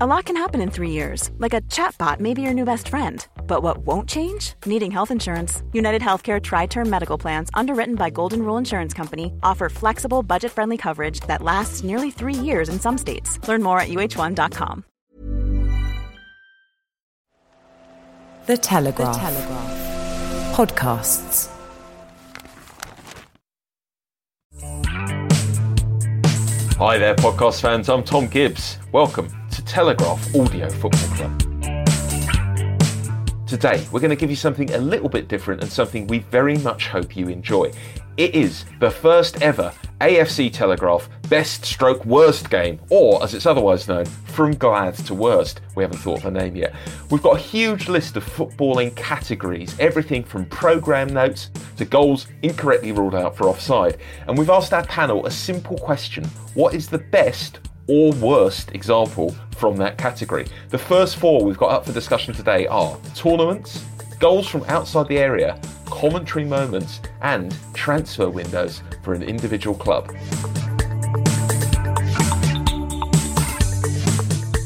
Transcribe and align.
A 0.00 0.06
lot 0.08 0.24
can 0.24 0.36
happen 0.36 0.60
in 0.60 0.70
three 0.72 0.90
years. 0.90 1.30
Like 1.38 1.54
a 1.54 1.60
chatbot 1.70 2.18
may 2.18 2.34
be 2.34 2.42
your 2.42 2.52
new 2.52 2.64
best 2.64 2.88
friend. 2.88 3.24
But 3.46 3.62
what 3.62 3.86
won't 3.86 4.08
change? 4.08 4.54
Needing 4.66 4.90
health 4.90 5.12
insurance. 5.12 5.62
United 5.72 6.02
Healthcare 6.02 6.42
Tri-Term 6.42 6.90
Medical 6.90 7.16
Plans, 7.16 7.48
underwritten 7.54 7.94
by 7.94 8.10
Golden 8.10 8.42
Rule 8.42 8.56
Insurance 8.56 8.92
Company, 8.92 9.32
offer 9.44 9.68
flexible, 9.68 10.24
budget-friendly 10.24 10.78
coverage 10.78 11.20
that 11.28 11.42
lasts 11.42 11.84
nearly 11.84 12.10
three 12.10 12.34
years 12.34 12.68
in 12.68 12.80
some 12.80 12.98
states. 12.98 13.38
Learn 13.46 13.62
more 13.62 13.78
at 13.78 13.88
uh1.com. 13.88 14.84
The 18.46 18.56
Telegraph. 18.56 19.14
The 19.14 19.20
Telegraph. 19.20 20.56
Podcasts. 20.56 21.50
Hi 26.78 26.98
there, 26.98 27.14
podcast 27.14 27.60
fans. 27.60 27.88
I'm 27.88 28.02
Tom 28.02 28.26
Gibbs. 28.26 28.78
Welcome 28.90 29.28
to 29.54 29.64
Telegraph 29.64 30.34
Audio 30.34 30.68
Football 30.68 31.16
Club. 31.16 31.38
Today, 33.46 33.86
we're 33.92 34.00
going 34.00 34.10
to 34.10 34.16
give 34.16 34.30
you 34.30 34.34
something 34.34 34.74
a 34.74 34.78
little 34.78 35.08
bit 35.08 35.28
different 35.28 35.62
and 35.62 35.70
something 35.70 36.08
we 36.08 36.18
very 36.18 36.58
much 36.58 36.88
hope 36.88 37.16
you 37.16 37.28
enjoy. 37.28 37.70
It 38.16 38.34
is 38.34 38.64
the 38.80 38.90
first 38.90 39.40
ever 39.42 39.72
AFC 40.00 40.52
Telegraph 40.52 41.08
Best 41.28 41.64
Stroke 41.64 42.04
Worst 42.04 42.50
game, 42.50 42.80
or 42.90 43.22
as 43.22 43.32
it's 43.32 43.46
otherwise 43.46 43.86
known, 43.86 44.06
From 44.06 44.56
Glad 44.56 44.96
to 45.06 45.14
Worst. 45.14 45.60
We 45.76 45.84
haven't 45.84 45.98
thought 45.98 46.18
of 46.18 46.26
a 46.26 46.30
name 46.32 46.56
yet. 46.56 46.74
We've 47.10 47.22
got 47.22 47.36
a 47.36 47.40
huge 47.40 47.88
list 47.88 48.16
of 48.16 48.24
footballing 48.24 48.96
categories, 48.96 49.76
everything 49.78 50.24
from 50.24 50.46
programme 50.46 51.12
notes 51.12 51.50
to 51.76 51.84
goals 51.84 52.26
incorrectly 52.42 52.90
ruled 52.90 53.14
out 53.14 53.36
for 53.36 53.46
offside. 53.48 53.98
And 54.26 54.36
we've 54.36 54.50
asked 54.50 54.72
our 54.72 54.84
panel 54.86 55.26
a 55.26 55.30
simple 55.30 55.78
question 55.78 56.24
What 56.54 56.74
is 56.74 56.88
the 56.88 56.98
best 56.98 57.60
or 57.86 58.12
worst 58.14 58.72
example 58.74 59.34
from 59.56 59.76
that 59.76 59.98
category? 59.98 60.46
The 60.70 60.78
first 60.78 61.16
four 61.16 61.44
we've 61.44 61.58
got 61.58 61.70
up 61.70 61.86
for 61.86 61.92
discussion 61.92 62.34
today 62.34 62.66
are 62.66 62.98
tournaments, 63.14 63.84
goals 64.18 64.48
from 64.48 64.64
outside 64.64 65.08
the 65.08 65.18
area, 65.18 65.60
commentary 65.86 66.44
moments, 66.44 67.00
and 67.22 67.56
transfer 67.74 68.28
windows 68.28 68.82
for 69.02 69.14
an 69.14 69.22
individual 69.22 69.76
club. 69.76 70.10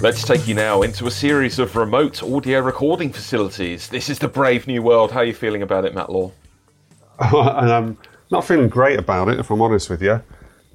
Let's 0.01 0.23
take 0.23 0.47
you 0.47 0.55
now 0.55 0.83
into 0.83 1.09
a 1.09 1.11
series 1.11 1.59
of 1.59 1.75
remote 1.75 2.23
audio 2.23 2.61
recording 2.61 3.13
facilities. 3.13 3.89
This 3.89 4.09
is 4.09 4.21
the 4.21 4.29
brave 4.29 4.69
new 4.69 4.81
world. 4.81 5.11
How 5.11 5.21
are 5.21 5.25
you 5.25 5.35
feeling 5.35 5.63
about 5.63 5.85
it, 5.85 5.93
Matt 5.93 6.09
Law? 6.09 6.31
I'm 7.19 7.99
not 8.31 8.45
feeling 8.45 8.69
great 8.69 8.97
about 8.97 9.29
it, 9.29 9.41
if 9.41 9.51
I'm 9.51 9.61
honest 9.61 9.91
with 9.91 10.01
you. 10.01 10.23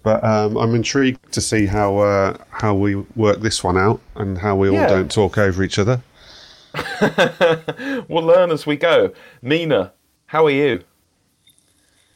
But 0.04 0.24
um, 0.24 0.58
I'm 0.58 0.76
intrigued 0.76 1.32
to 1.32 1.42
see 1.42 1.66
how 1.66 1.98
uh, 1.98 2.38
how 2.50 2.76
we 2.76 2.96
work 3.16 3.40
this 3.40 3.64
one 3.64 3.78
out 3.78 4.02
and 4.16 4.38
how 4.38 4.56
we 4.56 4.70
all 4.70 4.76
Yeah. 4.76 4.88
don't 4.88 5.12
talk 5.12 5.38
over 5.38 5.64
each 5.64 5.80
other. 5.80 6.04
we'll 8.10 8.24
learn 8.24 8.52
as 8.52 8.66
we 8.66 8.76
go. 8.76 9.14
Mina, 9.42 9.94
how 10.28 10.46
are 10.46 10.52
you? 10.52 10.84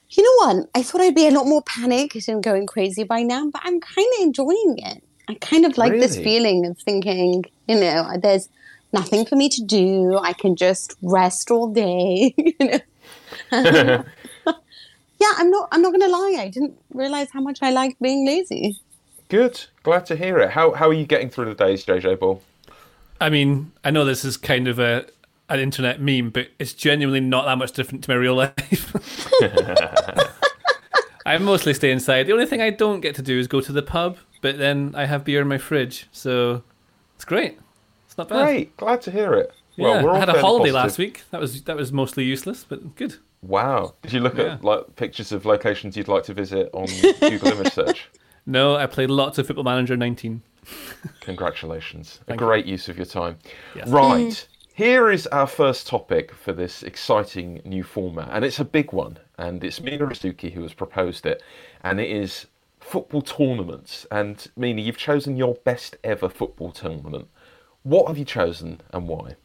You 0.10 0.24
know 0.24 0.48
what? 0.48 0.70
I 0.74 0.84
thought 0.84 1.02
I'd 1.02 1.16
be 1.16 1.28
a 1.28 1.32
lot 1.32 1.46
more 1.48 1.62
panicked 1.64 2.28
and 2.28 2.42
going 2.42 2.66
crazy 2.66 3.04
by 3.04 3.24
now, 3.24 3.50
but 3.50 3.62
I'm 3.64 3.80
kind 3.80 4.08
of 4.18 4.24
enjoying 4.24 4.76
it. 4.78 5.04
I 5.30 5.36
kind 5.36 5.66
of 5.66 5.78
like 5.78 5.94
this 5.94 6.16
feeling 6.16 6.66
of 6.66 6.78
thinking, 6.78 7.44
you 7.68 7.80
know, 7.80 8.18
there's 8.22 8.48
nothing 8.94 9.26
for 9.26 9.36
me 9.36 9.50
to 9.50 9.62
do. 9.64 10.18
I 10.18 10.32
can 10.34 10.56
just 10.56 10.96
rest 11.02 11.52
all 11.52 11.68
day. 11.68 12.34
you 12.38 12.56
know? 12.60 12.80
yeah, 15.20 15.32
I'm 15.38 15.50
not. 15.52 15.68
I'm 15.72 15.82
not 15.82 15.90
going 15.90 16.02
to 16.02 16.08
lie. 16.10 16.38
I 16.40 16.48
didn't 16.50 16.78
realize 16.94 17.30
how 17.32 17.42
much 17.42 17.60
I 17.62 17.72
like 17.72 17.98
being 18.00 18.26
lazy. 18.26 18.80
Good. 19.30 19.66
Glad 19.84 20.06
to 20.08 20.16
hear 20.16 20.38
it. 20.40 20.52
How 20.52 20.72
how 20.74 20.88
are 20.90 20.94
you 20.94 21.06
getting 21.06 21.30
through 21.30 21.46
the 21.46 21.56
days, 21.56 21.86
JJ 21.86 22.20
Ball? 22.20 22.42
I 23.20 23.30
mean, 23.30 23.72
I 23.84 23.92
know 23.92 24.06
this 24.06 24.24
is 24.24 24.38
kind 24.38 24.68
of 24.68 24.80
a 24.80 25.06
an 25.50 25.60
internet 25.60 26.02
meme, 26.02 26.30
but 26.30 26.50
it's 26.60 26.74
genuinely 26.74 27.20
not 27.22 27.46
that 27.46 27.58
much 27.58 27.72
different 27.72 28.04
to 28.04 28.10
my 28.12 28.16
real 28.16 28.36
life. 28.44 28.94
I 31.26 31.38
mostly 31.40 31.74
stay 31.74 31.92
inside. 31.92 32.24
The 32.28 32.32
only 32.34 32.46
thing 32.46 32.62
I 32.62 32.70
don't 32.70 33.02
get 33.02 33.16
to 33.16 33.22
do 33.22 33.38
is 33.38 33.48
go 33.48 33.60
to 33.60 33.72
the 33.74 33.82
pub, 33.82 34.18
but 34.42 34.58
then 34.58 34.94
I 34.96 35.06
have 35.06 35.26
beer 35.26 35.42
in 35.42 35.48
my 35.50 35.58
fridge, 35.58 36.08
so 36.14 36.64
it's 37.16 37.26
great. 37.26 37.60
It's 38.06 38.18
not 38.18 38.30
bad. 38.30 38.44
Great. 38.46 38.78
Glad 38.78 39.02
to 39.04 39.12
hear 39.12 39.34
it. 39.34 39.52
Yeah, 39.76 39.84
Well, 39.86 40.04
we're 40.04 40.10
all 40.12 40.16
I 40.16 40.20
had 40.20 40.30
a 40.30 40.40
holiday 40.40 40.72
positive. 40.72 40.74
last 40.76 40.98
week. 40.98 41.24
That 41.32 41.42
was 41.42 41.64
that 41.64 41.76
was 41.76 41.92
mostly 41.92 42.24
useless, 42.24 42.66
but 42.68 42.96
good. 42.96 43.16
Wow. 43.42 43.96
Did 44.02 44.14
you 44.14 44.20
look 44.20 44.38
Yeah. 44.38 44.54
at 44.56 44.64
like 44.64 44.96
pictures 44.96 45.32
of 45.32 45.46
locations 45.46 45.96
you'd 45.96 46.08
like 46.08 46.24
to 46.24 46.34
visit 46.34 46.70
on 46.74 46.86
Google 47.20 47.50
Image 47.50 47.74
Search? 47.74 48.10
No, 48.46 48.76
I 48.76 48.86
played 48.88 49.10
lots 49.10 49.38
of 49.38 49.46
Football 49.48 49.66
Manager 49.66 49.96
19. 49.98 50.42
Congratulations. 51.22 52.20
Thank 52.28 52.40
a 52.40 52.44
you. 52.44 52.48
great 52.48 52.66
use 52.66 52.90
of 52.90 52.98
your 52.98 53.06
time. 53.06 53.38
Yes. 53.76 53.88
Right. 53.90 54.48
Here 54.74 55.10
is 55.10 55.26
our 55.28 55.48
first 55.48 55.88
topic 55.88 56.34
for 56.34 56.54
this 56.54 56.84
exciting 56.84 57.62
new 57.66 57.84
format, 57.84 58.30
and 58.32 58.46
it's 58.46 58.60
a 58.60 58.66
big 58.66 58.94
one. 58.94 59.18
And 59.38 59.64
it's 59.64 59.82
Mina 59.82 60.06
Rzouki 60.06 60.54
who 60.54 60.62
has 60.62 60.74
proposed 60.74 61.26
it, 61.26 61.42
and 61.82 62.00
it 62.00 62.10
is 62.12 62.46
football 62.80 63.22
tournaments. 63.24 64.06
And 64.12 64.48
Mina, 64.56 64.82
you've 64.82 64.98
chosen 64.98 65.36
your 65.36 65.56
best 65.64 65.98
ever 66.04 66.30
football 66.30 66.72
tournament. 66.72 67.28
What 67.84 68.08
have 68.08 68.18
you 68.18 68.26
chosen 68.26 68.82
and 68.94 69.08
why? 69.08 69.36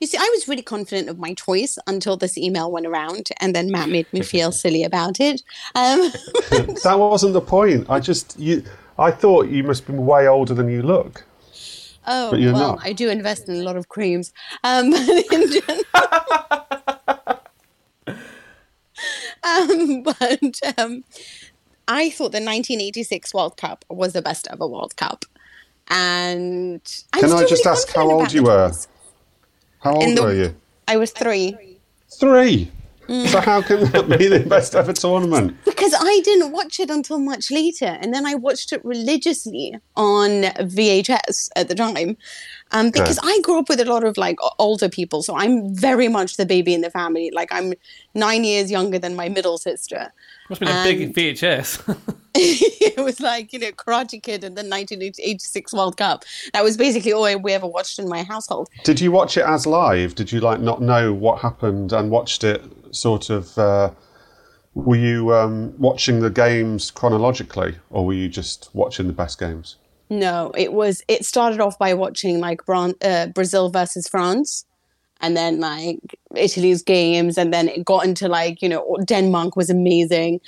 You 0.00 0.06
see, 0.06 0.16
I 0.16 0.30
was 0.32 0.46
really 0.46 0.62
confident 0.62 1.08
of 1.08 1.18
my 1.18 1.34
choice 1.34 1.76
until 1.86 2.16
this 2.16 2.38
email 2.38 2.70
went 2.70 2.86
around, 2.86 3.30
and 3.40 3.54
then 3.54 3.70
Matt 3.70 3.88
made 3.88 4.12
me 4.12 4.22
feel 4.22 4.52
silly 4.64 4.84
about 4.84 5.18
it. 5.20 5.42
Um, 5.74 6.12
that 6.84 6.96
wasn't 6.98 7.32
the 7.32 7.40
point. 7.40 7.90
I 7.90 8.00
just 8.00 8.38
you. 8.38 8.62
I 8.98 9.10
thought 9.10 9.48
you 9.48 9.62
must 9.62 9.86
be 9.86 9.92
way 9.92 10.26
older 10.26 10.54
than 10.54 10.68
you 10.68 10.82
look. 10.82 11.24
oh, 12.06 12.30
well, 12.32 12.52
not. 12.52 12.78
I 12.82 12.92
do 12.92 13.08
invest 13.08 13.48
in 13.48 13.56
a 13.56 13.62
lot 13.62 13.76
of 13.76 13.88
creams. 13.88 14.32
Um, 14.64 14.92
um, 19.44 20.02
but 20.02 20.60
um, 20.78 21.04
I 21.86 22.10
thought 22.10 22.32
the 22.32 22.42
1986 22.42 23.32
World 23.34 23.56
Cup 23.56 23.84
was 23.88 24.14
the 24.14 24.22
best 24.22 24.48
ever 24.50 24.66
World 24.66 24.96
Cup. 24.96 25.24
And 25.90 26.82
I'm 27.12 27.20
Can 27.20 27.32
I 27.32 27.44
just 27.44 27.64
really 27.64 27.76
ask 27.76 27.94
how 27.94 28.10
old 28.10 28.32
you 28.32 28.42
were? 28.42 28.72
How 29.80 29.94
old 29.94 30.16
the- 30.16 30.22
were 30.22 30.34
you? 30.34 30.54
I 30.86 30.96
was 30.96 31.10
three. 31.10 31.56
Three. 32.18 32.70
Mm. 33.08 33.26
So 33.28 33.40
how 33.40 33.62
can 33.62 33.90
that 33.92 34.18
be 34.18 34.28
the 34.28 34.40
best 34.40 34.74
ever 34.74 34.92
tournament? 34.92 35.56
Because 35.64 35.94
I 35.98 36.20
didn't 36.24 36.52
watch 36.52 36.78
it 36.80 36.90
until 36.90 37.18
much 37.18 37.50
later, 37.50 37.86
and 37.86 38.12
then 38.12 38.26
I 38.26 38.34
watched 38.34 38.72
it 38.72 38.84
religiously 38.84 39.74
on 39.96 40.42
VHS 40.76 41.48
at 41.56 41.68
the 41.68 41.74
time. 41.74 42.18
Um, 42.70 42.90
because 42.90 43.18
I 43.22 43.40
grew 43.42 43.58
up 43.58 43.68
with 43.68 43.80
a 43.80 43.84
lot 43.84 44.04
of 44.04 44.16
like 44.16 44.38
older 44.58 44.88
people, 44.88 45.22
so 45.22 45.36
I'm 45.36 45.74
very 45.74 46.08
much 46.08 46.36
the 46.36 46.46
baby 46.46 46.74
in 46.74 46.82
the 46.82 46.90
family. 46.90 47.30
Like 47.32 47.48
I'm 47.52 47.74
nine 48.14 48.44
years 48.44 48.70
younger 48.70 48.98
than 48.98 49.16
my 49.16 49.28
middle 49.28 49.58
sister. 49.58 50.12
Must 50.50 50.62
have 50.62 50.84
been 50.84 51.02
a 51.02 51.12
big 51.12 51.14
VHS. 51.14 52.14
it 52.34 53.02
was 53.02 53.20
like 53.20 53.52
you 53.52 53.58
know 53.58 53.72
Karate 53.72 54.22
Kid 54.22 54.44
and 54.44 54.56
the 54.56 54.60
1986 54.60 55.72
World 55.72 55.96
Cup. 55.96 56.24
That 56.52 56.62
was 56.62 56.76
basically 56.76 57.12
all 57.12 57.38
we 57.38 57.52
ever 57.52 57.66
watched 57.66 57.98
in 57.98 58.08
my 58.08 58.22
household. 58.22 58.68
Did 58.84 59.00
you 59.00 59.10
watch 59.10 59.36
it 59.36 59.44
as 59.44 59.66
live? 59.66 60.14
Did 60.14 60.30
you 60.30 60.40
like 60.40 60.60
not 60.60 60.82
know 60.82 61.12
what 61.12 61.40
happened 61.40 61.92
and 61.92 62.10
watched 62.10 62.44
it 62.44 62.62
sort 62.90 63.30
of? 63.30 63.56
Uh, 63.58 63.90
were 64.74 64.96
you 64.96 65.34
um, 65.34 65.76
watching 65.78 66.20
the 66.20 66.30
games 66.30 66.90
chronologically, 66.90 67.76
or 67.90 68.06
were 68.06 68.12
you 68.12 68.28
just 68.28 68.70
watching 68.72 69.08
the 69.08 69.12
best 69.12 69.40
games? 69.40 69.76
No, 70.10 70.52
it 70.56 70.72
was. 70.72 71.02
It 71.08 71.24
started 71.24 71.60
off 71.60 71.78
by 71.78 71.94
watching 71.94 72.40
like 72.40 72.64
Bran- 72.64 72.94
uh, 73.02 73.26
Brazil 73.26 73.68
versus 73.68 74.08
France, 74.08 74.64
and 75.20 75.36
then 75.36 75.60
like 75.60 75.98
Italy's 76.34 76.82
games, 76.82 77.36
and 77.36 77.52
then 77.52 77.68
it 77.68 77.84
got 77.84 78.04
into 78.04 78.28
like 78.28 78.62
you 78.62 78.68
know 78.68 78.96
Denmark 79.04 79.56
was 79.56 79.70
amazing. 79.70 80.40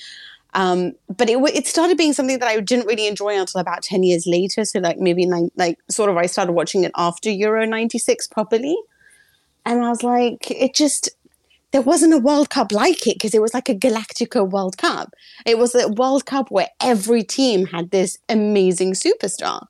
Um, 0.54 0.92
but 1.14 1.28
it 1.28 1.38
it 1.54 1.66
started 1.66 1.96
being 1.98 2.12
something 2.12 2.38
that 2.38 2.48
I 2.48 2.60
didn't 2.60 2.86
really 2.86 3.06
enjoy 3.06 3.38
until 3.38 3.60
about 3.60 3.82
ten 3.82 4.02
years 4.02 4.26
later. 4.26 4.64
So 4.64 4.78
like 4.80 4.98
maybe 4.98 5.26
like 5.56 5.78
sort 5.90 6.10
of 6.10 6.16
I 6.16 6.26
started 6.26 6.52
watching 6.52 6.84
it 6.84 6.92
after 6.96 7.30
Euro 7.30 7.66
'96 7.66 8.28
properly, 8.28 8.76
and 9.66 9.84
I 9.84 9.90
was 9.90 10.02
like, 10.02 10.50
it 10.50 10.74
just 10.74 11.10
there 11.72 11.82
wasn't 11.82 12.14
a 12.14 12.18
World 12.18 12.50
Cup 12.50 12.72
like 12.72 13.06
it 13.06 13.14
because 13.14 13.34
it 13.34 13.42
was 13.42 13.54
like 13.54 13.68
a 13.68 13.74
Galactica 13.74 14.48
World 14.48 14.76
Cup. 14.76 15.14
It 15.46 15.58
was 15.58 15.74
a 15.74 15.88
World 15.88 16.26
Cup 16.26 16.50
where 16.50 16.68
every 16.80 17.22
team 17.22 17.66
had 17.66 17.90
this 17.90 18.18
amazing 18.28 18.94
superstar. 18.94 19.66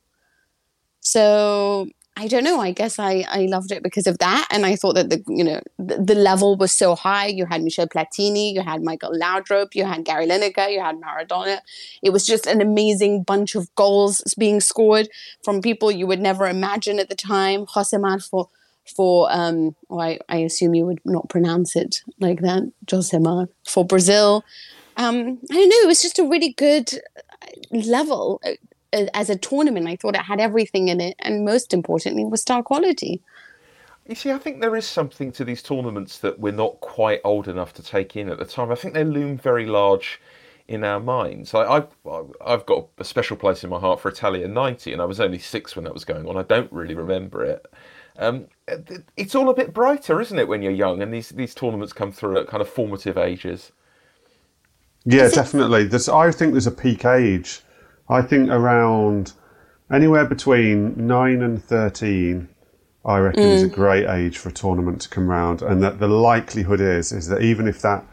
So 1.00 1.88
I 2.16 2.26
don't 2.26 2.44
know. 2.44 2.60
I 2.60 2.72
guess 2.72 2.98
I, 2.98 3.24
I 3.28 3.46
loved 3.46 3.72
it 3.72 3.82
because 3.82 4.06
of 4.06 4.18
that, 4.18 4.46
and 4.50 4.66
I 4.66 4.76
thought 4.76 4.94
that 4.94 5.10
the 5.10 5.22
you 5.28 5.44
know 5.44 5.60
the, 5.78 6.02
the 6.02 6.14
level 6.14 6.56
was 6.56 6.72
so 6.72 6.94
high. 6.94 7.26
You 7.26 7.46
had 7.46 7.62
Michel 7.62 7.86
Platini, 7.86 8.52
you 8.52 8.62
had 8.62 8.82
Michael 8.82 9.12
Laudrup, 9.12 9.74
you 9.74 9.84
had 9.84 10.04
Gary 10.04 10.26
Lineker, 10.26 10.70
you 10.70 10.80
had 10.80 10.96
Maradona. 11.00 11.60
It 12.02 12.10
was 12.10 12.26
just 12.26 12.46
an 12.46 12.60
amazing 12.60 13.22
bunch 13.22 13.54
of 13.54 13.74
goals 13.74 14.22
being 14.38 14.60
scored 14.60 15.08
from 15.42 15.62
people 15.62 15.90
you 15.90 16.06
would 16.06 16.20
never 16.20 16.46
imagine 16.46 16.98
at 16.98 17.08
the 17.08 17.14
time. 17.14 17.64
Josimar 17.64 18.22
for 18.28 18.48
for 18.90 19.28
um, 19.30 19.74
well, 19.88 20.00
I, 20.00 20.18
I 20.28 20.38
assume 20.38 20.74
you 20.74 20.86
would 20.86 21.00
not 21.04 21.28
pronounce 21.28 21.76
it 21.76 22.02
like 22.18 22.40
that. 22.40 22.70
Josimar 22.86 23.48
for 23.64 23.84
Brazil. 23.84 24.44
Um, 24.96 25.38
I 25.50 25.54
don't 25.54 25.68
know. 25.68 25.76
It 25.82 25.86
was 25.86 26.02
just 26.02 26.18
a 26.18 26.28
really 26.28 26.52
good 26.52 26.90
level 27.70 28.40
as 28.92 29.30
a 29.30 29.36
tournament. 29.36 29.86
I 29.86 29.96
thought 29.96 30.14
it 30.14 30.22
had 30.22 30.40
everything 30.40 30.88
in 30.88 31.00
it, 31.00 31.16
and 31.20 31.44
most 31.44 31.72
importantly, 31.72 32.24
was 32.24 32.42
star 32.42 32.62
quality. 32.62 33.22
You 34.06 34.14
see, 34.14 34.32
I 34.32 34.38
think 34.38 34.60
there 34.60 34.74
is 34.74 34.86
something 34.86 35.30
to 35.32 35.44
these 35.44 35.62
tournaments 35.62 36.18
that 36.18 36.40
we're 36.40 36.52
not 36.52 36.80
quite 36.80 37.20
old 37.22 37.46
enough 37.46 37.72
to 37.74 37.82
take 37.82 38.16
in 38.16 38.28
at 38.28 38.38
the 38.38 38.44
time. 38.44 38.72
I 38.72 38.74
think 38.74 38.94
they 38.94 39.04
loom 39.04 39.38
very 39.38 39.66
large 39.66 40.20
in 40.66 40.84
our 40.84 41.00
minds. 41.00 41.54
Like 41.54 41.68
I've, 41.68 41.88
I've 42.44 42.66
got 42.66 42.88
a 42.98 43.04
special 43.04 43.36
place 43.36 43.62
in 43.62 43.70
my 43.70 43.78
heart 43.78 44.00
for 44.00 44.08
Italia 44.08 44.48
'90, 44.48 44.92
and 44.92 45.02
I 45.02 45.04
was 45.04 45.20
only 45.20 45.38
six 45.38 45.76
when 45.76 45.84
that 45.84 45.94
was 45.94 46.04
going 46.04 46.26
on. 46.28 46.36
I 46.36 46.42
don't 46.42 46.72
really 46.72 46.94
remember 46.94 47.44
it. 47.44 47.66
Um, 48.18 48.46
it's 49.16 49.34
all 49.34 49.48
a 49.48 49.54
bit 49.54 49.72
brighter, 49.72 50.20
isn't 50.20 50.38
it, 50.38 50.48
when 50.48 50.62
you're 50.62 50.72
young, 50.72 51.02
and 51.02 51.12
these 51.12 51.30
these 51.30 51.54
tournaments 51.54 51.92
come 51.92 52.12
through 52.12 52.38
at 52.38 52.46
kind 52.46 52.60
of 52.60 52.68
formative 52.68 53.16
ages. 53.16 53.72
Yeah, 55.04 55.28
definitely. 55.28 55.84
There's, 55.84 56.08
I 56.08 56.30
think 56.30 56.52
there's 56.52 56.66
a 56.66 56.70
peak 56.70 57.04
age 57.04 57.62
I 58.10 58.22
think 58.22 58.50
around 58.50 59.32
anywhere 59.90 60.24
between 60.24 61.06
nine 61.06 61.42
and 61.42 61.62
thirteen, 61.62 62.48
I 63.04 63.18
reckon 63.18 63.44
mm. 63.44 63.54
is 63.54 63.62
a 63.62 63.68
mm. 63.68 63.72
great 63.72 64.06
age 64.06 64.36
for 64.36 64.48
a 64.48 64.52
tournament 64.52 65.00
to 65.02 65.08
come 65.08 65.30
round, 65.30 65.62
and 65.62 65.80
that 65.82 66.00
the 66.00 66.08
likelihood 66.08 66.80
is 66.80 67.12
is 67.12 67.28
that 67.28 67.40
even 67.42 67.68
if 67.68 67.80
that 67.82 68.04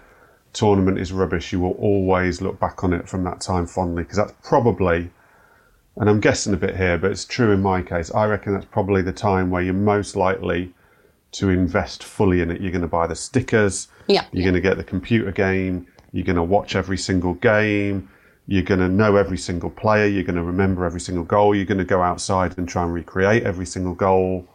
tournament 0.54 1.00
is 1.00 1.12
rubbish, 1.12 1.52
you 1.52 1.60
will 1.60 1.74
always 1.74 2.42
look 2.42 2.60
back 2.60 2.84
on 2.84 2.94
it 2.94 3.10
from 3.10 3.24
that 3.24 3.42
time 3.42 3.66
fondly 3.66 4.04
because 4.04 4.18
that's 4.18 4.34
probably, 4.44 5.10
and 6.00 6.10
I'm 6.10 6.20
guessing 6.20 6.54
a 6.54 6.58
bit 6.58 6.76
here, 6.76 6.98
but 6.98 7.12
it's 7.12 7.26
true 7.26 7.52
in 7.52 7.62
my 7.62 7.82
case. 7.82 8.12
I 8.14 8.26
reckon 8.26 8.54
that's 8.54 8.66
probably 8.66 9.02
the 9.02 9.12
time 9.12 9.50
where 9.50 9.62
you're 9.62 9.74
most 9.74 10.16
likely 10.16 10.74
to 11.34 11.50
invest 11.50 12.04
fully 12.04 12.42
in 12.42 12.52
it. 12.52 12.62
You're 12.62 12.72
going 12.72 12.82
to 12.82 12.88
buy 12.88 13.08
the 13.08 13.16
stickers. 13.16 13.88
Yeah. 14.08 14.26
You're 14.32 14.44
going 14.44 14.56
to 14.56 14.62
get 14.62 14.78
the 14.78 14.84
computer 14.84 15.32
game. 15.32 15.88
You're 16.14 16.26
going 16.26 16.38
to 16.38 16.44
watch 16.44 16.76
every 16.76 16.98
single 16.98 17.34
game. 17.34 18.10
You're 18.48 18.64
going 18.64 18.80
to 18.80 18.88
know 18.88 19.18
every 19.18 19.38
single 19.38 19.70
player. 19.70 20.08
You're 20.08 20.24
going 20.24 20.38
to 20.38 20.44
remember 20.44 20.86
every 20.86 21.02
single 21.02 21.26
goal. 21.26 21.54
You're 21.54 21.66
going 21.66 21.80
to 21.80 21.84
go 21.84 22.02
outside 22.02 22.58
and 22.58 22.68
try 22.68 22.84
and 22.84 22.94
recreate 22.94 23.44
every 23.44 23.66
single 23.66 23.94
goal. 23.94 24.48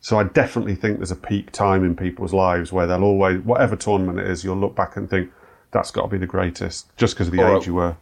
So 0.00 0.18
I 0.18 0.24
definitely 0.24 0.76
think 0.76 0.98
there's 0.98 1.10
a 1.10 1.16
peak 1.16 1.50
time 1.50 1.84
in 1.84 1.96
people's 1.96 2.32
lives 2.32 2.72
where 2.72 2.86
they'll 2.86 3.02
always, 3.02 3.40
whatever 3.40 3.76
tournament 3.76 4.20
it 4.20 4.30
is, 4.30 4.44
you'll 4.44 4.56
look 4.56 4.74
back 4.76 4.96
and 4.96 5.10
think 5.10 5.30
that's 5.72 5.90
got 5.90 6.02
to 6.02 6.08
be 6.08 6.18
the 6.18 6.26
greatest, 6.26 6.96
just 6.96 7.14
because 7.14 7.26
of 7.26 7.32
the 7.34 7.42
All 7.42 7.50
age 7.50 7.54
right. 7.54 7.66
you 7.66 7.74
were. 7.74 7.96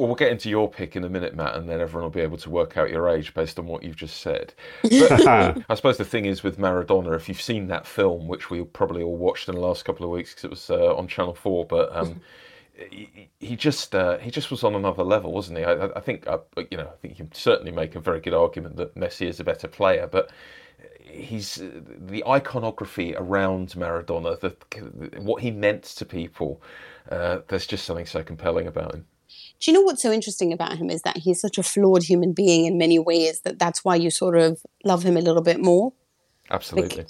Well, 0.00 0.08
we'll 0.08 0.16
get 0.16 0.32
into 0.32 0.48
your 0.48 0.66
pick 0.66 0.96
in 0.96 1.04
a 1.04 1.10
minute, 1.10 1.34
Matt, 1.34 1.56
and 1.56 1.68
then 1.68 1.78
everyone 1.78 2.04
will 2.04 2.10
be 2.10 2.22
able 2.22 2.38
to 2.38 2.48
work 2.48 2.78
out 2.78 2.88
your 2.88 3.06
age 3.06 3.34
based 3.34 3.58
on 3.58 3.66
what 3.66 3.82
you've 3.82 3.96
just 3.96 4.22
said. 4.22 4.54
But 4.82 5.26
I 5.68 5.74
suppose 5.74 5.98
the 5.98 6.06
thing 6.06 6.24
is 6.24 6.42
with 6.42 6.58
Maradona, 6.58 7.14
if 7.14 7.28
you've 7.28 7.42
seen 7.42 7.66
that 7.66 7.86
film, 7.86 8.26
which 8.26 8.48
we 8.48 8.64
probably 8.64 9.02
all 9.02 9.18
watched 9.18 9.50
in 9.50 9.56
the 9.56 9.60
last 9.60 9.84
couple 9.84 10.06
of 10.06 10.10
weeks 10.10 10.30
because 10.30 10.44
it 10.44 10.50
was 10.50 10.70
uh, 10.70 10.96
on 10.96 11.06
Channel 11.06 11.34
Four, 11.34 11.66
but 11.66 11.94
um, 11.94 12.18
he, 13.40 13.56
just 13.56 13.94
uh, 13.94 14.16
he 14.16 14.30
just 14.30 14.50
was 14.50 14.64
on 14.64 14.74
another 14.74 15.04
level, 15.04 15.32
wasn't 15.32 15.58
he? 15.58 15.64
I, 15.64 15.88
I 15.88 16.00
think 16.00 16.26
uh, 16.26 16.38
you 16.70 16.78
know 16.78 16.86
I 16.86 16.96
think 17.02 17.18
you 17.18 17.26
can 17.26 17.34
certainly 17.34 17.70
make 17.70 17.94
a 17.94 18.00
very 18.00 18.20
good 18.20 18.32
argument 18.32 18.76
that 18.76 18.94
Messi 18.94 19.28
is 19.28 19.38
a 19.38 19.44
better 19.44 19.68
player, 19.68 20.08
but 20.10 20.30
he's 21.02 21.60
uh, 21.60 21.68
the 22.06 22.26
iconography 22.26 23.14
around 23.16 23.68
Maradona, 23.72 24.40
the, 24.40 25.20
what 25.20 25.42
he 25.42 25.50
meant 25.50 25.82
to 25.82 26.06
people. 26.06 26.62
Uh, 27.10 27.40
there's 27.48 27.66
just 27.66 27.84
something 27.84 28.06
so 28.06 28.22
compelling 28.22 28.66
about 28.66 28.94
him. 28.94 29.04
Do 29.60 29.70
you 29.70 29.74
know 29.74 29.82
what's 29.82 30.02
so 30.02 30.10
interesting 30.10 30.52
about 30.52 30.78
him 30.78 30.88
is 30.90 31.02
that 31.02 31.18
he's 31.18 31.40
such 31.40 31.58
a 31.58 31.62
flawed 31.62 32.02
human 32.02 32.32
being 32.32 32.64
in 32.64 32.78
many 32.78 32.98
ways 32.98 33.40
that 33.40 33.58
that's 33.58 33.84
why 33.84 33.94
you 33.94 34.10
sort 34.10 34.36
of 34.36 34.62
love 34.84 35.02
him 35.02 35.16
a 35.16 35.20
little 35.20 35.42
bit 35.42 35.60
more. 35.60 35.92
Absolutely. 36.50 36.98
Like, 36.98 37.06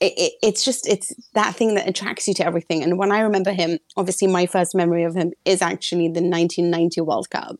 it, 0.00 0.12
it, 0.16 0.32
it's 0.42 0.64
just 0.64 0.88
it's 0.88 1.12
that 1.34 1.54
thing 1.54 1.74
that 1.74 1.86
attracts 1.86 2.26
you 2.26 2.32
to 2.34 2.46
everything. 2.46 2.82
And 2.82 2.98
when 2.98 3.12
I 3.12 3.20
remember 3.20 3.52
him, 3.52 3.78
obviously 3.98 4.28
my 4.28 4.46
first 4.46 4.74
memory 4.74 5.04
of 5.04 5.14
him 5.14 5.32
is 5.44 5.60
actually 5.60 6.08
the 6.08 6.22
1990 6.22 7.02
World 7.02 7.28
Cup. 7.28 7.58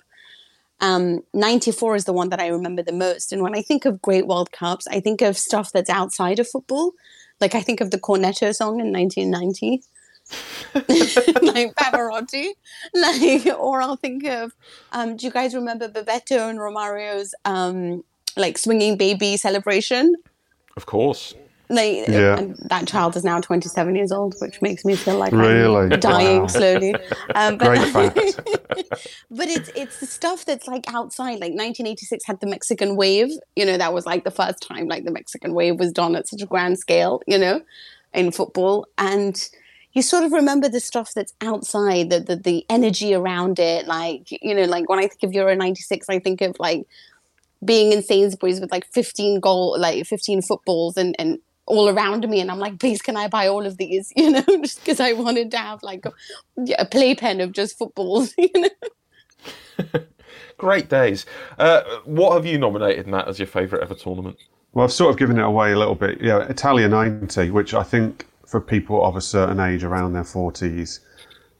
Um, 0.81 1.20
94 1.34 1.96
is 1.96 2.04
the 2.06 2.14
one 2.14 2.31
that 2.31 2.40
I 2.40 2.46
remember 2.46 2.82
the 2.82 2.92
most. 2.92 3.34
And 3.34 3.42
when 3.42 3.54
I 3.54 3.60
think 3.60 3.84
of 3.84 4.00
great 4.00 4.26
World 4.26 4.52
Cups, 4.52 4.87
I 4.88 5.00
think 5.00 5.20
of 5.20 5.37
stuff 5.37 5.70
that's 5.72 5.90
outside 5.90 6.38
of 6.38 6.48
football. 6.48 6.92
Like 7.40 7.54
I 7.54 7.60
think 7.60 7.82
of 7.82 7.90
the 7.90 8.00
Cornetto 8.00 8.54
song 8.54 8.81
in 8.81 8.90
1990. 8.90 9.82
like 10.74 11.74
Pavarotti, 11.76 12.50
like, 12.94 13.46
or 13.58 13.82
I'll 13.82 13.96
think 13.96 14.24
of. 14.24 14.52
Um, 14.92 15.16
do 15.16 15.26
you 15.26 15.32
guys 15.32 15.54
remember 15.54 15.88
Bebeto 15.88 16.48
and 16.48 16.58
Romario's 16.58 17.34
um, 17.44 18.04
like 18.36 18.58
swinging 18.58 18.96
baby 18.96 19.36
celebration? 19.36 20.14
Of 20.76 20.86
course. 20.86 21.34
Like 21.68 22.08
yeah. 22.08 22.46
that 22.62 22.88
child 22.88 23.14
is 23.16 23.22
now 23.22 23.40
27 23.40 23.94
years 23.94 24.10
old, 24.10 24.34
which 24.40 24.60
makes 24.60 24.84
me 24.84 24.96
feel 24.96 25.18
like 25.18 25.32
really? 25.32 25.92
I'm 25.92 26.00
dying 26.00 26.40
wow. 26.40 26.46
slowly. 26.48 26.96
Um, 27.36 27.58
but, 27.58 27.68
Great 27.68 27.88
fact. 27.92 28.16
but 29.30 29.48
it's 29.48 29.70
it's 29.76 30.00
the 30.00 30.06
stuff 30.06 30.44
that's 30.44 30.66
like 30.66 30.92
outside. 30.92 31.34
Like 31.34 31.52
1986 31.52 32.24
had 32.24 32.40
the 32.40 32.48
Mexican 32.48 32.96
wave. 32.96 33.30
You 33.54 33.64
know, 33.66 33.78
that 33.78 33.94
was 33.94 34.04
like 34.04 34.24
the 34.24 34.32
first 34.32 34.60
time 34.62 34.88
like 34.88 35.04
the 35.04 35.12
Mexican 35.12 35.54
wave 35.54 35.78
was 35.78 35.92
done 35.92 36.16
at 36.16 36.26
such 36.26 36.42
a 36.42 36.46
grand 36.46 36.80
scale. 36.80 37.22
You 37.28 37.38
know, 37.38 37.62
in 38.12 38.32
football 38.32 38.86
and 38.98 39.48
you 39.92 40.02
sort 40.02 40.25
of 40.25 40.32
remember 40.32 40.69
the 40.69 40.81
stuff 40.81 41.12
that's 41.14 41.34
outside, 41.40 42.10
the, 42.10 42.20
the 42.20 42.37
the 42.37 42.66
energy 42.69 43.14
around 43.14 43.58
it. 43.58 43.87
Like 43.87 44.31
you 44.31 44.54
know, 44.54 44.64
like 44.64 44.88
when 44.88 44.98
I 44.98 45.08
think 45.08 45.22
of 45.22 45.32
Euro 45.32 45.54
'96, 45.54 46.08
I 46.08 46.19
think 46.19 46.40
of 46.40 46.56
like 46.58 46.87
being 47.64 47.92
in 47.92 48.02
Sainsbury's 48.02 48.60
with 48.60 48.72
like 48.72 48.87
15 48.87 49.40
goal, 49.40 49.78
like 49.78 50.06
15 50.06 50.42
footballs 50.42 50.96
and 50.96 51.14
and 51.19 51.38
all 51.66 51.88
around 51.88 52.28
me. 52.28 52.40
And 52.40 52.50
i'm 52.50 52.58
like 52.58 52.78
please 52.78 53.00
can 53.00 53.16
i 53.16 53.28
buy 53.28 53.46
all 53.46 53.64
of 53.64 53.76
these? 53.76 54.12
You 54.16 54.31
know 54.31 54.44
just 54.62 54.81
because 54.81 55.00
i 55.00 55.12
wanted 55.12 55.50
to 55.52 55.58
have 55.58 55.82
like 55.82 56.04
a, 56.04 56.12
a 56.78 56.84
playpen 56.84 57.40
of 57.40 57.52
just 57.52 57.78
footballs 57.78 58.34
you 58.38 58.50
know? 58.56 59.87
Great 60.58 60.90
days. 60.90 61.25
Uh, 61.58 61.81
what 62.04 62.34
have 62.34 62.44
you 62.44 62.58
nominated 62.58 63.06
matt 63.06 63.28
as 63.28 63.38
your 63.38 63.46
favourite 63.46 63.82
ever 63.82 63.94
tournament? 63.94 64.37
Well 64.72 64.84
i've 64.84 64.92
sort 64.92 65.10
of 65.10 65.19
given 65.19 65.38
it 65.38 65.44
away 65.44 65.72
a 65.72 65.78
little 65.78 65.94
bit. 65.94 66.20
Yeah 66.20 66.40
italia 66.48 66.88
90 66.88 67.50
which 67.50 67.73
i 67.73 67.82
think 67.82 68.26
for 68.50 68.61
people 68.61 69.04
of 69.04 69.16
a 69.16 69.21
certain 69.21 69.61
age 69.61 69.85
around 69.85 70.12
their 70.12 70.25
40s 70.25 71.00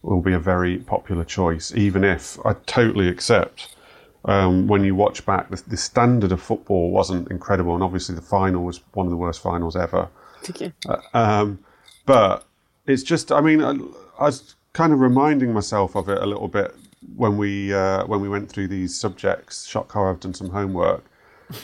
will 0.03 0.23
be 0.23 0.33
a 0.33 0.39
very 0.39 0.79
popular 0.79 1.25
choice 1.25 1.73
even 1.75 2.05
if 2.05 2.39
i 2.45 2.53
totally 2.67 3.09
accept 3.09 3.75
um, 4.25 4.67
when 4.67 4.85
you 4.85 4.95
watch 4.95 5.25
back, 5.25 5.49
the, 5.49 5.63
the, 5.67 5.77
standard 5.77 6.31
of 6.31 6.43
football 6.43 6.91
wasn't 6.91 7.31
incredible, 7.31 7.75
and 7.75 7.83
obviously 7.83 8.15
the 8.15 8.21
final 8.21 8.65
was 8.65 8.81
one 8.93 9.07
of 9.07 9.11
the 9.11 9.17
worst 9.17 9.43
finals 9.43 9.77
ever. 9.77 10.09
Thank 10.43 10.61
you. 10.61 10.73
Uh, 10.87 10.99
um, 11.15 11.59
but 12.05 12.45
it's 12.87 13.03
just, 13.03 13.33
I 13.33 13.41
mean, 13.41 13.63
I, 13.63 13.71
I, 14.19 14.27
was 14.27 14.57
kind 14.75 14.93
of 14.93 15.01
reminding 15.01 15.53
myself 15.53 15.97
of 15.97 16.09
it 16.09 16.19
a 16.19 16.27
little 16.27 16.49
bit 16.49 16.75
when 17.17 17.39
we 17.39 17.73
uh, 17.73 18.05
when 18.07 18.21
we 18.21 18.29
went 18.29 18.51
through 18.51 18.69
these 18.69 18.99
subjects. 18.99 19.67
Shock 19.67 19.93
how 19.93 20.05
I've 20.05 20.21
done 20.21 20.35
some 20.35 20.51
homework. 20.51 21.05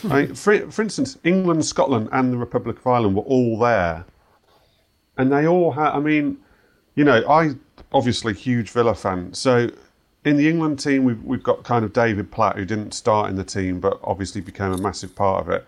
I 0.04 0.22
mean, 0.22 0.34
for, 0.34 0.70
for 0.70 0.82
instance, 0.82 1.18
England, 1.24 1.64
Scotland, 1.64 2.08
and 2.10 2.32
the 2.32 2.38
Republic 2.38 2.78
of 2.78 2.86
Ireland 2.86 3.16
were 3.16 3.22
all 3.22 3.58
there, 3.58 4.04
and 5.16 5.32
they 5.32 5.46
all 5.46 5.72
had. 5.72 5.90
I 5.90 6.00
mean, 6.00 6.38
you 6.94 7.04
know, 7.04 7.24
I 7.28 7.54
obviously 7.92 8.34
huge 8.34 8.70
Villa 8.70 8.94
fan, 8.94 9.32
so 9.34 9.70
in 10.26 10.36
the 10.36 10.48
England 10.48 10.80
team, 10.80 11.04
we've, 11.04 11.22
we've 11.22 11.42
got 11.42 11.62
kind 11.62 11.84
of 11.84 11.92
David 11.92 12.32
Platt, 12.32 12.56
who 12.56 12.64
didn't 12.64 12.92
start 12.92 13.30
in 13.30 13.36
the 13.36 13.44
team, 13.44 13.78
but 13.78 14.00
obviously 14.02 14.40
became 14.40 14.72
a 14.72 14.76
massive 14.76 15.14
part 15.14 15.40
of 15.40 15.48
it. 15.48 15.64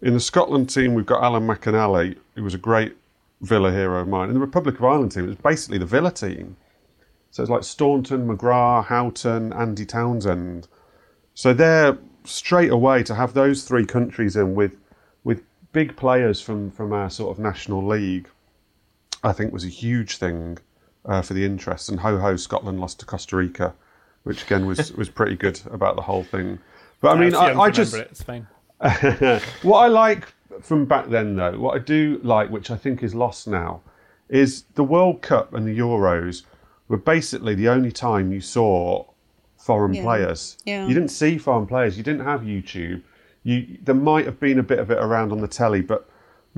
In 0.00 0.14
the 0.14 0.20
Scotland 0.20 0.70
team, 0.70 0.94
we've 0.94 1.04
got 1.04 1.22
Alan 1.22 1.46
McInally, 1.46 2.16
who 2.34 2.42
was 2.42 2.54
a 2.54 2.58
great 2.58 2.96
Villa 3.42 3.70
hero 3.70 4.00
of 4.00 4.08
mine. 4.08 4.28
In 4.28 4.34
the 4.34 4.40
Republic 4.40 4.76
of 4.78 4.84
Ireland 4.84 5.12
team, 5.12 5.24
it 5.24 5.28
was 5.28 5.36
basically 5.36 5.76
the 5.76 5.84
Villa 5.84 6.10
team. 6.10 6.56
So 7.30 7.42
it's 7.42 7.50
like 7.50 7.64
Staunton, 7.64 8.26
McGrath, 8.26 8.86
Houghton, 8.86 9.52
Andy 9.52 9.84
Townsend. 9.84 10.68
So 11.34 11.52
they're 11.52 11.98
straight 12.24 12.70
away 12.70 13.02
to 13.02 13.14
have 13.14 13.34
those 13.34 13.64
three 13.64 13.84
countries 13.84 14.36
in 14.36 14.54
with 14.54 14.76
with 15.22 15.42
big 15.72 15.96
players 15.96 16.40
from, 16.40 16.70
from 16.70 16.94
our 16.94 17.10
sort 17.10 17.36
of 17.36 17.42
national 17.42 17.86
league, 17.86 18.28
I 19.22 19.32
think 19.32 19.52
was 19.52 19.64
a 19.64 19.68
huge 19.68 20.16
thing 20.16 20.58
uh, 21.04 21.22
for 21.22 21.34
the 21.34 21.44
interest. 21.44 21.88
And 21.88 22.00
ho 22.00 22.18
ho, 22.18 22.36
Scotland 22.36 22.80
lost 22.80 23.00
to 23.00 23.06
Costa 23.06 23.36
Rica 23.36 23.74
which 24.28 24.44
again 24.44 24.66
was 24.66 24.92
was 24.96 25.08
pretty 25.08 25.34
good 25.34 25.58
about 25.70 25.96
the 25.96 26.02
whole 26.02 26.22
thing. 26.22 26.58
But 27.00 27.16
I 27.16 27.20
mean, 27.20 27.34
I, 27.34 27.58
I 27.58 27.70
just 27.70 27.94
it. 27.94 28.08
it's 28.10 28.22
fine. 28.22 28.46
what 29.62 29.78
I 29.78 29.86
like 29.86 30.32
from 30.60 30.84
back 30.84 31.08
then, 31.08 31.34
though, 31.36 31.58
what 31.58 31.74
I 31.74 31.78
do 31.78 32.20
like, 32.22 32.50
which 32.50 32.70
I 32.70 32.76
think 32.76 33.02
is 33.02 33.14
lost 33.14 33.48
now, 33.48 33.80
is 34.28 34.64
the 34.74 34.84
World 34.84 35.22
Cup 35.22 35.54
and 35.54 35.66
the 35.66 35.76
Euros 35.76 36.42
were 36.88 36.98
basically 36.98 37.54
the 37.54 37.68
only 37.68 37.90
time 37.90 38.32
you 38.32 38.40
saw 38.40 39.04
foreign 39.56 39.94
yeah. 39.94 40.02
players. 40.02 40.58
Yeah. 40.64 40.86
You 40.86 40.94
didn't 40.94 41.10
see 41.10 41.38
foreign 41.38 41.66
players. 41.66 41.96
You 41.96 42.02
didn't 42.02 42.24
have 42.24 42.42
YouTube. 42.42 43.02
you 43.44 43.78
there 43.82 43.94
might 43.94 44.26
have 44.26 44.38
been 44.38 44.58
a 44.58 44.62
bit 44.62 44.78
of 44.78 44.90
it 44.90 44.98
around 44.98 45.32
on 45.32 45.40
the 45.40 45.48
telly, 45.48 45.80
but 45.80 46.08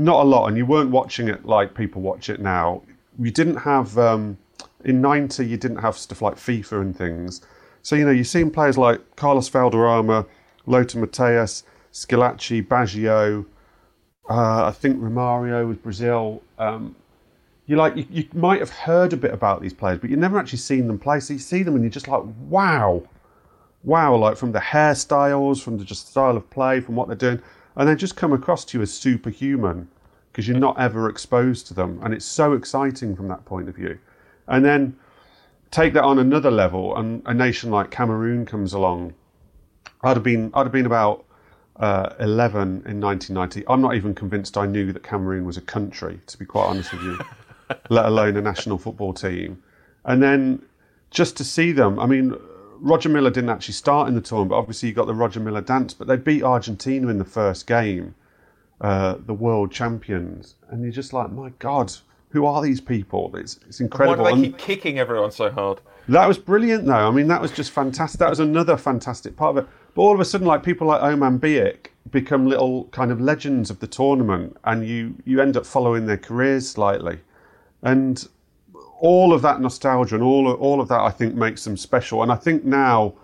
not 0.01 0.25
a 0.25 0.29
lot, 0.29 0.47
and 0.47 0.57
you 0.57 0.65
weren't 0.65 0.91
watching 0.91 1.29
it 1.29 1.45
like 1.45 1.75
people 1.75 2.01
watch 2.01 2.31
it 2.31 2.41
now. 2.41 2.83
You 3.19 3.31
didn't 3.31 3.57
have 3.57 3.99
um, 3.99 4.39
in 4.85 5.03
'90, 5.03 5.47
you 5.47 5.59
didn't 5.59 5.77
have 5.77 5.97
stuff 5.97 6.23
like 6.23 6.37
FIFA 6.37 6.81
and 6.81 6.97
things. 6.97 7.43
So 7.83 7.97
you 7.97 8.07
know, 8.07 8.11
you've 8.11 8.27
seen 8.27 8.51
players 8.51 8.79
like 8.79 9.17
Carlos 9.17 9.49
Valderrama, 9.49 10.25
Lothar 10.65 11.07
Matthäus, 11.07 11.65
Schillaci, 11.93 12.67
Baggio. 12.67 13.45
Uh, 14.29 14.65
I 14.67 14.73
think 14.73 14.99
Romario 14.99 15.69
with 15.69 15.83
Brazil. 15.83 16.43
Um, 16.59 16.97
you 17.67 17.77
like 17.77 17.95
you, 17.95 18.07
you 18.11 18.25
might 18.33 18.61
have 18.61 18.71
heard 18.71 19.13
a 19.13 19.19
bit 19.19 19.35
about 19.35 19.61
these 19.61 19.75
players, 19.75 19.99
but 19.99 20.09
you've 20.09 20.19
never 20.19 20.39
actually 20.39 20.59
seen 20.61 20.87
them 20.87 20.99
play. 20.99 21.21
So 21.21 21.35
you 21.35 21.39
see 21.39 21.63
them 21.63 21.75
and 21.75 21.85
you're 21.85 21.91
just 21.91 22.09
like, 22.09 22.23
wow, 22.49 23.03
wow, 23.83 24.17
like 24.17 24.39
from 24.39 24.53
the 24.53 24.61
hairstyles, 24.61 25.61
from 25.61 25.77
the 25.77 25.85
just 25.85 26.09
style 26.09 26.39
of 26.39 26.49
play, 26.49 26.81
from 26.81 26.97
what 26.97 27.07
they're 27.07 27.17
doing, 27.17 27.43
and 27.77 27.89
they 27.89 27.95
just 27.95 28.17
come 28.17 28.33
across 28.33 28.65
to 28.67 28.79
you 28.79 28.83
as 28.83 28.93
superhuman 28.93 29.89
because 30.31 30.47
you're 30.47 30.59
not 30.59 30.79
ever 30.79 31.09
exposed 31.09 31.67
to 31.67 31.75
them, 31.75 32.01
and 32.03 32.15
it's 32.15 32.25
so 32.25 32.53
exciting 32.53 33.17
from 33.17 33.29
that 33.29 33.45
point 33.45 33.69
of 33.69 33.75
view. 33.75 33.99
And 34.47 34.65
then 34.65 34.97
take 35.71 35.93
that 35.95 36.05
on 36.05 36.19
another 36.19 36.51
level, 36.51 36.97
and 36.97 37.23
a 37.27 37.35
nation 37.35 37.71
like 37.71 37.91
Cameroon 37.91 38.47
comes 38.47 38.73
along. 38.73 39.15
I'd 40.03 40.17
have 40.17 40.23
been 40.23 40.51
I'd 40.55 40.65
have 40.65 40.73
been 40.73 40.87
about 40.87 41.25
uh, 41.77 42.15
11 42.21 42.85
in 42.87 43.01
1990. 43.01 43.65
I'm 43.69 43.81
not 43.81 43.95
even 43.95 44.15
convinced 44.15 44.57
I 44.57 44.67
knew 44.67 44.93
that 44.93 45.03
Cameroon 45.03 45.45
was 45.45 45.57
a 45.57 45.63
country, 45.63 46.21
to 46.27 46.39
be 46.39 46.45
quite 46.45 46.67
honest 46.67 46.93
with 46.93 47.03
you, 47.03 47.19
let 47.89 48.07
alone 48.07 48.37
a 48.37 48.43
national 48.43 48.79
football 48.79 49.15
team. 49.15 49.63
And 50.05 50.23
then 50.23 50.63
just 51.11 51.37
to 51.39 51.45
see 51.45 51.73
them, 51.73 51.99
I 51.99 52.07
mean, 52.07 52.37
Roger 52.81 53.09
Milla 53.09 53.31
didn't 53.31 53.51
actually 53.51 53.75
start 53.75 54.09
in 54.09 54.15
the 54.15 54.21
tournament, 54.21 54.51
but 54.51 54.57
obviously 54.57 54.89
you 54.89 54.95
got 54.95 55.07
the 55.07 55.15
Roger 55.15 55.41
Milla 55.41 55.61
dance, 55.63 55.95
but 55.95 56.07
they 56.09 56.17
beat 56.17 56.43
Argentina 56.43 57.09
in 57.09 57.19
the 57.19 57.25
first 57.25 57.67
game, 57.67 58.15
uh, 58.81 59.17
the 59.27 59.35
world 59.35 59.71
champions. 59.71 60.55
And 60.71 60.83
you're 60.83 60.93
just 60.93 61.13
like, 61.13 61.31
my 61.31 61.51
God, 61.59 61.93
who 62.31 62.47
are 62.47 62.63
these 62.63 62.81
people? 62.81 63.31
It's, 63.37 63.59
it's 63.69 63.81
Why 63.81 63.85
incredible. 63.85 64.25
do 64.25 64.31
they 64.31 64.33
And- 64.35 64.45
keep 64.45 64.59
kicking 64.59 64.99
everyone 64.99 65.31
so 65.31 65.51
hard? 65.51 65.81
that 66.09 66.27
was 66.27 66.39
brilliant, 66.39 66.87
though. 66.87 67.07
I 67.09 67.11
mean, 67.11 67.29
that 67.29 67.41
was 67.41 67.53
just 67.53 67.71
fantastic. 67.71 68.19
That 68.19 68.31
was 68.31 68.41
another 68.41 68.77
fantastic 68.77 69.37
part 69.37 69.57
of 69.57 69.65
it. 69.65 69.71
But 69.95 70.03
all 70.03 70.15
of 70.15 70.21
a 70.21 70.25
sudden, 70.25 70.47
like 70.47 70.63
people 70.63 70.87
like 70.87 71.01
Omam-Biyik 71.03 71.89
become 72.11 72.47
little 72.47 72.85
kind 72.87 73.13
of 73.13 73.21
legends 73.21 73.71
of 73.71 73.79
the 73.81 73.87
tournament, 73.87 74.57
and 74.65 74.87
you 74.87 75.15
you 75.25 75.41
end 75.41 75.57
up 75.57 75.67
following 75.67 76.07
their 76.07 76.17
careers 76.17 76.69
slightly, 76.69 77.19
and 77.83 78.27
all 79.01 79.33
of 79.33 79.43
that 79.43 79.61
nostalgia 79.61 80.15
and 80.15 80.23
all 80.23 80.51
of, 80.51 80.61
all 80.61 80.81
of 80.81 80.89
that, 80.89 81.01
I 81.01 81.11
think, 81.11 81.35
makes 81.35 81.65
them 81.65 81.77
special. 81.77 82.23
And 82.23 82.31
I 82.31 82.37
think 82.37 82.65
now 82.65 83.15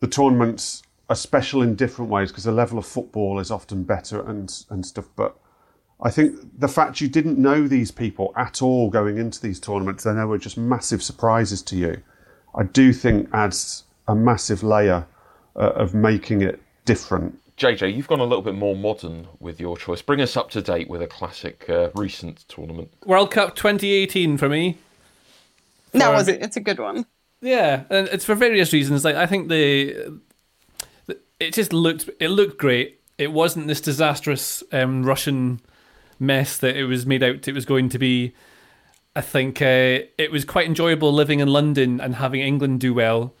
the 0.00 0.08
tournaments 0.08 0.82
are 1.08 1.14
special 1.14 1.62
in 1.62 1.74
different 1.74 2.10
ways 2.10 2.30
because 2.30 2.44
the 2.44 2.52
level 2.52 2.78
of 2.78 2.86
football 2.86 3.38
is 3.38 3.50
often 3.50 3.84
better 3.84 4.20
and 4.22 4.64
and 4.70 4.84
stuff. 4.84 5.08
But 5.14 5.36
I 6.02 6.10
think 6.10 6.38
the 6.58 6.68
fact 6.68 7.00
you 7.00 7.08
didn't 7.08 7.38
know 7.38 7.68
these 7.68 7.90
people 7.90 8.32
at 8.36 8.62
all 8.62 8.90
going 8.90 9.18
into 9.18 9.40
these 9.40 9.60
tournaments, 9.60 10.06
and 10.06 10.18
they 10.18 10.24
were 10.24 10.38
just 10.38 10.56
massive 10.56 11.02
surprises 11.02 11.62
to 11.62 11.76
you, 11.76 12.02
I 12.54 12.64
do 12.64 12.92
think 12.92 13.28
adds 13.32 13.84
a 14.08 14.14
massive 14.14 14.62
layer 14.62 15.06
uh, 15.54 15.72
of 15.72 15.94
making 15.94 16.42
it 16.42 16.60
different. 16.84 17.38
JJ, 17.58 17.94
you've 17.94 18.08
gone 18.08 18.20
a 18.20 18.24
little 18.24 18.42
bit 18.42 18.54
more 18.54 18.74
modern 18.74 19.28
with 19.38 19.60
your 19.60 19.76
choice. 19.76 20.02
Bring 20.02 20.20
us 20.20 20.36
up 20.36 20.50
to 20.50 20.62
date 20.62 20.88
with 20.88 21.02
a 21.02 21.06
classic 21.06 21.68
uh, 21.68 21.90
recent 21.94 22.44
tournament. 22.48 22.92
World 23.04 23.30
Cup 23.30 23.54
2018 23.54 24.38
for 24.38 24.48
me. 24.48 24.78
That 25.92 26.06
For- 26.06 26.12
was 26.12 26.28
it. 26.28 26.42
It's 26.42 26.56
a 26.56 26.60
good 26.60 26.78
one. 26.78 27.06
Yeah, 27.40 27.82
and 27.90 28.08
it's 28.08 28.24
for 28.24 28.34
various 28.34 28.72
reasons. 28.72 29.04
Like 29.04 29.16
I 29.16 29.26
think 29.26 29.48
the, 29.48 30.18
the 31.06 31.18
it 31.40 31.52
just 31.52 31.72
looked 31.72 32.08
it 32.20 32.28
looked 32.28 32.56
great. 32.56 33.00
It 33.18 33.32
wasn't 33.32 33.66
this 33.66 33.80
disastrous 33.80 34.62
um, 34.72 35.02
Russian 35.04 35.60
mess 36.18 36.56
that 36.58 36.76
it 36.76 36.84
was 36.84 37.04
made 37.04 37.22
out 37.22 37.48
it 37.48 37.52
was 37.52 37.64
going 37.66 37.88
to 37.90 37.98
be. 37.98 38.32
I 39.14 39.20
think 39.20 39.60
uh, 39.60 40.06
it 40.16 40.30
was 40.30 40.44
quite 40.44 40.66
enjoyable 40.66 41.12
living 41.12 41.40
in 41.40 41.48
London 41.48 42.00
and 42.00 42.14
having 42.14 42.40
England 42.40 42.80
do 42.80 42.94
well, 42.94 43.34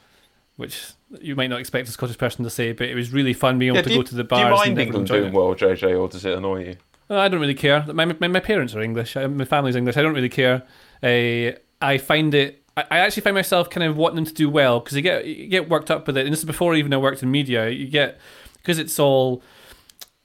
which 0.56 0.92
you 1.20 1.36
might 1.36 1.48
not 1.50 1.60
expect 1.60 1.88
a 1.88 1.92
Scottish 1.92 2.18
person 2.18 2.44
to 2.44 2.50
say, 2.50 2.72
but 2.72 2.88
it 2.88 2.94
was 2.94 3.12
really 3.12 3.32
fun 3.34 3.58
being 3.58 3.68
able 3.70 3.76
Yeah, 3.76 3.82
to 3.82 3.88
do, 3.90 3.96
go 3.96 4.02
to 4.02 4.14
the 4.14 4.22
do 4.22 4.28
bars. 4.28 4.40
you 4.40 4.46
and 4.46 4.56
mind 4.76 4.78
England 4.80 5.06
doing 5.08 5.24
it. 5.26 5.32
well, 5.32 5.54
JJ, 5.54 5.98
or 6.00 6.08
does 6.08 6.24
it 6.24 6.36
annoy 6.36 6.64
you? 6.64 6.76
Uh, 7.10 7.18
I 7.18 7.28
don't 7.28 7.40
really 7.40 7.54
care. 7.54 7.84
My, 7.92 8.04
my, 8.06 8.28
my 8.28 8.40
parents 8.40 8.74
are 8.74 8.80
English. 8.80 9.16
My 9.16 9.44
family's 9.44 9.76
English. 9.76 9.96
I 9.96 10.02
don't 10.02 10.14
really 10.14 10.28
care. 10.28 10.62
Uh, 11.02 11.58
I 11.84 11.98
find 11.98 12.32
it. 12.34 12.62
I, 12.76 12.84
I 12.90 12.98
actually 12.98 13.22
find 13.22 13.34
myself 13.34 13.68
kind 13.68 13.84
of 13.86 13.96
wanting 13.96 14.16
them 14.16 14.24
to 14.24 14.32
do 14.32 14.48
well 14.48 14.80
because 14.80 14.96
you 14.96 15.02
get 15.02 15.26
you 15.26 15.48
get 15.48 15.68
worked 15.68 15.90
up 15.90 16.06
with 16.06 16.16
it. 16.16 16.24
And 16.24 16.32
this 16.32 16.38
is 16.38 16.44
before 16.46 16.74
even 16.74 16.94
I 16.94 16.96
worked 16.96 17.22
in 17.22 17.30
media. 17.30 17.68
You 17.68 17.88
get 17.88 18.18
because 18.56 18.78
it's 18.78 18.98
all 18.98 19.42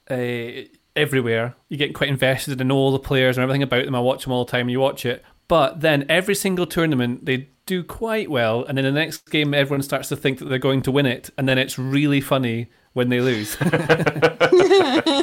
uh, 0.10 0.62
everywhere. 0.96 1.56
You 1.70 1.78
get 1.78 1.94
quite 1.94 2.10
invested 2.10 2.62
in 2.62 2.72
all 2.72 2.92
the 2.92 3.00
players 3.00 3.38
and 3.38 3.44
everything 3.44 3.64
about 3.64 3.86
them. 3.86 3.96
I 3.96 4.00
watch 4.00 4.24
them 4.24 4.32
all 4.34 4.46
the 4.46 4.52
time. 4.52 4.70
You 4.70 4.80
watch 4.80 5.06
it, 5.06 5.24
but 5.48 5.82
then 5.82 6.06
every 6.10 6.36
single 6.36 6.66
tournament 6.66 7.26
they 7.26 7.50
do 7.66 7.84
quite 7.84 8.30
well, 8.30 8.64
and 8.66 8.78
then 8.78 8.86
the 8.86 8.92
next 8.92 9.30
game 9.30 9.54
everyone 9.54 9.82
starts 9.82 10.10
to 10.10 10.16
think 10.16 10.40
that 10.40 10.46
they're 10.46 10.58
going 10.58 10.82
to 10.84 10.92
win 10.92 11.06
it, 11.06 11.30
and 11.38 11.48
then 11.48 11.58
it's 11.58 11.78
really 11.78 12.22
funny 12.22 12.70
when 12.94 13.10
they 13.10 13.22
lose. 13.22 13.56
and 13.62 13.72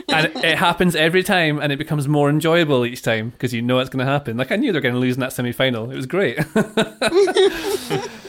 it 0.09 0.59
happens 0.59 0.95
every 0.95 1.23
time, 1.23 1.59
and 1.59 1.73
it 1.73 1.77
becomes 1.77 2.07
more 2.07 2.31
enjoyable 2.31 2.87
each 2.87 3.03
time 3.03 3.31
because 3.31 3.53
you 3.53 3.63
know 3.63 3.81
it's 3.81 3.91
going 3.91 4.05
to 4.05 4.11
happen. 4.11 4.37
Like 4.37 4.53
I 4.53 4.57
knew 4.57 4.73
they 4.73 4.79
were 4.79 4.83
going 4.83 4.95
to 4.95 5.01
lose 5.01 5.17
in 5.17 5.21
that 5.21 5.33
semi 5.33 5.53
final. 5.53 5.91
It 5.91 5.97
was 5.97 6.07
great. 6.07 6.39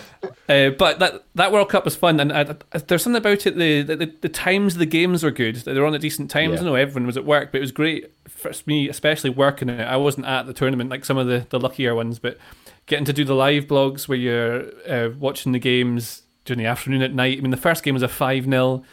Uh, 0.49 0.69
but 0.71 0.99
that 0.99 1.23
that 1.35 1.51
World 1.51 1.69
Cup 1.69 1.85
was 1.85 1.95
fun, 1.95 2.19
and 2.19 2.31
I, 2.31 2.55
I- 2.73 2.77
there's 2.79 3.03
something 3.03 3.17
about 3.17 3.45
it. 3.45 3.55
The, 3.55 3.81
the 3.83 4.13
the 4.21 4.29
times 4.29 4.75
the 4.75 4.85
games 4.85 5.23
were 5.23 5.31
good. 5.31 5.55
They 5.57 5.73
were 5.73 5.85
on 5.85 5.95
at 5.95 6.01
decent 6.01 6.29
times. 6.31 6.55
Yeah. 6.55 6.61
I 6.61 6.63
know 6.63 6.75
everyone 6.75 7.05
was 7.07 7.17
at 7.17 7.25
work, 7.25 7.51
but 7.51 7.57
it 7.59 7.61
was 7.61 7.71
great 7.71 8.11
for 8.27 8.51
me, 8.65 8.89
especially 8.89 9.29
working 9.29 9.69
it. 9.69 9.81
I 9.81 9.97
wasn't 9.97 10.27
at 10.27 10.45
the 10.47 10.53
tournament 10.53 10.89
like 10.89 11.05
some 11.05 11.17
of 11.17 11.27
the, 11.27 11.45
the 11.49 11.59
luckier 11.59 11.95
ones, 11.95 12.19
but 12.19 12.37
getting 12.85 13.05
to 13.05 13.13
do 13.13 13.23
the 13.25 13.33
live 13.35 13.65
blogs 13.65 14.07
where 14.07 14.17
you're 14.17 14.65
uh, 14.87 15.09
watching 15.17 15.51
the 15.51 15.59
games 15.59 16.23
during 16.45 16.59
the 16.59 16.65
afternoon 16.65 17.01
at 17.01 17.13
night. 17.13 17.37
I 17.37 17.41
mean, 17.41 17.51
the 17.51 17.57
first 17.57 17.83
game 17.83 17.93
was 17.95 18.03
a 18.03 18.07
five 18.07 18.45
0 18.45 18.83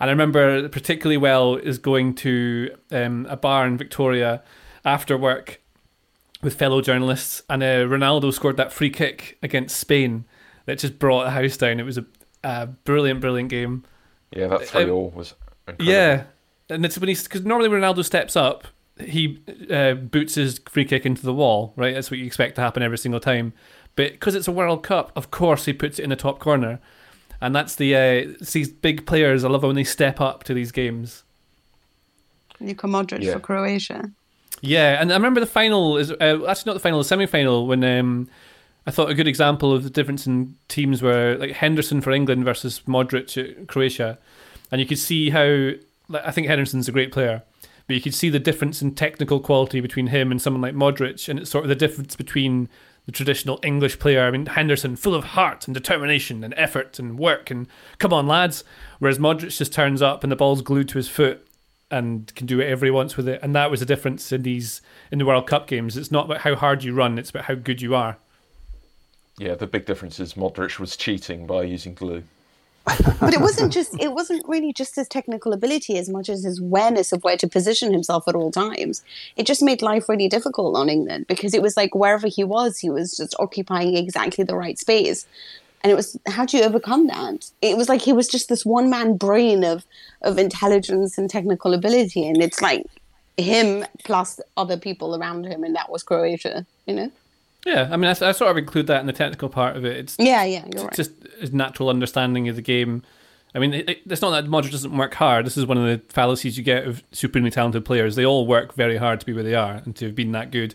and 0.00 0.08
I 0.08 0.12
remember 0.12 0.68
particularly 0.68 1.18
well 1.18 1.56
is 1.56 1.78
going 1.78 2.14
to 2.16 2.74
um, 2.90 3.26
a 3.28 3.36
bar 3.36 3.66
in 3.66 3.76
Victoria 3.76 4.42
after 4.84 5.16
work 5.16 5.60
with 6.42 6.54
fellow 6.58 6.80
journalists, 6.80 7.42
and 7.48 7.62
uh, 7.62 7.84
Ronaldo 7.86 8.32
scored 8.32 8.56
that 8.56 8.72
free 8.72 8.90
kick 8.90 9.38
against 9.44 9.76
Spain 9.78 10.24
that 10.66 10.78
just 10.78 10.98
brought 10.98 11.24
the 11.24 11.30
house 11.30 11.56
down. 11.56 11.80
It 11.80 11.84
was 11.84 11.98
a, 11.98 12.04
a 12.44 12.66
brilliant, 12.66 13.20
brilliant 13.20 13.48
game. 13.50 13.84
Yeah, 14.30 14.48
that 14.48 14.66
three 14.66 14.88
all 14.88 15.10
was. 15.10 15.34
Incredible. 15.68 15.92
Yeah, 15.92 16.24
and 16.70 16.84
it's 16.84 16.98
when 16.98 17.08
he's 17.08 17.24
because 17.24 17.44
normally 17.44 17.68
when 17.68 17.80
Ronaldo 17.80 18.04
steps 18.04 18.36
up, 18.36 18.66
he 19.00 19.40
uh, 19.70 19.94
boots 19.94 20.34
his 20.34 20.60
free 20.68 20.84
kick 20.84 21.04
into 21.06 21.22
the 21.22 21.34
wall. 21.34 21.72
Right, 21.76 21.94
that's 21.94 22.10
what 22.10 22.18
you 22.18 22.26
expect 22.26 22.56
to 22.56 22.60
happen 22.62 22.82
every 22.82 22.98
single 22.98 23.20
time. 23.20 23.52
But 23.94 24.12
because 24.12 24.34
it's 24.34 24.48
a 24.48 24.52
World 24.52 24.82
Cup, 24.82 25.12
of 25.14 25.30
course 25.30 25.66
he 25.66 25.72
puts 25.72 25.98
it 25.98 26.02
in 26.04 26.10
the 26.10 26.16
top 26.16 26.38
corner, 26.38 26.80
and 27.40 27.54
that's 27.54 27.74
the 27.76 27.94
uh, 27.94 27.98
it's 28.40 28.52
these 28.52 28.70
big 28.70 29.06
players. 29.06 29.44
I 29.44 29.48
love 29.48 29.62
when 29.62 29.76
they 29.76 29.84
step 29.84 30.20
up 30.20 30.44
to 30.44 30.54
these 30.54 30.72
games. 30.72 31.24
Luka 32.60 32.86
Modric 32.86 33.22
Yeah. 33.22 33.34
for 33.34 33.40
Croatia. 33.40 34.10
Yeah, 34.60 35.00
and 35.00 35.10
I 35.12 35.16
remember 35.16 35.40
the 35.40 35.46
final 35.46 35.96
is 35.98 36.12
uh, 36.12 36.14
actually 36.46 36.70
not 36.70 36.74
the 36.74 36.80
final, 36.80 36.98
the 36.98 37.04
semi-final 37.04 37.66
when 37.66 37.82
um, 37.82 38.28
I 38.86 38.90
thought 38.90 39.10
a 39.10 39.14
good 39.14 39.28
example 39.28 39.72
of 39.72 39.84
the 39.84 39.90
difference 39.90 40.26
in 40.26 40.56
teams 40.68 41.02
were 41.02 41.36
like 41.38 41.52
Henderson 41.52 42.00
for 42.00 42.10
England 42.10 42.44
versus 42.44 42.80
Modric 42.86 43.36
at 43.36 43.68
Croatia, 43.68 44.18
and 44.70 44.80
you 44.80 44.86
could 44.86 44.98
see 44.98 45.30
how 45.30 45.70
like, 46.08 46.26
I 46.26 46.30
think 46.30 46.46
Henderson's 46.46 46.88
a 46.88 46.92
great 46.92 47.12
player, 47.12 47.42
but 47.86 47.94
you 47.94 48.02
could 48.02 48.14
see 48.14 48.28
the 48.28 48.38
difference 48.38 48.82
in 48.82 48.94
technical 48.94 49.40
quality 49.40 49.80
between 49.80 50.08
him 50.08 50.30
and 50.30 50.42
someone 50.42 50.62
like 50.62 50.74
Modric, 50.74 51.28
and 51.28 51.38
it's 51.38 51.50
sort 51.50 51.64
of 51.64 51.68
the 51.68 51.76
difference 51.76 52.16
between 52.16 52.68
the 53.06 53.12
traditional 53.12 53.58
English 53.62 53.98
player. 53.98 54.24
I 54.24 54.30
mean, 54.30 54.46
Henderson 54.46 54.96
full 54.96 55.14
of 55.14 55.24
heart 55.24 55.66
and 55.66 55.74
determination 55.74 56.44
and 56.44 56.54
effort 56.56 56.98
and 56.98 57.18
work 57.18 57.50
and 57.50 57.66
come 57.98 58.12
on 58.12 58.26
lads, 58.26 58.64
whereas 58.98 59.18
Modric 59.18 59.56
just 59.56 59.72
turns 59.72 60.02
up 60.02 60.22
and 60.22 60.30
the 60.30 60.36
ball's 60.36 60.62
glued 60.62 60.88
to 60.90 60.98
his 60.98 61.08
foot 61.08 61.46
and 61.90 62.34
can 62.34 62.46
do 62.46 62.58
whatever 62.58 62.86
he 62.86 62.90
wants 62.90 63.16
with 63.16 63.28
it. 63.28 63.40
And 63.42 63.54
that 63.54 63.70
was 63.70 63.80
the 63.80 63.86
difference 63.86 64.32
in 64.32 64.42
these 64.42 64.80
in 65.10 65.18
the 65.18 65.26
World 65.26 65.46
Cup 65.46 65.66
games. 65.66 65.96
It's 65.96 66.10
not 66.10 66.26
about 66.26 66.40
how 66.40 66.54
hard 66.54 66.84
you 66.84 66.94
run; 66.94 67.18
it's 67.18 67.30
about 67.30 67.44
how 67.44 67.54
good 67.54 67.82
you 67.82 67.94
are. 67.94 68.18
Yeah, 69.38 69.54
the 69.54 69.66
big 69.66 69.86
difference 69.86 70.20
is 70.20 70.34
Modric 70.34 70.78
was 70.78 70.96
cheating 70.96 71.46
by 71.46 71.62
using 71.62 71.94
glue. 71.94 72.22
But 73.20 73.32
it 73.34 73.40
wasn't 73.40 73.72
just 73.78 73.98
it 74.00 74.12
wasn't 74.12 74.46
really 74.48 74.72
just 74.72 74.96
his 74.96 75.08
technical 75.08 75.52
ability 75.52 75.96
as 75.98 76.08
much 76.08 76.28
as 76.28 76.44
his 76.44 76.58
awareness 76.58 77.12
of 77.12 77.22
where 77.22 77.36
to 77.36 77.46
position 77.46 77.92
himself 77.92 78.26
at 78.26 78.34
all 78.34 78.50
times. 78.50 79.02
It 79.36 79.46
just 79.46 79.62
made 79.62 79.82
life 79.82 80.08
really 80.08 80.28
difficult 80.28 80.76
on 80.76 80.88
England 80.88 81.26
because 81.28 81.54
it 81.54 81.62
was 81.62 81.76
like 81.76 81.94
wherever 81.94 82.26
he 82.26 82.44
was, 82.44 82.78
he 82.78 82.90
was 82.90 83.16
just 83.16 83.34
occupying 83.38 83.96
exactly 83.96 84.44
the 84.44 84.56
right 84.56 84.78
space. 84.78 85.26
And 85.82 85.90
it 85.90 85.94
was 85.94 86.18
how 86.26 86.44
do 86.44 86.56
you 86.56 86.64
overcome 86.64 87.06
that? 87.06 87.50
It 87.60 87.76
was 87.76 87.88
like 87.88 88.02
he 88.02 88.12
was 88.12 88.28
just 88.28 88.48
this 88.48 88.66
one 88.66 88.90
man 88.90 89.16
brain 89.16 89.64
of 89.64 89.84
of 90.22 90.38
intelligence 90.38 91.18
and 91.18 91.30
technical 91.30 91.74
ability, 91.74 92.26
and 92.28 92.42
it's 92.42 92.60
like 92.60 92.84
him 93.36 93.84
plus 94.04 94.40
other 94.56 94.76
people 94.76 95.16
around 95.16 95.46
him, 95.46 95.64
and 95.64 95.74
that 95.74 95.90
was 95.90 96.02
Croatia. 96.02 96.66
You 96.86 96.94
know? 96.94 97.12
Yeah, 97.66 97.88
I 97.90 97.96
mean, 97.96 98.08
I, 98.08 98.28
I 98.28 98.32
sort 98.32 98.50
of 98.50 98.56
include 98.56 98.88
that 98.88 99.00
in 99.00 99.06
the 99.06 99.12
technical 99.12 99.48
part 99.48 99.76
of 99.76 99.84
it. 99.84 99.96
It's 99.96 100.16
Yeah, 100.18 100.44
yeah, 100.44 100.64
you're 100.72 100.84
right. 100.84 100.94
just 100.94 101.12
his 101.40 101.52
natural 101.52 101.88
understanding 101.88 102.48
of 102.48 102.56
the 102.56 102.62
game, 102.62 103.02
I 103.54 103.58
mean, 103.58 103.74
it, 103.74 104.02
it's 104.06 104.22
not 104.22 104.30
that 104.30 104.46
Modric 104.46 104.70
doesn't 104.70 104.96
work 104.96 105.14
hard. 105.14 105.44
This 105.44 105.56
is 105.56 105.66
one 105.66 105.76
of 105.76 105.84
the 105.84 106.12
fallacies 106.12 106.56
you 106.56 106.64
get 106.64 106.86
of 106.86 107.02
supremely 107.12 107.50
talented 107.50 107.84
players. 107.84 108.16
They 108.16 108.24
all 108.24 108.46
work 108.46 108.74
very 108.74 108.96
hard 108.96 109.20
to 109.20 109.26
be 109.26 109.32
where 109.32 109.42
they 109.42 109.54
are 109.54 109.82
and 109.84 109.94
to 109.96 110.06
have 110.06 110.14
been 110.14 110.32
that 110.32 110.50
good. 110.50 110.74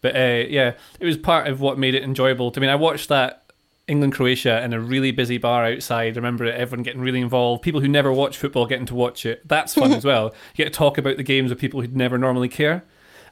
But 0.00 0.16
uh, 0.16 0.44
yeah, 0.48 0.74
it 1.00 1.06
was 1.06 1.16
part 1.16 1.48
of 1.48 1.60
what 1.60 1.78
made 1.78 1.94
it 1.94 2.02
enjoyable. 2.02 2.52
I 2.56 2.60
mean, 2.60 2.70
I 2.70 2.76
watched 2.76 3.08
that 3.10 3.52
England 3.86 4.14
Croatia 4.14 4.62
in 4.62 4.72
a 4.72 4.80
really 4.80 5.10
busy 5.10 5.36
bar 5.36 5.66
outside. 5.66 6.14
I 6.14 6.16
remember 6.16 6.46
everyone 6.46 6.82
getting 6.82 7.02
really 7.02 7.20
involved. 7.20 7.62
People 7.62 7.80
who 7.80 7.88
never 7.88 8.12
watch 8.12 8.38
football 8.38 8.66
getting 8.66 8.86
to 8.86 8.94
watch 8.94 9.26
it. 9.26 9.46
That's 9.46 9.74
fun 9.74 9.92
as 9.94 10.04
well. 10.04 10.34
You 10.54 10.64
get 10.64 10.72
to 10.72 10.78
talk 10.78 10.96
about 10.96 11.18
the 11.18 11.22
games 11.22 11.50
with 11.50 11.58
people 11.58 11.80
who'd 11.80 11.96
never 11.96 12.16
normally 12.16 12.48
care, 12.48 12.84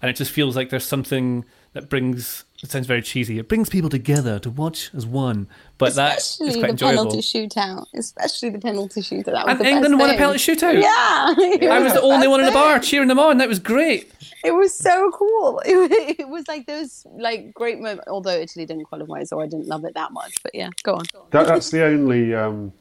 and 0.02 0.10
it 0.10 0.16
just 0.16 0.30
feels 0.30 0.54
like 0.54 0.68
there's 0.68 0.84
something 0.84 1.46
that 1.72 1.88
brings. 1.88 2.44
It 2.62 2.70
sounds 2.70 2.86
very 2.86 3.02
cheesy. 3.02 3.40
It 3.40 3.48
brings 3.48 3.68
people 3.68 3.90
together 3.90 4.38
to 4.38 4.48
watch 4.48 4.90
as 4.94 5.04
one, 5.04 5.48
but 5.78 5.88
especially 5.88 6.46
that 6.46 6.52
is 6.52 6.56
quite 6.58 6.70
enjoyable. 6.70 7.04
the 7.04 7.10
penalty 7.10 7.18
shootout, 7.20 7.86
especially 7.94 8.50
the 8.50 8.60
penalty 8.60 9.00
shootout. 9.00 9.24
That 9.24 9.46
was 9.46 9.50
and 9.56 9.60
the 9.60 9.68
England 9.68 9.98
best 9.98 10.00
won 10.00 10.10
a 10.10 10.16
penalty 10.16 10.38
shootout. 10.38 10.80
Yeah, 10.80 11.68
I 11.74 11.80
was 11.80 11.94
the 11.94 12.02
only 12.02 12.28
one 12.28 12.38
in 12.38 12.46
the 12.46 12.52
bar 12.52 12.78
cheering 12.78 13.08
them 13.08 13.18
on. 13.18 13.38
That 13.38 13.48
was 13.48 13.58
great. 13.58 14.12
It 14.44 14.52
was 14.52 14.72
so 14.72 15.10
cool. 15.10 15.60
It, 15.72 16.20
it 16.20 16.28
was 16.28 16.46
like 16.46 16.66
those 16.66 17.04
like 17.10 17.52
great 17.52 17.80
moments. 17.80 18.04
Although 18.06 18.38
Italy 18.38 18.64
didn't 18.64 18.84
qualify, 18.84 19.24
so 19.24 19.40
I 19.40 19.46
didn't 19.46 19.66
love 19.66 19.84
it 19.84 19.94
that 19.94 20.12
much. 20.12 20.40
But 20.42 20.54
yeah, 20.54 20.68
go 20.84 20.94
on. 20.94 21.04
That, 21.30 21.46
that's 21.46 21.70
the 21.70 21.84
only. 21.84 22.34
Um, 22.34 22.72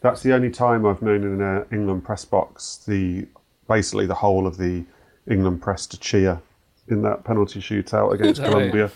that's 0.00 0.22
the 0.22 0.32
only 0.34 0.50
time 0.50 0.86
I've 0.86 1.02
known 1.02 1.24
in 1.24 1.40
an 1.42 1.66
England 1.72 2.04
press 2.04 2.24
box 2.24 2.84
the 2.86 3.26
basically 3.68 4.06
the 4.06 4.14
whole 4.14 4.46
of 4.46 4.56
the 4.56 4.84
England 5.28 5.60
press 5.60 5.86
to 5.88 5.98
cheer 5.98 6.40
in 6.88 7.02
that 7.02 7.24
penalty 7.24 7.60
shootout 7.60 8.14
against 8.14 8.42
Colombia. 8.42 8.90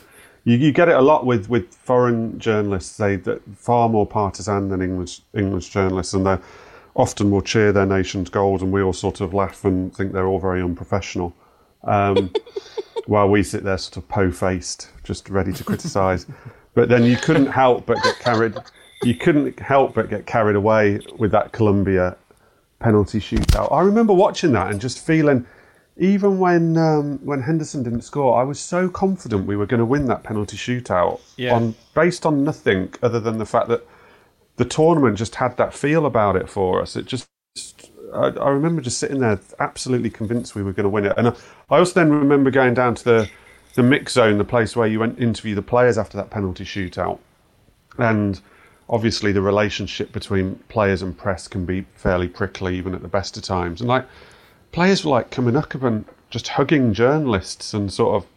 You, 0.44 0.56
you 0.56 0.72
get 0.72 0.88
it 0.88 0.96
a 0.96 1.02
lot 1.02 1.26
with, 1.26 1.48
with 1.48 1.74
foreign 1.74 2.38
journalists. 2.38 2.96
They 2.96 3.16
that 3.16 3.42
far 3.56 3.88
more 3.88 4.06
partisan 4.06 4.68
than 4.68 4.82
English 4.82 5.20
English 5.34 5.68
journalists, 5.68 6.14
and 6.14 6.26
they 6.26 6.38
often 6.94 7.30
will 7.30 7.42
cheer 7.42 7.72
their 7.72 7.86
nation's 7.86 8.28
goals, 8.28 8.62
and 8.62 8.72
we 8.72 8.82
all 8.82 8.92
sort 8.92 9.20
of 9.20 9.34
laugh 9.34 9.64
and 9.64 9.94
think 9.94 10.12
they're 10.12 10.26
all 10.26 10.40
very 10.40 10.62
unprofessional. 10.62 11.34
Um, 11.84 12.32
while 13.06 13.28
we 13.28 13.42
sit 13.42 13.64
there 13.64 13.78
sort 13.78 13.96
of 13.96 14.08
po-faced, 14.08 14.90
just 15.02 15.28
ready 15.30 15.52
to 15.52 15.64
criticise. 15.64 16.26
But 16.74 16.88
then 16.88 17.04
you 17.04 17.16
couldn't 17.16 17.46
help 17.46 17.86
but 17.86 18.02
get 18.02 18.18
carried. 18.20 18.54
You 19.02 19.14
couldn't 19.14 19.58
help 19.58 19.94
but 19.94 20.08
get 20.10 20.26
carried 20.26 20.56
away 20.56 21.00
with 21.18 21.32
that 21.32 21.52
Colombia 21.52 22.16
penalty 22.78 23.18
shootout. 23.18 23.72
I 23.72 23.80
remember 23.80 24.12
watching 24.12 24.52
that 24.52 24.70
and 24.70 24.80
just 24.80 25.04
feeling, 25.04 25.46
even 26.00 26.38
when 26.38 26.76
um, 26.78 27.18
when 27.24 27.42
Henderson 27.42 27.82
didn't 27.82 28.02
score, 28.02 28.40
I 28.40 28.42
was 28.42 28.58
so 28.58 28.88
confident 28.88 29.46
we 29.46 29.56
were 29.56 29.66
going 29.66 29.80
to 29.80 29.84
win 29.86 30.06
that 30.06 30.22
penalty 30.22 30.56
shootout 30.56 31.20
Yeah. 31.36 31.54
on 31.54 31.74
based 31.94 32.24
on 32.24 32.42
nothing 32.42 32.92
other 33.02 33.20
than 33.20 33.38
the 33.38 33.46
fact 33.46 33.68
that 33.68 33.86
the 34.56 34.64
tournament 34.64 35.18
just 35.18 35.34
had 35.36 35.56
that 35.58 35.74
feel 35.74 36.06
about 36.06 36.36
it 36.36 36.48
for 36.48 36.80
us. 36.80 36.96
It 36.96 37.04
just 37.04 37.28
I, 38.14 38.28
I 38.28 38.48
remember 38.48 38.80
just 38.80 38.98
sitting 38.98 39.20
there 39.20 39.38
absolutely 39.58 40.08
convinced 40.10 40.54
we 40.54 40.62
were 40.62 40.72
going 40.72 40.84
to 40.84 40.90
win 40.90 41.04
it. 41.04 41.12
And 41.18 41.28
I, 41.28 41.34
I 41.68 41.78
also 41.78 41.92
then 41.94 42.10
remember 42.10 42.50
going 42.50 42.72
down 42.74 42.94
to 42.94 43.04
the, 43.04 43.30
the 43.74 43.82
mix 43.82 44.14
zone, 44.14 44.38
the 44.38 44.44
place 44.44 44.74
where 44.74 44.88
you 44.88 45.00
went 45.00 45.20
interview 45.20 45.54
the 45.54 45.62
players 45.62 45.98
after 45.98 46.16
that 46.16 46.30
penalty 46.30 46.64
shootout. 46.64 47.18
And 47.98 48.40
obviously, 48.88 49.32
the 49.32 49.42
relationship 49.42 50.12
between 50.12 50.56
players 50.70 51.02
and 51.02 51.16
press 51.16 51.46
can 51.46 51.66
be 51.66 51.84
fairly 51.94 52.28
prickly, 52.28 52.76
even 52.78 52.94
at 52.94 53.02
the 53.02 53.08
best 53.08 53.36
of 53.36 53.42
times. 53.42 53.80
And 53.80 53.88
like, 53.88 54.06
players 54.72 55.04
were 55.04 55.10
like 55.10 55.30
coming 55.30 55.56
up 55.56 55.74
and 55.74 56.04
just 56.30 56.48
hugging 56.48 56.92
journalists 56.92 57.74
and 57.74 57.92
sort 57.92 58.22
of 58.22 58.28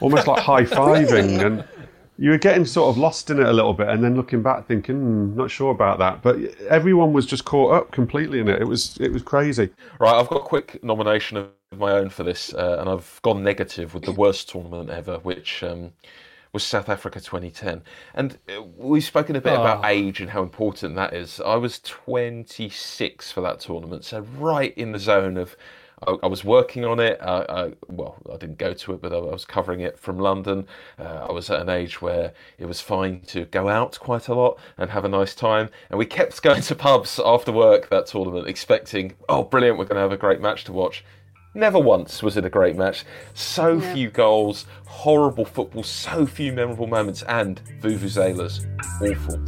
almost 0.00 0.26
like 0.26 0.42
high 0.42 0.62
fiving. 0.64 1.44
And 1.44 1.64
you 2.18 2.30
were 2.30 2.38
getting 2.38 2.64
sort 2.64 2.90
of 2.90 2.98
lost 2.98 3.30
in 3.30 3.38
it 3.38 3.46
a 3.46 3.52
little 3.52 3.72
bit 3.72 3.88
and 3.88 4.02
then 4.02 4.16
looking 4.16 4.42
back 4.42 4.66
thinking, 4.66 4.96
hmm, 4.96 5.36
not 5.36 5.50
sure 5.50 5.70
about 5.70 5.98
that. 5.98 6.22
But 6.22 6.38
everyone 6.68 7.12
was 7.12 7.26
just 7.26 7.44
caught 7.44 7.72
up 7.72 7.92
completely 7.92 8.40
in 8.40 8.48
it. 8.48 8.60
It 8.60 8.66
was, 8.66 8.96
it 9.00 9.12
was 9.12 9.22
crazy. 9.22 9.70
Right, 10.00 10.14
I've 10.14 10.28
got 10.28 10.42
a 10.42 10.44
quick 10.44 10.82
nomination 10.82 11.36
of 11.36 11.48
my 11.76 11.92
own 11.92 12.08
for 12.08 12.24
this, 12.24 12.54
uh, 12.54 12.78
and 12.80 12.88
I've 12.88 13.20
gone 13.22 13.42
negative 13.42 13.94
with 13.94 14.04
the 14.04 14.12
worst 14.12 14.48
tournament 14.48 14.90
ever, 14.90 15.18
which 15.18 15.62
um, 15.62 15.92
was 16.52 16.64
South 16.64 16.88
Africa 16.88 17.20
2010. 17.20 17.82
And 18.14 18.38
uh, 18.48 18.62
we've 18.76 19.04
spoken 19.04 19.36
a 19.36 19.40
bit 19.40 19.54
about 19.54 19.84
age 19.84 20.20
and 20.20 20.30
how 20.30 20.42
important 20.42 20.94
that 20.96 21.14
is. 21.14 21.40
I 21.40 21.56
was 21.56 21.78
26 21.80 23.32
for 23.32 23.40
that 23.42 23.60
tournament, 23.60 24.04
so 24.04 24.20
right 24.20 24.76
in 24.76 24.92
the 24.92 24.98
zone 24.98 25.36
of. 25.36 25.56
I, 26.06 26.16
I 26.22 26.26
was 26.28 26.44
working 26.44 26.84
on 26.84 27.00
it. 27.00 27.18
I, 27.20 27.44
I, 27.48 27.72
well, 27.88 28.18
I 28.32 28.36
didn't 28.36 28.58
go 28.58 28.72
to 28.72 28.92
it, 28.92 29.02
but 29.02 29.12
I, 29.12 29.16
I 29.16 29.32
was 29.32 29.44
covering 29.44 29.80
it 29.80 29.98
from 29.98 30.16
London. 30.20 30.68
Uh, 30.96 31.26
I 31.28 31.32
was 31.32 31.50
at 31.50 31.60
an 31.60 31.68
age 31.68 32.00
where 32.00 32.32
it 32.56 32.66
was 32.66 32.80
fine 32.80 33.22
to 33.22 33.46
go 33.46 33.68
out 33.68 33.98
quite 33.98 34.28
a 34.28 34.34
lot 34.34 34.60
and 34.76 34.90
have 34.90 35.04
a 35.04 35.08
nice 35.08 35.34
time. 35.34 35.70
And 35.90 35.98
we 35.98 36.06
kept 36.06 36.40
going 36.44 36.62
to 36.62 36.74
pubs 36.76 37.18
after 37.18 37.50
work 37.50 37.88
that 37.90 38.06
tournament, 38.06 38.46
expecting, 38.46 39.14
oh, 39.28 39.42
brilliant, 39.42 39.76
we're 39.76 39.86
going 39.86 39.96
to 39.96 40.02
have 40.02 40.12
a 40.12 40.16
great 40.16 40.40
match 40.40 40.62
to 40.66 40.72
watch. 40.72 41.04
Never 41.58 41.80
once 41.80 42.22
was 42.22 42.36
it 42.36 42.44
a 42.44 42.48
great 42.48 42.76
match. 42.76 43.04
So 43.34 43.80
few 43.80 44.10
goals, 44.10 44.64
horrible 44.86 45.44
football, 45.44 45.82
so 45.82 46.24
few 46.24 46.52
memorable 46.52 46.86
moments, 46.86 47.24
and 47.24 47.60
vuvuzelas. 47.80 48.64
Awful. 49.02 49.38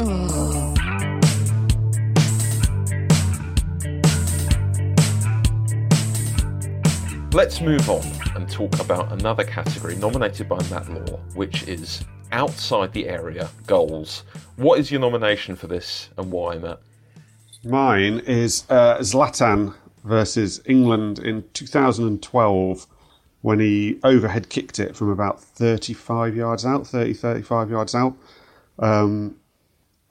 Let's 7.33 7.61
move 7.61 7.89
on 7.89 8.05
and 8.35 8.51
talk 8.51 8.81
about 8.81 9.13
another 9.13 9.45
category 9.45 9.95
nominated 9.95 10.49
by 10.49 10.59
Matt 10.69 10.93
Law, 10.93 11.21
which 11.37 11.63
is 11.69 12.05
outside 12.33 12.93
the 12.93 13.09
area 13.09 13.49
goals. 13.69 14.25
What 14.57 14.81
is 14.81 14.91
your 14.91 15.01
nomination 15.01 15.55
for 15.55 15.69
this 15.69 16.09
and 16.17 16.33
why, 16.33 16.59
Matt? 16.59 16.81
Mine 17.63 18.19
is 18.27 18.65
uh, 18.69 18.99
Zlatan 18.99 19.75
versus 20.05 20.61
England 20.67 21.19
in 21.19 21.45
2012 21.53 22.87
when 23.43 23.59
he 23.59 23.99
overhead 24.05 24.49
kicked 24.49 24.79
it 24.79 24.95
from 24.95 25.09
about 25.11 25.41
35 25.41 26.37
yards 26.37 26.67
out, 26.67 26.87
30, 26.87 27.15
35 27.15 27.71
yards 27.71 27.95
out. 27.95 28.15
Um, 28.79 29.37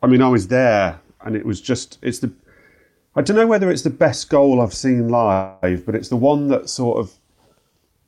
I 0.01 0.07
mean, 0.07 0.21
I 0.21 0.29
was 0.29 0.47
there 0.47 0.99
and 1.21 1.35
it 1.35 1.45
was 1.45 1.61
just, 1.61 1.99
it's 2.01 2.19
the, 2.19 2.31
I 3.15 3.21
don't 3.21 3.35
know 3.35 3.47
whether 3.47 3.69
it's 3.69 3.83
the 3.83 3.89
best 3.89 4.29
goal 4.29 4.61
I've 4.61 4.73
seen 4.73 5.09
live, 5.09 5.85
but 5.85 5.95
it's 5.95 6.09
the 6.09 6.15
one 6.15 6.47
that 6.47 6.69
sort 6.69 6.99
of 6.99 7.13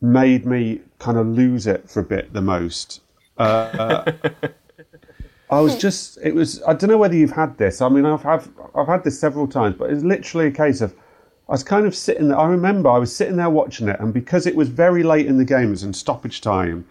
made 0.02 0.46
me 0.46 0.82
kind 1.00 1.18
of 1.18 1.28
lose 1.28 1.68
it 1.68 1.90
for 1.90 2.00
a 2.00 2.04
bit 2.04 2.34
the 2.34 2.42
most. 2.42 3.02
Uh, 3.38 4.12
I 5.50 5.60
was 5.60 5.78
just, 5.78 6.18
it 6.24 6.34
was, 6.34 6.64
I 6.64 6.74
don't 6.74 6.90
know 6.90 6.98
whether 6.98 7.16
you've 7.16 7.32
had 7.32 7.58
this. 7.58 7.82
I 7.82 7.90
mean, 7.90 8.06
I've, 8.06 8.26
I've, 8.26 8.50
I've 8.74 8.88
had 8.88 9.04
this 9.04 9.20
several 9.20 9.48
times, 9.48 9.76
but 9.78 9.92
it's 9.92 10.04
literally 10.04 10.48
a 10.48 10.52
case 10.52 10.82
of, 10.82 10.96
I 11.52 11.54
was 11.54 11.64
kind 11.66 11.86
of 11.86 11.94
sitting 11.94 12.30
there, 12.30 12.40
I 12.40 12.48
remember 12.48 12.90
I 12.90 12.98
was 12.98 13.14
sitting 13.14 13.36
there 13.36 13.50
watching 13.50 13.90
it, 13.90 14.00
and 14.00 14.14
because 14.14 14.48
it 14.48 14.56
was 14.56 14.70
very 14.70 15.04
late 15.04 15.26
in 15.26 15.38
the 15.38 15.44
game, 15.44 15.68
it 15.68 15.72
was 15.72 15.84
in 15.84 15.92
stoppage 15.92 16.40
time, 16.40 16.86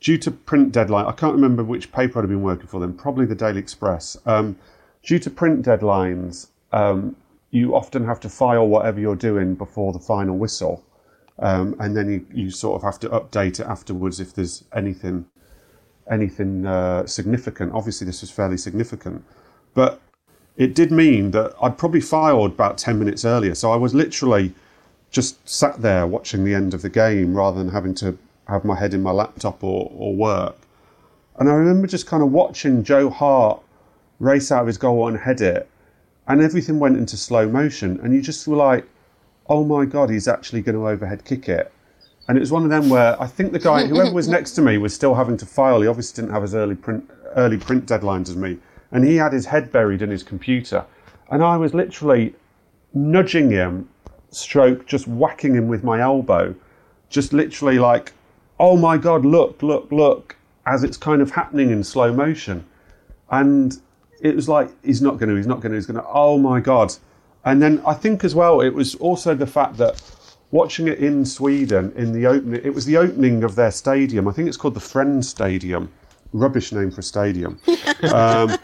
due 0.00 0.18
to 0.18 0.32
print 0.32 0.72
deadline, 0.72 1.06
I 1.06 1.12
can't 1.12 1.32
remember 1.32 1.62
which 1.62 1.92
paper 1.92 2.20
I'd 2.20 2.28
been 2.28 2.42
working 2.42 2.66
for 2.66 2.80
then, 2.80 2.92
probably 2.92 3.24
the 3.24 3.36
Daily 3.36 3.60
Express. 3.60 4.16
Um, 4.26 4.58
due 5.04 5.20
to 5.20 5.30
print 5.30 5.64
deadlines, 5.64 6.48
um, 6.72 7.14
you 7.52 7.76
often 7.76 8.04
have 8.04 8.18
to 8.20 8.28
file 8.28 8.66
whatever 8.66 8.98
you're 8.98 9.14
doing 9.14 9.54
before 9.54 9.92
the 9.92 10.00
final 10.00 10.36
whistle. 10.36 10.84
Um, 11.38 11.76
and 11.78 11.96
then 11.96 12.10
you, 12.10 12.26
you 12.34 12.50
sort 12.50 12.74
of 12.74 12.82
have 12.82 12.98
to 13.00 13.08
update 13.10 13.60
it 13.60 13.66
afterwards 13.66 14.18
if 14.18 14.34
there's 14.34 14.64
anything 14.74 15.26
anything 16.10 16.66
uh, 16.66 17.06
significant. 17.06 17.72
Obviously, 17.72 18.08
this 18.08 18.22
was 18.22 18.30
fairly 18.32 18.56
significant, 18.56 19.24
but 19.72 20.00
it 20.56 20.74
did 20.74 20.90
mean 20.90 21.30
that 21.30 21.54
I'd 21.62 21.78
probably 21.78 22.00
filed 22.00 22.52
about 22.52 22.78
10 22.78 22.98
minutes 22.98 23.24
earlier. 23.24 23.54
So 23.54 23.72
I 23.72 23.76
was 23.76 23.94
literally 23.94 24.52
just 25.10 25.48
sat 25.48 25.80
there 25.82 26.06
watching 26.06 26.44
the 26.44 26.54
end 26.54 26.74
of 26.74 26.82
the 26.82 26.88
game 26.88 27.34
rather 27.34 27.58
than 27.58 27.72
having 27.72 27.94
to 27.96 28.16
have 28.48 28.64
my 28.64 28.76
head 28.76 28.94
in 28.94 29.02
my 29.02 29.10
laptop 29.10 29.62
or, 29.64 29.90
or 29.94 30.14
work. 30.14 30.56
And 31.38 31.48
I 31.48 31.52
remember 31.52 31.86
just 31.86 32.06
kind 32.06 32.22
of 32.22 32.30
watching 32.30 32.84
Joe 32.84 33.08
Hart 33.08 33.62
race 34.18 34.52
out 34.52 34.60
of 34.60 34.66
his 34.66 34.78
goal 34.78 35.08
and 35.08 35.16
head 35.16 35.40
it, 35.40 35.68
and 36.28 36.40
everything 36.42 36.78
went 36.78 36.98
into 36.98 37.16
slow 37.16 37.48
motion. 37.48 37.98
And 38.02 38.14
you 38.14 38.20
just 38.20 38.46
were 38.46 38.56
like, 38.56 38.86
oh 39.48 39.64
my 39.64 39.84
God, 39.84 40.10
he's 40.10 40.28
actually 40.28 40.62
going 40.62 40.76
to 40.76 40.86
overhead 40.86 41.24
kick 41.24 41.48
it. 41.48 41.72
And 42.28 42.36
it 42.36 42.40
was 42.40 42.52
one 42.52 42.62
of 42.62 42.70
them 42.70 42.88
where 42.88 43.20
I 43.20 43.26
think 43.26 43.52
the 43.52 43.58
guy, 43.58 43.86
whoever 43.86 44.12
was 44.12 44.28
next 44.36 44.52
to 44.52 44.62
me, 44.62 44.78
was 44.78 44.94
still 44.94 45.14
having 45.14 45.36
to 45.38 45.46
file. 45.46 45.80
He 45.80 45.88
obviously 45.88 46.22
didn't 46.22 46.34
have 46.34 46.44
as 46.44 46.54
early 46.54 46.76
print, 46.76 47.10
early 47.34 47.56
print 47.56 47.86
deadlines 47.86 48.28
as 48.28 48.36
me, 48.36 48.58
and 48.92 49.04
he 49.04 49.16
had 49.16 49.32
his 49.32 49.46
head 49.46 49.70
buried 49.72 50.02
in 50.02 50.10
his 50.10 50.22
computer, 50.22 50.84
and 51.30 51.42
I 51.42 51.56
was 51.56 51.74
literally 51.74 52.34
nudging 52.92 53.50
him, 53.50 53.88
stroke, 54.30 54.86
just 54.86 55.06
whacking 55.06 55.54
him 55.54 55.68
with 55.68 55.84
my 55.84 56.00
elbow, 56.00 56.54
just 57.08 57.32
literally 57.32 57.78
like, 57.78 58.12
oh 58.58 58.76
my 58.76 58.96
god, 58.96 59.24
look, 59.24 59.62
look, 59.62 59.90
look, 59.90 60.36
as 60.66 60.84
it's 60.84 60.96
kind 60.96 61.22
of 61.22 61.30
happening 61.30 61.70
in 61.70 61.84
slow 61.84 62.12
motion, 62.12 62.64
and 63.30 63.80
it 64.20 64.34
was 64.36 64.48
like 64.48 64.70
he's 64.84 65.00
not 65.00 65.18
going 65.18 65.28
to, 65.28 65.36
he's 65.36 65.46
not 65.46 65.60
going 65.60 65.72
to, 65.72 65.76
he's 65.76 65.86
going 65.86 66.00
to, 66.00 66.08
oh 66.08 66.38
my 66.38 66.60
god, 66.60 66.94
and 67.44 67.62
then 67.62 67.82
I 67.86 67.94
think 67.94 68.24
as 68.24 68.34
well, 68.34 68.60
it 68.60 68.74
was 68.74 68.94
also 68.96 69.34
the 69.34 69.46
fact 69.46 69.76
that 69.78 70.02
watching 70.50 70.88
it 70.88 70.98
in 70.98 71.24
Sweden 71.24 71.92
in 71.96 72.12
the 72.12 72.26
opening, 72.26 72.60
it 72.64 72.74
was 72.74 72.84
the 72.84 72.96
opening 72.96 73.44
of 73.44 73.54
their 73.54 73.70
stadium. 73.70 74.28
I 74.28 74.32
think 74.32 74.48
it's 74.48 74.56
called 74.56 74.74
the 74.74 74.80
Friends 74.80 75.28
Stadium. 75.28 75.90
Rubbish 76.32 76.72
name 76.72 76.90
for 76.90 77.00
a 77.00 77.04
stadium. 77.04 77.60
Um, 78.02 78.56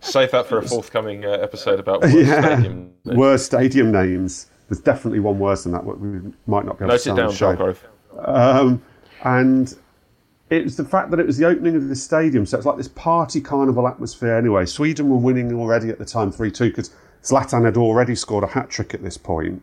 Save 0.00 0.32
that 0.32 0.48
for 0.48 0.58
a 0.58 0.62
forthcoming 0.62 1.24
uh, 1.24 1.28
episode 1.30 1.78
about 1.78 2.02
worst 2.02 2.16
yeah, 2.16 2.56
stadium. 2.56 2.92
worst 3.04 3.46
stadium 3.46 3.92
names. 3.92 4.46
There's 4.68 4.80
definitely 4.80 5.20
one 5.20 5.38
worse 5.38 5.62
than 5.62 5.70
that. 5.72 5.84
We 5.84 6.32
might 6.48 6.64
not 6.64 6.78
be 6.78 6.84
able 6.84 6.88
Note 6.88 6.88
to 6.88 6.94
it 6.94 6.98
say 6.98 7.10
on 7.12 7.16
down, 7.16 7.28
the 7.28 7.34
show. 7.34 7.54
Dark 7.54 7.78
Um, 8.26 8.82
and 9.22 9.72
it 10.50 10.64
was 10.64 10.76
the 10.76 10.84
fact 10.84 11.12
that 11.12 11.20
it 11.20 11.26
was 11.26 11.38
the 11.38 11.46
opening 11.46 11.76
of 11.76 11.88
the 11.88 11.94
stadium, 11.94 12.44
so 12.44 12.56
it's 12.56 12.66
like 12.66 12.76
this 12.76 12.88
party 12.88 13.40
carnival 13.40 13.86
atmosphere. 13.86 14.36
Anyway, 14.36 14.66
Sweden 14.66 15.08
were 15.08 15.16
winning 15.16 15.54
already 15.54 15.88
at 15.88 15.98
the 15.98 16.04
time, 16.04 16.32
three 16.32 16.50
two, 16.50 16.70
because 16.70 16.90
Zlatan 17.22 17.64
had 17.64 17.76
already 17.76 18.16
scored 18.16 18.42
a 18.42 18.48
hat 18.48 18.68
trick 18.68 18.94
at 18.94 19.02
this 19.02 19.16
point. 19.16 19.62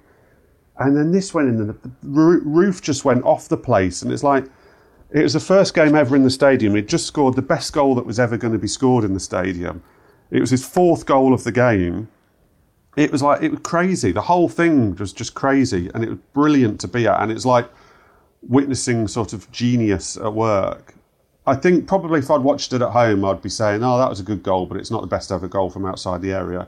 And 0.77 0.95
then 0.95 1.12
this 1.12 1.33
went 1.33 1.49
in, 1.49 1.59
and 1.59 1.69
the 1.69 1.91
roof 2.03 2.81
just 2.81 3.03
went 3.03 3.23
off 3.25 3.49
the 3.49 3.57
place, 3.57 4.01
and 4.01 4.12
it's 4.13 4.23
like 4.23 4.45
it 5.11 5.23
was 5.23 5.33
the 5.33 5.39
first 5.39 5.73
game 5.73 5.95
ever 5.95 6.15
in 6.15 6.23
the 6.23 6.29
stadium. 6.29 6.75
He'd 6.75 6.87
just 6.87 7.07
scored 7.07 7.35
the 7.35 7.41
best 7.41 7.73
goal 7.73 7.95
that 7.95 8.05
was 8.05 8.19
ever 8.19 8.37
going 8.37 8.53
to 8.53 8.59
be 8.59 8.67
scored 8.67 9.03
in 9.03 9.13
the 9.13 9.19
stadium. 9.19 9.81
It 10.31 10.39
was 10.39 10.51
his 10.51 10.65
fourth 10.65 11.05
goal 11.05 11.33
of 11.33 11.43
the 11.43 11.51
game. 11.51 12.09
It 12.95 13.11
was 13.11 13.23
like 13.23 13.41
it 13.41 13.51
was 13.51 13.59
crazy. 13.61 14.11
The 14.11 14.21
whole 14.21 14.49
thing 14.49 14.95
was 14.95 15.13
just 15.13 15.33
crazy, 15.33 15.89
and 15.93 16.03
it 16.03 16.09
was 16.09 16.19
brilliant 16.33 16.79
to 16.81 16.87
be 16.87 17.07
at. 17.07 17.21
And 17.21 17.31
it's 17.31 17.45
like 17.45 17.67
witnessing 18.41 19.07
sort 19.07 19.33
of 19.33 19.51
genius 19.51 20.17
at 20.17 20.33
work. 20.33 20.93
I 21.47 21.55
think 21.55 21.87
probably 21.87 22.19
if 22.19 22.29
I'd 22.29 22.41
watched 22.41 22.73
it 22.73 22.81
at 22.81 22.89
home, 22.89 23.25
I'd 23.25 23.41
be 23.41 23.49
saying, 23.49 23.83
"Oh, 23.83 23.97
that 23.97 24.09
was 24.09 24.19
a 24.19 24.23
good 24.23 24.43
goal," 24.43 24.65
but 24.65 24.77
it's 24.77 24.91
not 24.91 25.01
the 25.01 25.07
best 25.07 25.31
ever 25.31 25.47
goal 25.47 25.69
from 25.69 25.85
outside 25.85 26.21
the 26.21 26.33
area. 26.33 26.67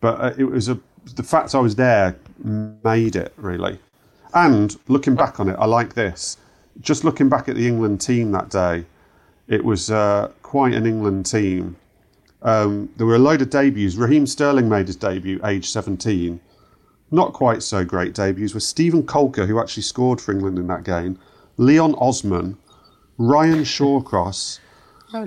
But 0.00 0.20
uh, 0.20 0.32
it 0.38 0.44
was 0.44 0.68
a 0.68 0.78
the 1.16 1.22
fact 1.22 1.54
I 1.54 1.58
was 1.58 1.74
there 1.74 2.16
made 2.38 3.16
it 3.16 3.32
really. 3.36 3.78
And 4.32 4.76
looking 4.88 5.14
back 5.14 5.38
on 5.38 5.48
it, 5.48 5.56
I 5.58 5.66
like 5.66 5.94
this. 5.94 6.38
Just 6.80 7.04
looking 7.04 7.28
back 7.28 7.48
at 7.48 7.56
the 7.56 7.66
England 7.66 8.00
team 8.00 8.32
that 8.32 8.50
day, 8.50 8.84
it 9.48 9.64
was 9.64 9.90
uh, 9.90 10.30
quite 10.42 10.74
an 10.74 10.86
England 10.86 11.26
team. 11.26 11.76
Um, 12.42 12.90
there 12.96 13.06
were 13.06 13.14
a 13.14 13.18
load 13.18 13.40
of 13.42 13.50
debuts. 13.50 13.94
Raheem 13.94 14.26
Sterling 14.26 14.68
made 14.68 14.86
his 14.88 14.96
debut, 14.96 15.40
age 15.44 15.70
17. 15.70 16.40
Not 17.10 17.32
quite 17.32 17.62
so 17.62 17.84
great 17.84 18.14
debuts 18.14 18.54
were 18.54 18.60
Steven 18.60 19.02
Caulker, 19.02 19.46
who 19.46 19.60
actually 19.60 19.84
scored 19.84 20.20
for 20.20 20.32
England 20.32 20.58
in 20.58 20.66
that 20.66 20.84
game, 20.84 21.18
Leon 21.58 21.94
Osman, 21.94 22.56
Ryan 23.18 23.60
Shawcross, 23.64 24.58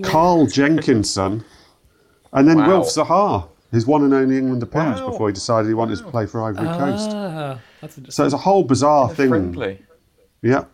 Carl 0.03 0.47
Jenkinson, 0.47 1.45
and 2.33 2.47
then 2.47 2.57
Wow. 2.57 2.67
Wilf 2.67 2.87
Zaha, 2.87 3.47
his 3.71 3.85
one 3.87 4.03
and 4.03 4.13
only 4.13 4.37
England 4.37 4.61
appearance 4.61 4.99
Wow. 4.99 5.11
before 5.11 5.29
he 5.29 5.33
decided 5.33 5.69
he 5.69 5.73
wanted 5.73 5.97
to 5.99 6.03
play 6.03 6.25
for 6.25 6.43
Ivory 6.43 6.67
Coast. 6.67 7.09
Ah, 7.13 7.59
that's. 7.81 7.97
So 8.15 8.25
it's 8.25 8.33
a 8.33 8.37
whole 8.37 8.63
bizarre 8.63 9.07
thing. 9.13 9.29
Friendly. 9.29 9.81
Yeah. 10.41 10.65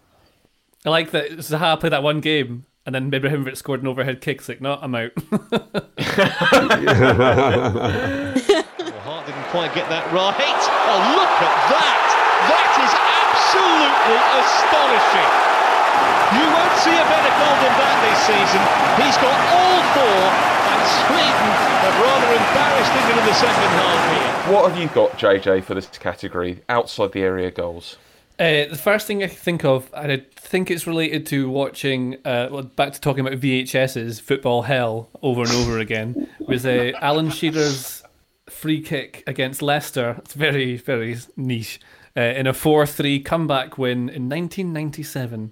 I 0.85 0.89
like 0.89 1.11
that 1.11 1.31
Zaha 1.39 1.79
played 1.79 1.93
that 1.93 2.03
one 2.03 2.19
game 2.19 2.65
and 2.85 2.93
then 2.93 3.09
Ibrahimovic 3.09 3.55
scored 3.55 3.81
an 3.81 3.87
overhead 3.87 4.19
kick. 4.19 4.39
It's 4.39 4.49
like, 4.49 4.59
no, 4.59 4.75
I'm 4.81 4.93
out. 4.95 5.15
Hart 8.99 9.23
didn't 9.23 9.47
quite 9.55 9.71
get 9.71 9.87
that 9.87 10.03
right. 10.11 10.35
Oh, 10.35 10.99
look 11.15 11.35
at 11.39 11.55
that! 11.71 12.03
That 12.51 12.71
is 12.83 12.91
absolutely 12.91 14.19
astonishing. 14.43 15.31
You 16.35 16.43
won't 16.51 16.75
see 16.83 16.91
a 16.91 17.05
better 17.07 17.31
goal 17.39 17.55
than 17.63 17.73
that 17.79 17.97
this 18.03 18.19
season. 18.27 18.59
He's 18.99 19.15
got 19.23 19.39
all 19.55 19.79
four, 19.95 20.19
and 20.67 20.81
Sweden 20.83 21.47
have 21.79 21.95
rather 21.95 22.27
embarrassed 22.35 22.91
England 22.91 23.23
in 23.23 23.27
the 23.31 23.37
second 23.39 23.71
half 23.79 24.03
here. 24.11 24.51
What 24.51 24.67
have 24.67 24.75
you 24.75 24.91
got, 24.91 25.15
JJ, 25.15 25.63
for 25.63 25.75
this 25.75 25.87
category 25.87 26.59
outside 26.67 27.13
the 27.13 27.23
area 27.23 27.51
goals? 27.51 27.95
Uh, 28.39 28.65
the 28.65 28.79
first 28.81 29.05
thing 29.05 29.23
I 29.23 29.27
think 29.27 29.63
of, 29.63 29.89
and 29.95 30.11
I 30.11 30.25
think 30.35 30.71
it's 30.71 30.87
related 30.87 31.25
to 31.27 31.49
watching, 31.49 32.15
uh, 32.25 32.49
well, 32.51 32.63
back 32.63 32.93
to 32.93 32.99
talking 33.01 33.25
about 33.25 33.39
VHS's 33.39 34.19
Football 34.19 34.63
Hell 34.63 35.09
over 35.21 35.41
and 35.41 35.51
over 35.51 35.77
again, 35.79 36.27
was 36.39 36.65
uh, 36.65 36.91
Alan 37.01 37.29
Shearer's 37.29 38.03
free 38.49 38.81
kick 38.81 39.23
against 39.27 39.61
Leicester. 39.61 40.15
It's 40.19 40.33
very, 40.33 40.77
very 40.77 41.17
niche. 41.37 41.79
Uh, 42.15 42.21
in 42.21 42.45
a 42.45 42.53
4 42.53 42.85
3 42.85 43.21
comeback 43.21 43.77
win 43.79 44.09
in 44.09 44.29
1997. 44.29 45.51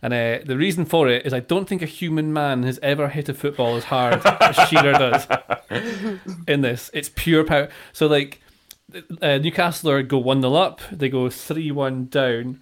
And 0.00 0.14
uh, 0.14 0.38
the 0.44 0.56
reason 0.56 0.84
for 0.84 1.08
it 1.08 1.26
is 1.26 1.34
I 1.34 1.40
don't 1.40 1.68
think 1.68 1.82
a 1.82 1.86
human 1.86 2.32
man 2.32 2.62
has 2.62 2.78
ever 2.82 3.08
hit 3.08 3.28
a 3.28 3.34
football 3.34 3.76
as 3.76 3.84
hard 3.84 4.22
as 4.24 4.56
Shearer 4.68 4.92
does 4.92 5.26
in 6.48 6.60
this. 6.62 6.90
It's 6.94 7.10
pure 7.14 7.44
power. 7.44 7.68
So, 7.92 8.06
like, 8.06 8.40
uh, 9.22 9.38
Newcastle 9.38 9.90
are 9.90 10.02
go 10.02 10.18
1 10.18 10.42
0 10.42 10.54
up, 10.54 10.80
they 10.90 11.08
go 11.08 11.28
3 11.28 11.70
1 11.70 12.06
down, 12.06 12.60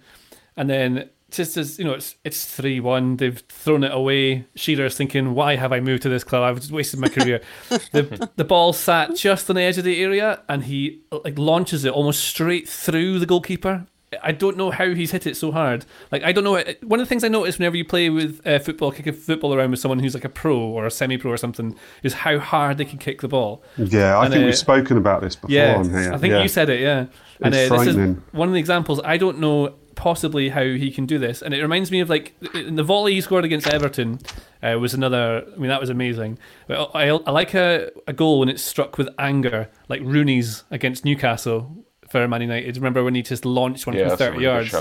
and 0.55 0.69
then 0.69 1.09
just 1.29 1.57
as 1.57 1.77
you 1.77 1.85
know, 1.85 1.93
it's 1.93 2.15
it's 2.23 2.45
3 2.45 2.79
1, 2.79 3.17
they've 3.17 3.39
thrown 3.49 3.83
it 3.83 3.91
away. 3.91 4.45
Shearer's 4.55 4.95
thinking, 4.95 5.33
Why 5.33 5.55
have 5.55 5.73
I 5.73 5.79
moved 5.79 6.03
to 6.03 6.09
this 6.09 6.23
club? 6.23 6.43
I've 6.43 6.59
just 6.59 6.71
wasted 6.71 6.99
my 6.99 7.09
career. 7.09 7.41
the, 7.69 8.29
the 8.35 8.45
ball 8.45 8.73
sat 8.73 9.15
just 9.15 9.49
on 9.49 9.55
the 9.55 9.61
edge 9.61 9.77
of 9.77 9.83
the 9.83 10.01
area, 10.01 10.41
and 10.47 10.63
he 10.65 11.01
like 11.11 11.37
launches 11.37 11.85
it 11.85 11.93
almost 11.93 12.23
straight 12.23 12.67
through 12.67 13.19
the 13.19 13.25
goalkeeper. 13.25 13.85
I 14.23 14.31
don't 14.31 14.55
know 14.55 14.71
how 14.71 14.93
he's 14.93 15.11
hit 15.11 15.27
it 15.27 15.35
so 15.35 15.51
hard. 15.51 15.85
Like 16.11 16.23
I 16.23 16.31
don't 16.31 16.43
know. 16.45 16.63
One 16.83 16.99
of 17.01 17.05
the 17.05 17.09
things 17.09 17.23
I 17.25 17.27
notice 17.27 17.59
whenever 17.59 17.75
you 17.75 17.83
play 17.83 18.09
with 18.09 18.45
uh, 18.47 18.59
football, 18.59 18.91
kicking 18.91 19.11
football 19.13 19.53
around 19.53 19.71
with 19.71 19.81
someone 19.81 19.99
who's 19.99 20.13
like 20.13 20.23
a 20.23 20.29
pro 20.29 20.57
or 20.57 20.85
a 20.85 20.91
semi-pro 20.91 21.29
or 21.31 21.37
something, 21.37 21.75
is 22.03 22.13
how 22.13 22.39
hard 22.39 22.77
they 22.77 22.85
can 22.85 22.99
kick 22.99 23.19
the 23.21 23.27
ball. 23.27 23.61
Yeah, 23.77 24.17
I 24.17 24.23
And, 24.25 24.33
think 24.33 24.43
uh, 24.43 24.45
we've 24.47 24.57
spoken 24.57 24.97
about 24.97 25.21
this 25.21 25.35
before 25.35 25.53
Yeah, 25.53 25.75
on 25.77 25.89
here. 25.89 26.13
I 26.13 26.17
think 26.17 26.31
yeah. 26.31 26.41
you 26.41 26.47
said 26.47 26.69
it. 26.69 26.79
Yeah, 26.79 27.07
and 27.41 27.53
It's 27.53 27.69
uh, 27.69 27.77
this 27.79 27.87
is 27.87 27.95
frightening. 27.95 28.23
one 28.31 28.47
of 28.47 28.53
the 28.53 28.59
examples. 28.59 29.01
I 29.03 29.17
don't 29.17 29.39
know 29.39 29.75
possibly 29.95 30.49
how 30.49 30.61
he 30.63 30.89
can 30.91 31.05
do 31.05 31.17
this, 31.17 31.41
and 31.41 31.53
it 31.53 31.61
reminds 31.61 31.91
me 31.91 31.99
of 31.99 32.09
like 32.09 32.33
in 32.53 32.75
the 32.75 32.83
volley 32.83 33.13
he 33.15 33.19
scored 33.21 33.43
against 33.43 33.67
Everton 33.67 34.19
uh, 34.63 34.77
was 34.79 34.93
another. 34.93 35.43
I 35.53 35.57
mean, 35.57 35.67
that 35.69 35.81
was 35.81 35.89
amazing. 35.89 36.39
But 36.67 36.91
I, 36.95 37.09
I 37.09 37.31
like 37.31 37.53
a, 37.55 37.91
a 38.07 38.13
goal 38.13 38.39
when 38.39 38.47
it's 38.47 38.61
struck 38.63 38.97
with 38.97 39.09
anger, 39.19 39.69
like 39.89 39.99
Rooney's 40.01 40.63
against 40.71 41.03
Newcastle 41.03 41.83
for 42.09 42.27
Man 42.27 42.41
United. 42.41 42.75
Remember 42.77 43.03
when 43.03 43.15
he 43.15 43.21
just 43.21 43.45
launched 43.45 43.87
one 43.87 43.95
Yeah, 43.95 44.09
from 44.09 44.17
thirty 44.17 44.41
yards? 44.43 44.75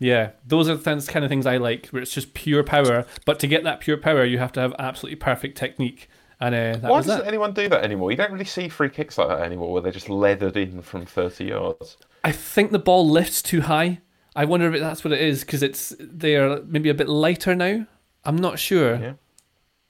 Yeah, 0.00 0.30
those 0.46 0.68
are 0.68 0.76
the 0.76 0.82
things- 0.82 1.08
kind 1.08 1.24
of 1.24 1.28
things 1.28 1.44
I 1.44 1.56
like, 1.56 1.86
where 1.88 2.00
it's 2.02 2.12
just 2.14 2.32
pure 2.32 2.62
power. 2.62 3.04
But 3.26 3.40
to 3.40 3.46
get 3.48 3.64
that 3.64 3.80
pure 3.80 3.96
power, 3.96 4.24
you 4.24 4.38
have 4.38 4.52
to 4.52 4.60
have 4.60 4.72
absolutely 4.78 5.16
perfect 5.16 5.58
technique. 5.58 6.08
And 6.40 6.54
uh, 6.54 6.88
Why 6.88 7.02
doesn't 7.02 7.26
anyone 7.26 7.52
do 7.52 7.68
that 7.68 7.82
anymore? 7.82 8.12
You 8.12 8.16
don't 8.16 8.30
really 8.30 8.44
see 8.44 8.68
free 8.68 8.90
kicks 8.90 9.18
like 9.18 9.26
that 9.26 9.40
anymore, 9.40 9.72
where 9.72 9.82
they're 9.82 9.90
just 9.90 10.08
leathered 10.08 10.56
in 10.56 10.82
from 10.82 11.04
30 11.04 11.46
yards. 11.46 11.96
I 12.22 12.30
think 12.30 12.70
the 12.70 12.78
ball 12.78 13.08
lifts 13.08 13.42
too 13.42 13.62
high. 13.62 13.98
I 14.36 14.44
wonder 14.44 14.72
if 14.72 14.80
that's 14.80 15.02
what 15.02 15.12
it 15.12 15.20
is 15.20 15.40
because 15.40 15.64
it's 15.64 15.92
they're 15.98 16.62
maybe 16.62 16.90
a 16.90 16.94
bit 16.94 17.08
lighter 17.08 17.56
now. 17.56 17.86
I'm 18.24 18.36
not 18.36 18.60
sure. 18.60 18.94
Yeah. 18.96 19.12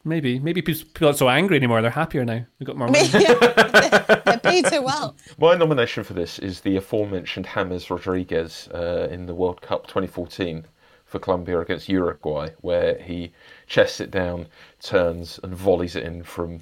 Maybe 0.04 0.38
maybe 0.38 0.62
people 0.62 0.84
people 0.94 1.08
aren't 1.08 1.18
so 1.18 1.28
angry 1.28 1.56
anymore. 1.56 1.82
They're 1.82 1.90
happier 1.90 2.24
now. 2.24 2.44
They've 2.58 2.66
got 2.66 2.76
more 2.76 2.88
money. 2.88 3.08
They're 3.08 4.40
paid 4.42 4.66
so 4.66 4.82
well. 4.82 5.16
My 5.38 5.54
nomination 5.54 6.04
for 6.04 6.14
this 6.14 6.38
is 6.38 6.60
the 6.60 6.76
aforementioned 6.76 7.48
James 7.52 7.90
Rodriguez 7.90 8.68
uh, 8.72 9.08
in 9.10 9.26
the 9.26 9.34
World 9.34 9.60
Cup 9.60 9.86
2014 9.86 10.64
for 11.04 11.18
Colombia 11.18 11.58
against 11.60 11.88
Uruguay, 11.88 12.50
where 12.60 12.98
he 12.98 13.32
chests 13.66 14.00
it 14.00 14.10
down, 14.10 14.46
turns, 14.80 15.40
and 15.42 15.54
volleys 15.54 15.96
it 15.96 16.04
in 16.04 16.22
from 16.22 16.60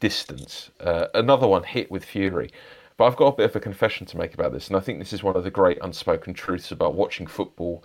distance. 0.00 0.70
Uh, 0.80 1.06
another 1.14 1.48
one 1.48 1.64
hit 1.64 1.90
with 1.90 2.04
fury. 2.04 2.50
But 2.96 3.06
I've 3.06 3.16
got 3.16 3.34
a 3.34 3.36
bit 3.36 3.50
of 3.50 3.56
a 3.56 3.60
confession 3.60 4.06
to 4.06 4.16
make 4.16 4.34
about 4.34 4.52
this, 4.52 4.68
and 4.68 4.76
I 4.76 4.80
think 4.80 4.98
this 4.98 5.12
is 5.12 5.22
one 5.22 5.36
of 5.36 5.44
the 5.44 5.50
great 5.50 5.78
unspoken 5.82 6.34
truths 6.34 6.72
about 6.72 6.94
watching 6.94 7.26
football 7.26 7.84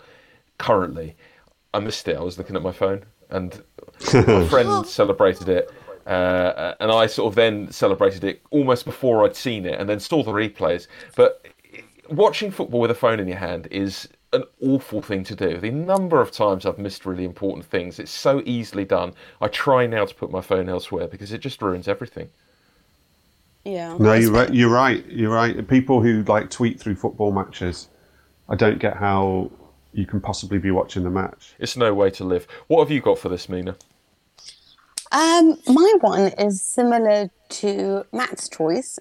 currently. 0.58 1.16
I 1.74 1.80
missed 1.80 2.08
it. 2.08 2.18
I 2.18 2.22
was 2.22 2.38
looking 2.38 2.56
at 2.56 2.64
my 2.64 2.72
phone, 2.72 3.06
and 3.34 3.62
my 4.14 4.48
friend 4.50 4.86
celebrated 4.86 5.50
it, 5.50 5.72
uh, 6.06 6.76
and 6.80 6.92
I 6.92 7.08
sort 7.08 7.32
of 7.32 7.36
then 7.36 7.72
celebrated 7.72 8.24
it 8.24 8.42
almost 8.52 8.86
before 8.86 9.26
I'd 9.26 9.36
seen 9.36 9.66
it, 9.66 9.80
and 9.80 9.90
then 9.90 10.00
saw 10.00 10.24
the 10.24 10.32
replays. 10.32 10.88
But 11.16 11.46
watching 12.10 12.52
football 12.52 12.80
with 12.80 12.92
a 12.92 12.96
phone 12.96 13.20
in 13.20 13.28
your 13.28 13.38
hand 13.38 13.68
is 13.72 14.08
an 14.34 14.44
awful 14.62 15.02
thing 15.02 15.24
to 15.26 15.36
do. 15.36 15.58
The 15.58 15.72
number 15.72 16.20
of 16.20 16.32
times 16.32 16.66
I've 16.66 16.80
missed 16.80 17.06
really 17.06 17.24
important 17.24 17.66
things, 17.66 18.00
it's 18.00 18.12
so 18.12 18.42
easily 18.46 18.86
done. 18.86 19.14
I 19.42 19.48
try 19.48 19.86
now 19.86 20.06
to 20.06 20.16
put 20.16 20.32
my 20.32 20.42
phone 20.42 20.70
elsewhere 20.70 21.08
because 21.08 21.32
it 21.32 21.40
just 21.40 21.62
ruins 21.62 21.88
everything. 21.88 22.30
Yeah. 23.64 23.96
No, 23.98 24.14
you're 24.14 24.32
right. 24.32 24.54
You're 24.54 24.70
right. 24.70 25.06
You're 25.08 25.34
right. 25.34 25.68
People 25.68 26.02
who 26.02 26.24
like 26.24 26.50
tweet 26.50 26.80
through 26.80 26.96
football 26.96 27.32
matches, 27.32 27.88
I 28.50 28.56
don't 28.56 28.80
get 28.80 28.98
how 28.98 29.52
you 29.94 30.06
can 30.06 30.20
possibly 30.20 30.58
be 30.58 30.72
watching 30.72 31.04
the 31.04 31.10
match. 31.10 31.54
It's 31.60 31.78
no 31.78 31.94
way 31.94 32.10
to 32.12 32.24
live. 32.24 32.48
What 32.68 32.80
have 32.80 32.92
you 32.92 33.02
got 33.02 33.20
for 33.20 33.30
this, 33.30 33.48
Mina? 33.48 33.76
Um, 35.12 35.58
my 35.68 35.94
one 36.02 36.32
is 36.40 36.62
similar 36.62 37.30
to 37.50 38.04
Matt's 38.12 38.50
choice, 38.50 38.98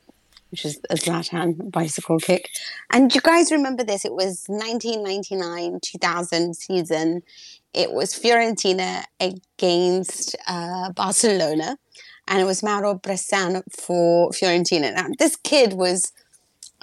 which 0.51 0.67
is 0.67 0.79
a 0.91 0.95
Zlatan 0.95 1.71
bicycle 1.71 2.19
kick. 2.19 2.51
And 2.91 3.15
you 3.15 3.23
guys 3.23 3.51
remember 3.51 3.83
this? 3.83 4.05
It 4.05 4.13
was 4.13 4.45
1999 4.49 5.81
2000 5.81 6.55
season. 6.55 7.23
It 7.73 7.93
was 7.93 8.13
Fiorentina 8.13 9.05
against 9.19 10.37
uh, 10.47 10.93
Barcelona, 10.93 11.79
and 12.29 12.43
it 12.43 12.45
was 12.45 12.63
Mauro 12.63 12.95
Bressan 12.95 13.63
for 13.71 14.31
Fiorentina. 14.31 14.95
Now, 14.95 15.09
this 15.19 15.37
kid 15.37 15.73
was. 15.73 16.13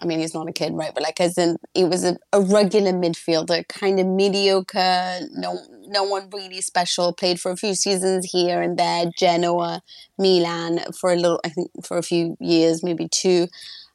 I 0.01 0.05
mean, 0.05 0.19
he's 0.19 0.33
not 0.33 0.47
a 0.47 0.53
kid, 0.53 0.73
right? 0.73 0.93
But 0.93 1.03
like, 1.03 1.19
as 1.19 1.37
in, 1.37 1.57
he 1.73 1.83
was 1.83 2.03
a, 2.03 2.17
a 2.31 2.41
regular 2.41 2.91
midfielder, 2.91 3.67
kind 3.67 3.99
of 3.99 4.07
mediocre, 4.07 5.19
no, 5.33 5.59
no 5.87 6.03
one 6.03 6.29
really 6.31 6.61
special. 6.61 7.13
Played 7.13 7.39
for 7.39 7.51
a 7.51 7.57
few 7.57 7.75
seasons 7.75 8.31
here 8.31 8.61
and 8.61 8.77
there, 8.77 9.05
Genoa, 9.17 9.81
Milan 10.17 10.79
for 10.97 11.11
a 11.11 11.15
little, 11.15 11.41
I 11.43 11.49
think 11.49 11.69
for 11.83 11.97
a 11.97 12.03
few 12.03 12.37
years, 12.39 12.83
maybe 12.83 13.07
two, 13.09 13.47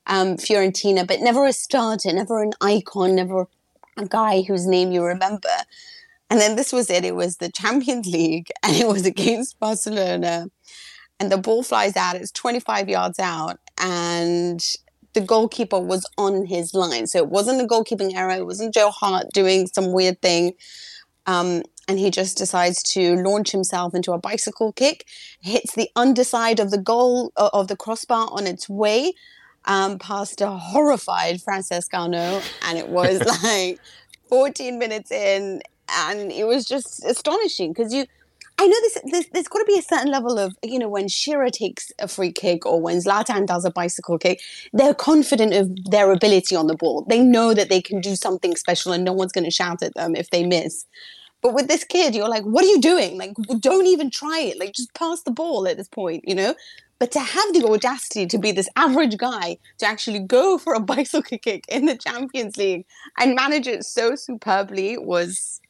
um, 0.06 0.36
Fiorentina, 0.36 1.06
but 1.06 1.20
never 1.20 1.46
a 1.46 1.52
starter, 1.52 2.12
never 2.12 2.42
an 2.42 2.52
icon, 2.60 3.14
never 3.14 3.46
a 3.96 4.06
guy 4.06 4.42
whose 4.42 4.66
name 4.66 4.92
you 4.92 5.02
remember. 5.02 5.48
And 6.30 6.40
then 6.40 6.56
this 6.56 6.72
was 6.72 6.90
it. 6.90 7.04
It 7.04 7.14
was 7.14 7.36
the 7.36 7.50
Champions 7.50 8.06
League, 8.06 8.50
and 8.62 8.76
it 8.76 8.88
was 8.88 9.06
against 9.06 9.58
Barcelona. 9.58 10.48
And 11.20 11.30
the 11.30 11.38
ball 11.38 11.62
flies 11.62 11.96
out. 11.96 12.16
It's 12.16 12.32
25 12.32 12.88
yards 12.88 13.18
out, 13.18 13.58
and 13.78 14.62
the 15.14 15.20
goalkeeper 15.20 15.80
was 15.80 16.06
on 16.18 16.46
his 16.46 16.74
line. 16.74 17.06
So 17.06 17.18
it 17.18 17.28
wasn't 17.28 17.62
a 17.62 17.66
goalkeeping 17.66 18.14
error. 18.14 18.32
It 18.32 18.46
wasn't 18.46 18.74
Joe 18.74 18.90
Hart 18.90 19.26
doing 19.32 19.66
some 19.66 19.92
weird 19.92 20.20
thing. 20.20 20.54
Um, 21.26 21.62
and 21.88 21.98
he 21.98 22.10
just 22.10 22.36
decides 22.36 22.82
to 22.94 23.16
launch 23.16 23.52
himself 23.52 23.94
into 23.94 24.12
a 24.12 24.18
bicycle 24.18 24.72
kick, 24.72 25.06
hits 25.40 25.74
the 25.74 25.90
underside 25.96 26.60
of 26.60 26.70
the 26.70 26.78
goal 26.78 27.32
uh, 27.36 27.50
of 27.52 27.68
the 27.68 27.76
crossbar 27.76 28.28
on 28.30 28.46
its 28.46 28.68
way 28.68 29.12
um, 29.66 29.98
past 29.98 30.40
a 30.40 30.50
horrified 30.50 31.40
Francescano, 31.40 32.42
and 32.66 32.78
it 32.78 32.88
was 32.88 33.20
like 33.42 33.80
14 34.28 34.78
minutes 34.78 35.10
in, 35.10 35.62
and 35.88 36.32
it 36.32 36.46
was 36.46 36.64
just 36.66 37.04
astonishing 37.04 37.72
because 37.72 37.92
you 37.92 38.06
I 38.56 38.66
know 38.66 38.76
this, 39.10 39.26
there's, 39.32 39.48
got 39.48 39.58
to 39.58 39.64
be 39.66 39.78
a 39.78 39.82
certain 39.82 40.12
level 40.12 40.38
of, 40.38 40.56
you 40.62 40.78
know, 40.78 40.88
when 40.88 41.08
Shearer 41.08 41.50
takes 41.50 41.90
a 41.98 42.06
free 42.06 42.30
kick 42.30 42.64
or 42.64 42.80
when 42.80 42.98
Zlatan 42.98 43.46
does 43.46 43.64
a 43.64 43.70
bicycle 43.70 44.16
kick, 44.16 44.40
they're 44.72 44.94
confident 44.94 45.52
of 45.52 45.70
their 45.90 46.12
ability 46.12 46.54
on 46.54 46.68
the 46.68 46.76
ball. 46.76 47.04
They 47.08 47.20
know 47.20 47.52
that 47.52 47.68
they 47.68 47.82
can 47.82 48.00
do 48.00 48.14
something 48.14 48.54
special 48.54 48.92
and 48.92 49.04
no 49.04 49.12
one's 49.12 49.32
going 49.32 49.44
to 49.44 49.50
shout 49.50 49.82
at 49.82 49.94
them 49.94 50.14
if 50.14 50.30
they 50.30 50.46
miss. 50.46 50.86
But 51.42 51.52
with 51.52 51.68
this 51.68 51.84
kid, 51.84 52.14
you're 52.14 52.28
like, 52.28 52.44
what 52.44 52.64
are 52.64 52.68
you 52.68 52.80
doing? 52.80 53.18
Like, 53.18 53.34
don't 53.58 53.86
even 53.86 54.08
try 54.08 54.38
it. 54.38 54.58
Like, 54.58 54.72
just 54.72 54.94
pass 54.94 55.22
the 55.22 55.32
ball 55.32 55.66
at 55.66 55.76
this 55.76 55.88
point, 55.88 56.24
you 56.26 56.34
know? 56.34 56.54
But 57.00 57.10
to 57.12 57.20
have 57.20 57.52
the 57.52 57.66
audacity 57.66 58.24
to 58.26 58.38
be 58.38 58.52
this 58.52 58.68
average 58.76 59.18
guy 59.18 59.58
to 59.78 59.86
actually 59.86 60.20
go 60.20 60.58
for 60.58 60.74
a 60.74 60.80
bicycle 60.94 61.38
kick 61.38 61.64
in 61.68 61.86
the 61.86 61.98
Champions 61.98 62.56
League 62.56 62.86
and 63.18 63.34
manage 63.34 63.66
it 63.66 63.84
so 63.84 64.14
superbly 64.14 64.96
was 64.96 65.60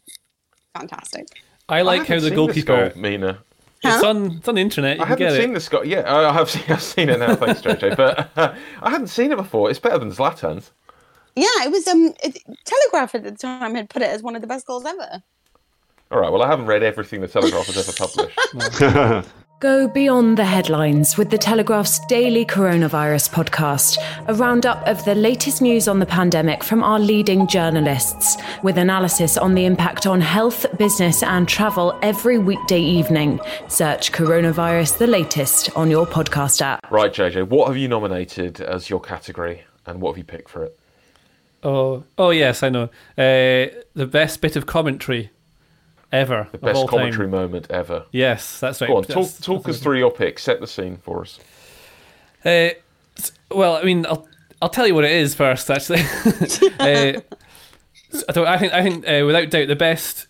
fantastic. 0.77 1.29
I 1.69 1.83
like 1.83 2.03
I 2.03 2.05
how 2.05 2.15
the 2.21 2.29
seen 2.29 2.35
goalkeeper. 2.35 2.85
This 2.85 2.95
goal, 2.95 3.03
Mina. 3.03 3.39
It's 3.83 4.03
on. 4.03 4.33
It's 4.33 4.49
on 4.49 4.55
the 4.55 4.61
internet. 4.61 4.97
You 4.97 5.03
I 5.03 5.07
can 5.07 5.19
haven't 5.19 5.27
get 5.29 5.41
seen 5.43 5.51
it. 5.51 5.55
the 5.55 5.61
Scott. 5.61 5.87
Yeah, 5.87 6.15
I 6.15 6.33
have 6.33 6.51
seen. 6.51 6.63
I've 6.69 6.83
seen 6.83 7.09
it 7.11 7.19
now. 7.19 7.35
Thanks, 7.37 7.61
JJ. 7.61 7.97
But 7.97 8.31
uh, 8.37 8.55
I 8.83 8.91
hadn't 8.91 9.09
seen 9.09 9.31
it 9.33 9.37
before. 9.37 9.71
It's 9.71 9.79
better 9.79 9.99
than 9.99 10.11
Zlatan's. 10.11 10.73
Yeah, 11.37 11.47
it 11.65 11.71
was 11.71 11.87
um 11.89 12.15
it, 12.23 12.39
Telegraph 12.65 13.15
at 13.15 13.25
the 13.25 13.33
time 13.33 13.75
had 13.75 13.91
put 13.91 14.03
it 14.03 14.09
as 14.09 14.23
one 14.23 14.37
of 14.37 14.41
the 14.41 14.47
best 14.47 14.67
goals 14.67 14.85
ever. 14.85 15.23
All 16.11 16.21
right. 16.21 16.31
Well, 16.31 16.43
I 16.43 16.49
haven't 16.49 16.67
read 16.67 16.83
everything 16.83 17.21
the 17.21 17.29
Telegraph 17.29 17.67
has 17.67 17.77
ever 17.77 17.93
published. 17.93 19.27
Go 19.61 19.87
beyond 19.89 20.37
the 20.37 20.45
headlines 20.45 21.17
with 21.17 21.31
the 21.31 21.39
Telegraph's 21.39 22.05
daily 22.07 22.45
coronavirus 22.45 23.31
podcast, 23.31 23.97
a 24.27 24.35
roundup 24.35 24.87
of 24.87 25.03
the 25.05 25.15
latest 25.15 25.63
news 25.63 25.87
on 25.87 26.01
the 26.01 26.07
pandemic 26.07 26.65
from 26.65 26.83
our 26.83 26.99
leading 26.99 27.47
journalists, 27.47 28.37
with 28.63 28.77
analysis 28.77 29.39
on 29.39 29.55
the 29.55 29.65
impact 29.65 30.07
on 30.07 30.21
health, 30.21 30.67
business, 30.77 31.23
and 31.23 31.49
travel 31.49 31.97
every 32.03 32.37
weekday 32.37 32.81
evening. 32.81 33.39
Search 33.69 34.13
Coronavirus 34.13 34.99
the 34.99 35.07
latest 35.07 35.75
on 35.77 35.89
your 35.89 36.05
podcast 36.05 36.61
app. 36.61 36.81
right, 36.91 37.13
JJ. 37.13 37.49
What 37.49 37.69
have 37.69 37.77
you 37.77 37.89
nominated 37.89 38.61
as 38.61 38.91
your 38.91 39.01
category, 39.01 39.63
and 39.87 40.01
what 40.01 40.11
have 40.11 40.19
you 40.19 40.25
picked 40.25 40.51
for 40.51 40.65
it? 40.65 40.79
Oh, 41.63 42.03
oh 42.19 42.31
yes, 42.31 42.63
I 42.63 42.69
know. 42.69 42.91
Uh, 43.17 43.73
the 43.95 44.09
best 44.11 44.41
bit 44.41 44.57
of 44.57 44.67
commentary 44.67 45.31
ever. 46.15 46.49
The 46.53 46.59
best 46.59 46.89
commentary 46.89 47.27
Time. 47.27 47.31
moment 47.31 47.67
ever. 47.71 48.07
Yes, 48.13 48.61
that's 48.61 48.81
right. 48.81 48.89
Go 48.89 48.97
on. 48.99 49.03
Talk, 49.05 49.09
That's- 49.15 49.41
talk 49.41 49.69
us 49.69 49.81
through 49.81 49.99
your 49.99 50.11
pick. 50.11 50.39
Set 50.39 50.61
the 50.61 50.67
scene 50.67 50.97
for 50.97 51.23
us. 51.23 51.39
Uh, 52.45 52.71
well, 53.51 53.77
I 53.77 53.83
mean, 53.83 54.07
I'll 54.07 54.27
I'll 54.63 54.69
tell 54.69 54.87
you 54.87 54.95
what 54.95 55.05
it 55.05 55.13
is 55.13 55.35
first. 55.35 55.71
Actually, 55.71 56.01
uh, 56.81 57.21
I, 58.29 58.55
I 58.55 58.59
think 58.59 58.73
I 58.73 58.83
think 58.83 59.09
uh, 59.09 59.25
without 59.27 59.51
doubt 59.51 59.69
the 59.69 59.77
best 59.77 60.27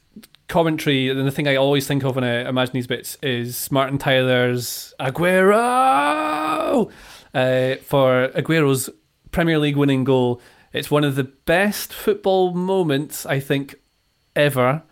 commentary 0.49 1.09
and 1.09 1.27
the 1.27 1.31
thing 1.31 1.49
I 1.49 1.57
always 1.57 1.87
think 1.87 2.05
of 2.05 2.15
when 2.17 2.25
I 2.25 2.49
imagine 2.49 2.75
these 2.75 2.87
bits 2.87 3.17
is 3.23 3.71
Martin 3.73 3.99
Tyler's 3.99 4.93
Aguero 5.01 6.91
uh, 7.35 7.77
for 7.77 8.29
Aguero's 8.35 8.91
Premier 9.31 9.59
League 9.59 9.77
winning 9.77 10.05
goal. 10.05 10.41
It's 10.73 10.91
one 10.91 11.05
of 11.05 11.15
the 11.15 11.25
best 11.25 11.93
football 11.93 12.53
moments 12.53 13.25
I 13.27 13.41
think 13.41 13.77
ever, 14.37 14.83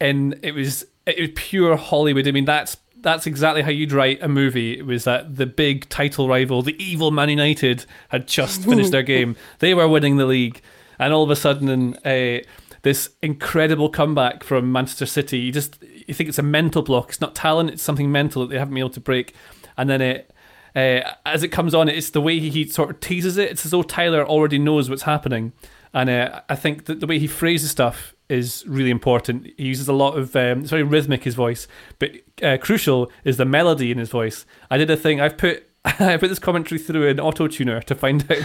and 0.00 0.38
it 0.42 0.52
was 0.52 0.86
it 1.06 1.20
was 1.20 1.30
pure 1.34 1.76
Hollywood. 1.76 2.26
I 2.26 2.30
mean, 2.30 2.44
that's 2.44 2.76
that's 2.96 3.26
exactly 3.26 3.62
how 3.62 3.70
you'd 3.70 3.92
write 3.92 4.22
a 4.22 4.28
movie. 4.28 4.78
It 4.78 4.86
was 4.86 5.04
that 5.04 5.36
the 5.36 5.46
big 5.46 5.88
title 5.88 6.28
rival, 6.28 6.62
the 6.62 6.82
evil 6.82 7.10
Man 7.10 7.28
United, 7.28 7.84
had 8.08 8.26
just 8.26 8.62
finished 8.64 8.92
their 8.92 9.02
game. 9.02 9.36
They 9.58 9.74
were 9.74 9.86
winning 9.86 10.16
the 10.16 10.26
league, 10.26 10.60
and 10.98 11.12
all 11.12 11.22
of 11.22 11.30
a 11.30 11.36
sudden, 11.36 11.94
uh, 12.04 12.40
this 12.82 13.10
incredible 13.22 13.88
comeback 13.88 14.42
from 14.42 14.72
Manchester 14.72 15.06
City. 15.06 15.38
You 15.38 15.52
just 15.52 15.82
you 15.82 16.14
think 16.14 16.28
it's 16.28 16.38
a 16.38 16.42
mental 16.42 16.82
block. 16.82 17.10
It's 17.10 17.20
not 17.20 17.34
talent. 17.34 17.70
It's 17.70 17.82
something 17.82 18.10
mental 18.10 18.42
that 18.42 18.48
they 18.48 18.58
haven't 18.58 18.74
been 18.74 18.80
able 18.80 18.90
to 18.90 19.00
break. 19.00 19.34
And 19.76 19.90
then 19.90 20.00
it, 20.00 20.30
uh, 20.76 21.00
as 21.26 21.42
it 21.42 21.48
comes 21.48 21.74
on, 21.74 21.88
it's 21.88 22.10
the 22.10 22.20
way 22.20 22.38
he 22.38 22.50
he, 22.50 22.68
sort 22.68 22.90
of 22.90 23.00
teases 23.00 23.36
it. 23.36 23.50
It's 23.50 23.64
as 23.64 23.70
though 23.70 23.82
Tyler 23.82 24.26
already 24.26 24.58
knows 24.58 24.88
what's 24.88 25.02
happening. 25.02 25.52
And 25.92 26.10
uh, 26.10 26.40
I 26.48 26.56
think 26.56 26.86
that 26.86 27.00
the 27.00 27.06
way 27.06 27.18
he 27.18 27.26
phrases 27.26 27.70
stuff 27.70 28.13
is 28.28 28.64
really 28.66 28.90
important. 28.90 29.46
He 29.56 29.64
uses 29.64 29.88
a 29.88 29.92
lot 29.92 30.16
of 30.16 30.34
um, 30.36 30.60
it's 30.60 30.70
very 30.70 30.82
rhythmic 30.82 31.24
his 31.24 31.34
voice, 31.34 31.68
but 31.98 32.12
uh, 32.42 32.56
crucial 32.60 33.10
is 33.24 33.36
the 33.36 33.44
melody 33.44 33.90
in 33.90 33.98
his 33.98 34.10
voice. 34.10 34.46
I 34.70 34.78
did 34.78 34.90
a 34.90 34.96
thing. 34.96 35.20
I've 35.20 35.36
put 35.36 35.68
I 35.84 36.16
put 36.16 36.28
this 36.28 36.38
commentary 36.38 36.78
through 36.78 37.08
an 37.08 37.20
auto 37.20 37.46
tuner 37.48 37.80
to 37.82 37.94
find 37.94 38.24
out 38.30 38.38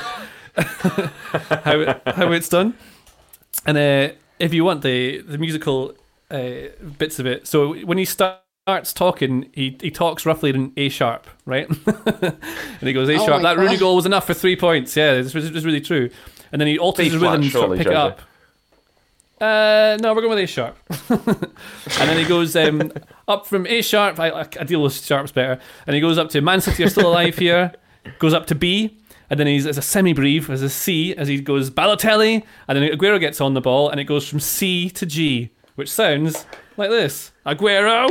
how 1.63 1.79
it, 1.79 2.01
how 2.05 2.31
it's 2.31 2.49
done. 2.49 2.75
And 3.65 3.77
uh, 3.77 4.13
if 4.39 4.53
you 4.53 4.63
want 4.63 4.81
the 4.81 5.21
the 5.21 5.37
musical 5.37 5.93
uh, 6.29 6.69
bits 6.97 7.19
of 7.19 7.25
it, 7.25 7.47
so 7.47 7.75
when 7.85 7.97
he 7.97 8.05
starts 8.05 8.93
talking, 8.93 9.49
he 9.53 9.77
he 9.81 9.89
talks 9.91 10.25
roughly 10.25 10.49
in 10.49 10.73
A 10.75 10.89
sharp, 10.89 11.27
right? 11.45 11.67
and 11.87 12.81
he 12.81 12.93
goes 12.93 13.09
A 13.09 13.13
Oh 13.13 13.25
sharp. 13.25 13.41
my 13.41 13.53
that 13.53 13.57
Rooney 13.59 13.75
God. 13.75 13.79
goll 13.79 13.95
was 13.95 14.05
enough 14.05 14.27
for 14.27 14.33
three 14.33 14.55
points. 14.55 14.95
Yeah, 14.95 15.15
this 15.15 15.33
was, 15.33 15.65
really 15.65 15.81
true. 15.81 16.09
And 16.51 16.59
then 16.59 16.67
he 16.67 16.77
alters 16.79 17.05
his 17.05 17.17
rhythm 17.17 17.43
to 17.43 17.49
sort 17.49 17.63
of 17.63 17.67
surely, 17.69 17.77
pick 17.77 17.87
it 17.87 17.93
up. 17.93 18.21
Uh, 19.39 19.97
no, 20.01 20.13
we're 20.13 20.21
going 20.21 20.31
with 20.31 20.39
A 20.39 20.47
sharp. 20.47 20.77
and 21.09 22.09
then 22.09 22.17
he 22.17 22.25
goes 22.25 22.55
um, 22.55 22.91
up 23.27 23.45
from 23.47 23.65
A 23.67 23.81
sharp. 23.81 24.19
I, 24.19 24.29
I 24.29 24.41
I 24.41 24.63
deal 24.65 24.81
with 24.83 24.93
sharps 24.93 25.31
better. 25.31 25.59
And 25.87 25.95
he 25.95 26.01
goes 26.01 26.17
up 26.17 26.29
to 26.31 26.41
Man 26.41 26.59
City 26.59 26.83
are 26.83 26.89
still 26.89 27.07
alive 27.09 27.37
here. 27.37 27.71
Goes 28.19 28.33
up 28.33 28.47
to 28.47 28.55
B. 28.55 28.97
And 29.29 29.39
then 29.39 29.47
he's 29.47 29.65
as 29.65 29.77
a 29.77 29.81
semi 29.81 30.11
brief 30.13 30.49
as 30.49 30.61
a 30.61 30.69
C 30.69 31.15
as 31.15 31.27
he 31.29 31.39
goes 31.39 31.69
Balotelli. 31.69 32.43
And 32.67 32.77
then 32.77 32.91
Aguero 32.91 33.19
gets 33.19 33.39
on 33.39 33.53
the 33.53 33.61
ball 33.61 33.89
and 33.89 33.99
it 33.99 34.05
goes 34.05 34.27
from 34.27 34.39
C 34.39 34.89
to 34.89 35.05
G, 35.05 35.51
which 35.75 35.89
sounds 35.89 36.45
like 36.75 36.89
this 36.89 37.31
Aguero. 37.45 38.09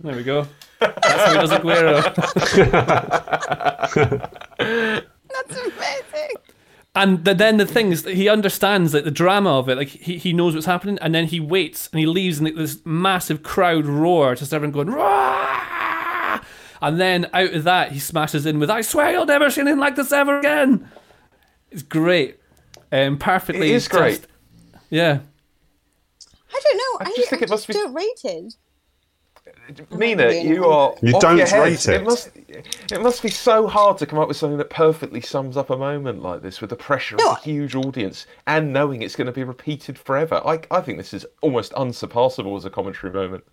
There 0.00 0.16
we 0.16 0.22
go. 0.22 0.46
That's 0.78 1.06
how 1.06 1.32
he 1.32 1.38
does 1.38 1.50
Aguero. 1.50 2.00
That's 7.00 7.08
amazing. 7.08 7.18
And 7.18 7.24
the, 7.24 7.34
then 7.34 7.56
the 7.56 7.66
thing 7.66 7.92
is, 7.92 8.02
that 8.02 8.14
he 8.14 8.28
understands 8.28 8.94
like 8.94 9.04
the 9.04 9.10
drama 9.10 9.58
of 9.58 9.68
it. 9.68 9.76
Like 9.76 9.88
he, 9.88 10.18
he 10.18 10.32
knows 10.32 10.54
what's 10.54 10.66
happening, 10.66 10.98
and 11.00 11.14
then 11.14 11.26
he 11.26 11.40
waits 11.40 11.88
and 11.92 12.00
he 12.00 12.06
leaves, 12.06 12.38
and 12.38 12.46
this 12.56 12.78
massive 12.84 13.42
crowd 13.42 13.86
roar, 13.86 14.34
just 14.34 14.52
everyone 14.52 14.72
going 14.72 14.90
Rah! 14.90 16.40
And 16.82 16.98
then 16.98 17.28
out 17.34 17.52
of 17.52 17.64
that, 17.64 17.92
he 17.92 17.98
smashes 17.98 18.46
in 18.46 18.58
with 18.58 18.70
"I 18.70 18.80
swear 18.80 19.12
you'll 19.12 19.26
never 19.26 19.50
see 19.50 19.60
anything 19.60 19.78
like 19.80 19.96
this 19.96 20.12
ever 20.12 20.38
again." 20.38 20.88
It's 21.70 21.82
great, 21.82 22.40
um, 22.90 23.18
perfectly. 23.18 23.70
It 23.70 23.74
is 23.76 23.88
great. 23.88 24.20
just- 24.22 24.26
yeah, 24.88 25.20
I 26.52 26.60
don't 26.64 26.76
know. 26.76 27.06
I, 27.06 27.12
just 27.16 27.30
think 27.30 27.42
I 27.42 27.44
it 27.44 27.50
must 27.50 27.68
be- 27.68 27.74
don't 27.74 27.94
rate 27.94 28.20
it. 28.24 28.54
Mina, 29.90 30.24
really 30.24 30.48
you 30.48 30.64
are. 30.66 30.94
You 31.02 31.14
off 31.14 31.22
don't 31.22 31.38
your 31.38 31.46
head. 31.46 31.62
rate 31.62 31.88
it. 31.88 31.94
It 32.00 32.04
must. 32.04 32.30
It 32.92 33.00
must 33.00 33.22
be 33.22 33.30
so 33.30 33.66
hard 33.66 33.98
to 33.98 34.06
come 34.06 34.18
up 34.18 34.28
with 34.28 34.36
something 34.36 34.58
that 34.58 34.70
perfectly 34.70 35.20
sums 35.20 35.56
up 35.56 35.70
a 35.70 35.76
moment 35.76 36.22
like 36.22 36.42
this, 36.42 36.60
with 36.60 36.70
the 36.70 36.76
pressure 36.76 37.16
No, 37.16 37.32
of 37.32 37.38
a 37.38 37.40
huge 37.40 37.74
audience 37.74 38.26
and 38.46 38.72
knowing 38.72 39.02
it's 39.02 39.16
going 39.16 39.26
to 39.26 39.32
be 39.32 39.44
repeated 39.44 39.98
forever. 39.98 40.42
I, 40.44 40.60
I 40.70 40.80
think 40.80 40.98
this 40.98 41.14
is 41.14 41.24
almost 41.40 41.72
unsurpassable 41.74 42.56
as 42.56 42.64
a 42.64 42.70
commentary 42.70 43.12
moment. 43.12 43.44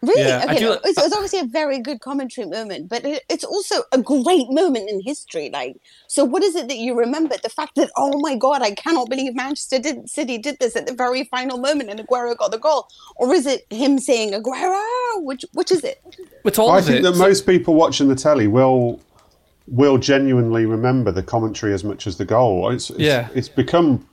Really? 0.00 0.22
Yeah, 0.22 0.44
I 0.46 0.50
okay, 0.52 0.58
do- 0.60 0.64
no, 0.66 0.72
it's, 0.84 0.98
it's 0.98 1.12
obviously 1.14 1.40
a 1.40 1.44
very 1.44 1.80
good 1.80 2.00
commentary 2.00 2.46
moment, 2.46 2.88
but 2.88 3.04
it, 3.04 3.24
it's 3.28 3.42
also 3.44 3.82
a 3.92 3.98
great 4.00 4.48
moment 4.48 4.88
in 4.88 5.00
history. 5.00 5.50
Like, 5.52 5.80
so 6.06 6.24
what 6.24 6.42
is 6.44 6.54
it 6.54 6.68
that 6.68 6.76
you 6.76 6.96
remember? 6.96 7.34
The 7.42 7.48
fact 7.48 7.74
that, 7.74 7.90
oh 7.96 8.18
my 8.20 8.36
God, 8.36 8.62
I 8.62 8.72
cannot 8.72 9.10
believe 9.10 9.34
Manchester 9.34 9.78
did, 9.80 10.08
City 10.08 10.38
did 10.38 10.58
this 10.60 10.76
at 10.76 10.86
the 10.86 10.94
very 10.94 11.24
final 11.24 11.58
moment 11.58 11.90
and 11.90 11.98
Aguero 11.98 12.36
got 12.36 12.52
the 12.52 12.58
goal. 12.58 12.86
Or 13.16 13.34
is 13.34 13.44
it 13.46 13.66
him 13.70 13.98
saying 13.98 14.32
Aguero? 14.32 15.22
Which, 15.24 15.44
which 15.54 15.72
is 15.72 15.82
it? 15.82 16.00
it's 16.44 16.58
all 16.58 16.70
I 16.70 16.80
think 16.80 17.00
it. 17.00 17.02
that 17.02 17.16
most 17.16 17.44
people 17.46 17.74
watching 17.74 18.08
the 18.08 18.14
telly 18.14 18.46
will 18.46 19.00
will 19.66 19.98
genuinely 19.98 20.64
remember 20.64 21.12
the 21.12 21.22
commentary 21.22 21.74
as 21.74 21.84
much 21.84 22.06
as 22.06 22.16
the 22.16 22.24
goal. 22.24 22.70
It's, 22.70 22.88
it's, 22.88 22.98
Yeah. 23.00 23.28
it's 23.34 23.50
become 23.50 24.06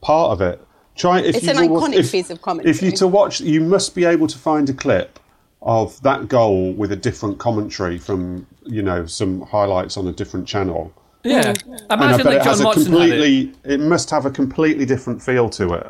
part 0.00 0.30
of 0.32 0.40
it. 0.40 0.64
Try 0.96 1.20
if 1.20 1.34
It's 1.34 1.44
you 1.44 1.50
an 1.50 1.56
to 1.56 1.66
watch- 1.66 1.90
iconic 1.90 1.94
if- 1.96 2.12
piece 2.12 2.30
of 2.30 2.40
commentary. 2.40 2.70
If 2.70 2.80
you 2.82 2.90
to 2.92 3.06
watch, 3.08 3.40
you 3.40 3.60
must 3.60 3.94
be 3.94 4.04
able 4.06 4.26
to 4.28 4.38
find 4.38 4.70
a 4.70 4.72
clip 4.72 5.18
of 5.64 6.00
that 6.02 6.28
goal 6.28 6.72
with 6.74 6.92
a 6.92 6.96
different 6.96 7.38
commentary 7.38 7.98
from 7.98 8.46
you 8.64 8.82
know 8.82 9.06
some 9.06 9.40
highlights 9.42 9.96
on 9.96 10.06
a 10.06 10.12
different 10.12 10.46
channel. 10.46 10.92
Yeah, 11.24 11.54
imagine 11.90 12.18
bet 12.18 12.26
like 12.26 12.36
it 12.36 12.42
has 12.44 12.58
John 12.58 12.66
a 12.66 12.68
Watson 12.68 12.92
had 12.92 13.00
it. 13.00 13.10
completely. 13.10 13.52
It. 13.64 13.80
must 13.80 14.10
have 14.10 14.26
a 14.26 14.30
completely 14.30 14.84
different 14.84 15.22
feel 15.22 15.48
to 15.50 15.72
it, 15.72 15.86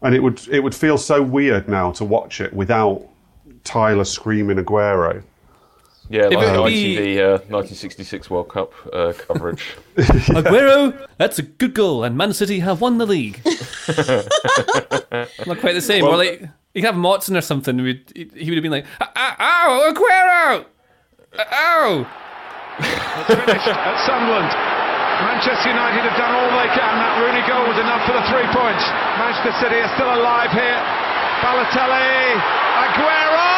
and 0.00 0.14
it 0.14 0.20
would 0.20 0.40
it 0.48 0.60
would 0.60 0.74
feel 0.74 0.96
so 0.96 1.22
weird 1.22 1.68
now 1.68 1.92
to 1.92 2.04
watch 2.06 2.40
it 2.40 2.52
without 2.54 3.06
Tyler 3.64 4.04
screaming 4.04 4.56
Aguero. 4.56 5.22
Yeah, 6.08 6.22
like 6.24 6.32
If 6.32 6.42
it 6.42 6.56
ITV 6.56 6.96
be- 6.96 7.22
uh, 7.22 7.28
1966 7.48 8.28
World 8.28 8.48
Cup 8.48 8.72
uh, 8.92 9.12
coverage. 9.28 9.76
Aguero, 9.96 11.06
that's 11.16 11.38
a 11.38 11.42
good 11.42 11.74
goal, 11.74 12.02
and 12.04 12.16
Man 12.16 12.32
City 12.32 12.58
have 12.60 12.80
won 12.80 12.98
the 12.98 13.06
league. 13.06 13.40
Not 15.46 15.60
quite 15.60 15.74
the 15.74 15.80
same. 15.80 16.02
Well- 16.04 16.14
or 16.14 16.16
like 16.16 16.48
you 16.74 16.82
could 16.82 16.94
have 16.94 16.94
Motson 16.94 17.36
or 17.36 17.40
something. 17.40 17.76
We'd, 17.76 18.10
he 18.14 18.50
would 18.50 18.56
have 18.56 18.62
been 18.62 18.72
like, 18.72 18.86
"Ah, 19.00 19.36
"Ow, 19.38 19.92
Aguero! 19.92 20.64
Ow!" 21.38 22.06
finish 23.28 23.66
at 23.68 23.96
Sunderland. 24.06 24.52
Manchester 25.22 25.70
United 25.70 26.02
have 26.02 26.18
done 26.18 26.34
all 26.34 26.50
they 26.56 26.70
can. 26.74 26.94
That 26.98 27.14
Rooney 27.22 27.44
goal 27.46 27.62
was 27.68 27.78
enough 27.78 28.02
for 28.08 28.16
the 28.16 28.24
three 28.32 28.48
points. 28.50 28.82
Manchester 29.20 29.54
City 29.62 29.78
are 29.78 29.92
still 29.94 30.10
alive 30.10 30.50
here. 30.50 30.80
Balotelli, 31.44 32.40
Aguero! 32.82 33.50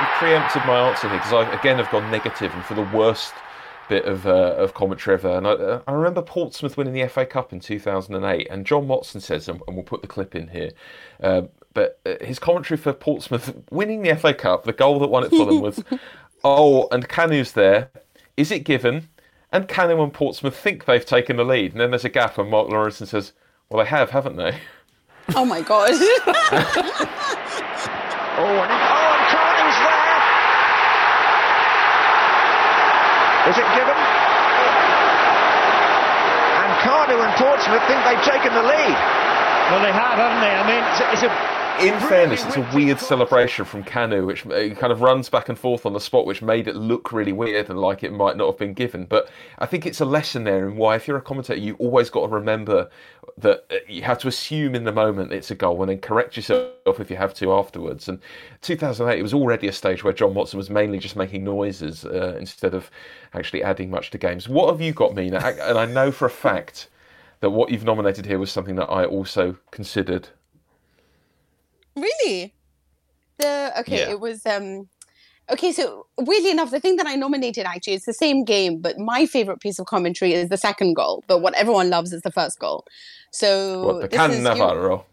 you 0.00 0.06
preempted 0.18 0.62
my 0.66 0.78
answer 0.88 1.08
here 1.08 1.18
because 1.18 1.32
I 1.32 1.42
again 1.54 1.78
have 1.78 1.90
gone 1.90 2.10
negative 2.10 2.52
and 2.54 2.64
for 2.64 2.74
the 2.74 2.88
worst 2.94 3.34
bit 3.88 4.04
of 4.04 4.26
uh, 4.26 4.54
of 4.56 4.74
commentary 4.74 5.14
ever. 5.14 5.30
And 5.36 5.46
I, 5.46 5.50
uh, 5.52 5.82
I 5.86 5.92
remember 5.92 6.22
Portsmouth 6.22 6.76
winning 6.76 6.94
the 6.94 7.06
FA 7.08 7.26
Cup 7.26 7.52
in 7.52 7.60
2008, 7.60 8.46
and 8.50 8.66
John 8.66 8.86
Motson 8.86 9.20
says, 9.20 9.48
and, 9.48 9.60
and 9.66 9.76
we'll 9.76 9.84
put 9.84 10.02
the 10.02 10.08
clip 10.08 10.34
in 10.34 10.48
here. 10.48 10.70
Uh, 11.22 11.42
but 11.74 12.00
uh, 12.04 12.14
his 12.20 12.38
commentary 12.38 12.78
for 12.78 12.92
Portsmouth 12.92 13.54
winning 13.70 14.02
the 14.02 14.14
FA 14.16 14.34
Cup, 14.34 14.64
the 14.64 14.72
goal 14.72 14.98
that 15.00 15.08
won 15.08 15.24
it 15.24 15.30
for 15.30 15.46
them 15.46 15.60
was, 15.60 15.82
oh, 16.44 16.88
and 16.90 17.08
Kanu's 17.08 17.52
there. 17.52 17.90
Is 18.36 18.50
it 18.50 18.60
given? 18.60 19.08
And 19.50 19.68
Kanu 19.68 20.02
and 20.02 20.12
Portsmouth 20.12 20.56
think 20.56 20.86
they've 20.86 21.04
taken 21.04 21.36
the 21.36 21.44
lead, 21.44 21.72
and 21.72 21.80
then 21.80 21.90
there's 21.90 22.04
a 22.04 22.08
gap, 22.08 22.38
and 22.38 22.50
Mark 22.50 22.68
Lawrenson 22.68 23.06
says, 23.06 23.32
"Well, 23.68 23.84
they 23.84 23.90
have, 23.90 24.10
haven't 24.10 24.36
they?" 24.36 24.58
Oh 25.34 25.44
my 25.44 25.60
god. 25.60 25.90
Oh, 28.34 28.46
and, 28.46 28.48
oh, 28.48 28.64
and 28.64 29.28
Kanu's 29.28 29.76
there. 29.76 30.02
Is 33.52 33.60
it 33.60 33.68
given? 33.76 33.92
And 36.56 36.72
Kanu 36.80 37.20
and 37.20 37.32
Portsmouth 37.36 37.84
think 37.84 38.00
they've 38.08 38.24
taken 38.24 38.48
the 38.56 38.64
lead. 38.64 38.96
Well, 39.68 39.84
they 39.84 39.92
have, 39.92 40.16
haven't 40.16 40.40
they? 40.40 40.56
I 40.56 40.64
mean, 40.64 40.80
it's 40.88 41.00
a, 41.04 41.06
it's 41.12 41.24
a 41.28 41.32
in 41.80 41.98
fairness, 42.08 42.44
it's 42.44 42.56
a 42.56 42.70
weird 42.74 42.98
celebration 42.98 43.64
from 43.64 43.82
Kanu, 43.84 44.26
which 44.26 44.42
kind 44.78 44.92
of 44.92 45.00
runs 45.00 45.28
back 45.28 45.48
and 45.48 45.58
forth 45.58 45.86
on 45.86 45.92
the 45.92 46.00
spot, 46.00 46.26
which 46.26 46.42
made 46.42 46.68
it 46.68 46.76
look 46.76 47.12
really 47.12 47.32
weird 47.32 47.70
and 47.70 47.78
like 47.78 48.02
it 48.02 48.12
might 48.12 48.36
not 48.36 48.46
have 48.46 48.58
been 48.58 48.74
given. 48.74 49.04
But 49.04 49.28
I 49.58 49.66
think 49.66 49.86
it's 49.86 50.00
a 50.00 50.04
lesson 50.04 50.44
there 50.44 50.68
in 50.68 50.76
why, 50.76 50.96
if 50.96 51.08
you're 51.08 51.16
a 51.16 51.22
commentator, 51.22 51.60
you 51.60 51.74
always 51.74 52.10
got 52.10 52.22
to 52.22 52.28
remember 52.28 52.90
that 53.38 53.64
uh, 53.70 53.76
you 53.88 54.02
have 54.02 54.18
to 54.18 54.28
assume 54.28 54.74
in 54.74 54.84
the 54.84 54.92
moment 54.92 55.32
it's 55.32 55.50
a 55.50 55.54
goal 55.54 55.80
and 55.82 55.90
then 55.90 55.98
correct 55.98 56.36
yourself 56.36 57.00
if 57.00 57.10
you 57.10 57.16
have 57.16 57.34
to 57.34 57.52
afterwards. 57.52 58.08
And 58.08 58.20
2008, 58.60 59.18
it 59.18 59.22
was 59.22 59.34
already 59.34 59.68
a 59.68 59.72
stage 59.72 60.04
where 60.04 60.12
John 60.12 60.34
Motson 60.34 60.54
was 60.54 60.70
mainly 60.70 60.98
just 60.98 61.16
making 61.16 61.44
noises 61.44 62.04
uh, 62.04 62.36
instead 62.38 62.74
of 62.74 62.90
actually 63.34 63.62
adding 63.62 63.90
much 63.90 64.10
to 64.10 64.18
games. 64.18 64.48
What 64.48 64.70
have 64.70 64.80
you 64.80 64.92
got, 64.92 65.14
Mina? 65.14 65.38
And 65.38 65.78
I 65.78 65.86
know 65.86 66.10
for 66.12 66.26
a 66.26 66.30
fact 66.30 66.88
that 67.40 67.50
what 67.50 67.70
you've 67.70 67.84
nominated 67.84 68.24
here 68.24 68.38
was 68.38 68.50
something 68.50 68.76
that 68.76 68.90
I 68.90 69.04
also 69.04 69.56
considered. 69.70 70.28
Really? 71.96 72.54
The 73.38 73.72
okay, 73.80 73.98
Yeah. 74.00 74.10
it 74.10 74.20
was 74.20 74.44
um 74.46 74.88
okay, 75.50 75.72
so 75.72 76.06
weirdly 76.18 76.50
enough, 76.50 76.70
the 76.70 76.80
thing 76.80 76.96
that 76.96 77.06
I 77.06 77.14
nominated 77.16 77.66
actually 77.66 77.94
it's 77.94 78.06
the 78.06 78.12
same 78.14 78.44
game, 78.44 78.80
but 78.80 78.98
my 78.98 79.26
favorite 79.26 79.60
piece 79.60 79.78
of 79.78 79.86
commentary 79.86 80.32
is 80.34 80.48
the 80.48 80.56
second 80.56 80.94
goal. 80.94 81.24
But 81.26 81.38
what 81.38 81.54
everyone 81.54 81.90
loves 81.90 82.12
is 82.12 82.22
the 82.22 82.30
first 82.32 82.58
goal. 82.58 82.84
So 83.30 83.84
What, 83.84 84.00
the 84.02 84.08
this 84.08 84.18
Can 84.18 84.30
is 84.30 84.36
you- 84.38 84.42
Navarro? 84.44 85.06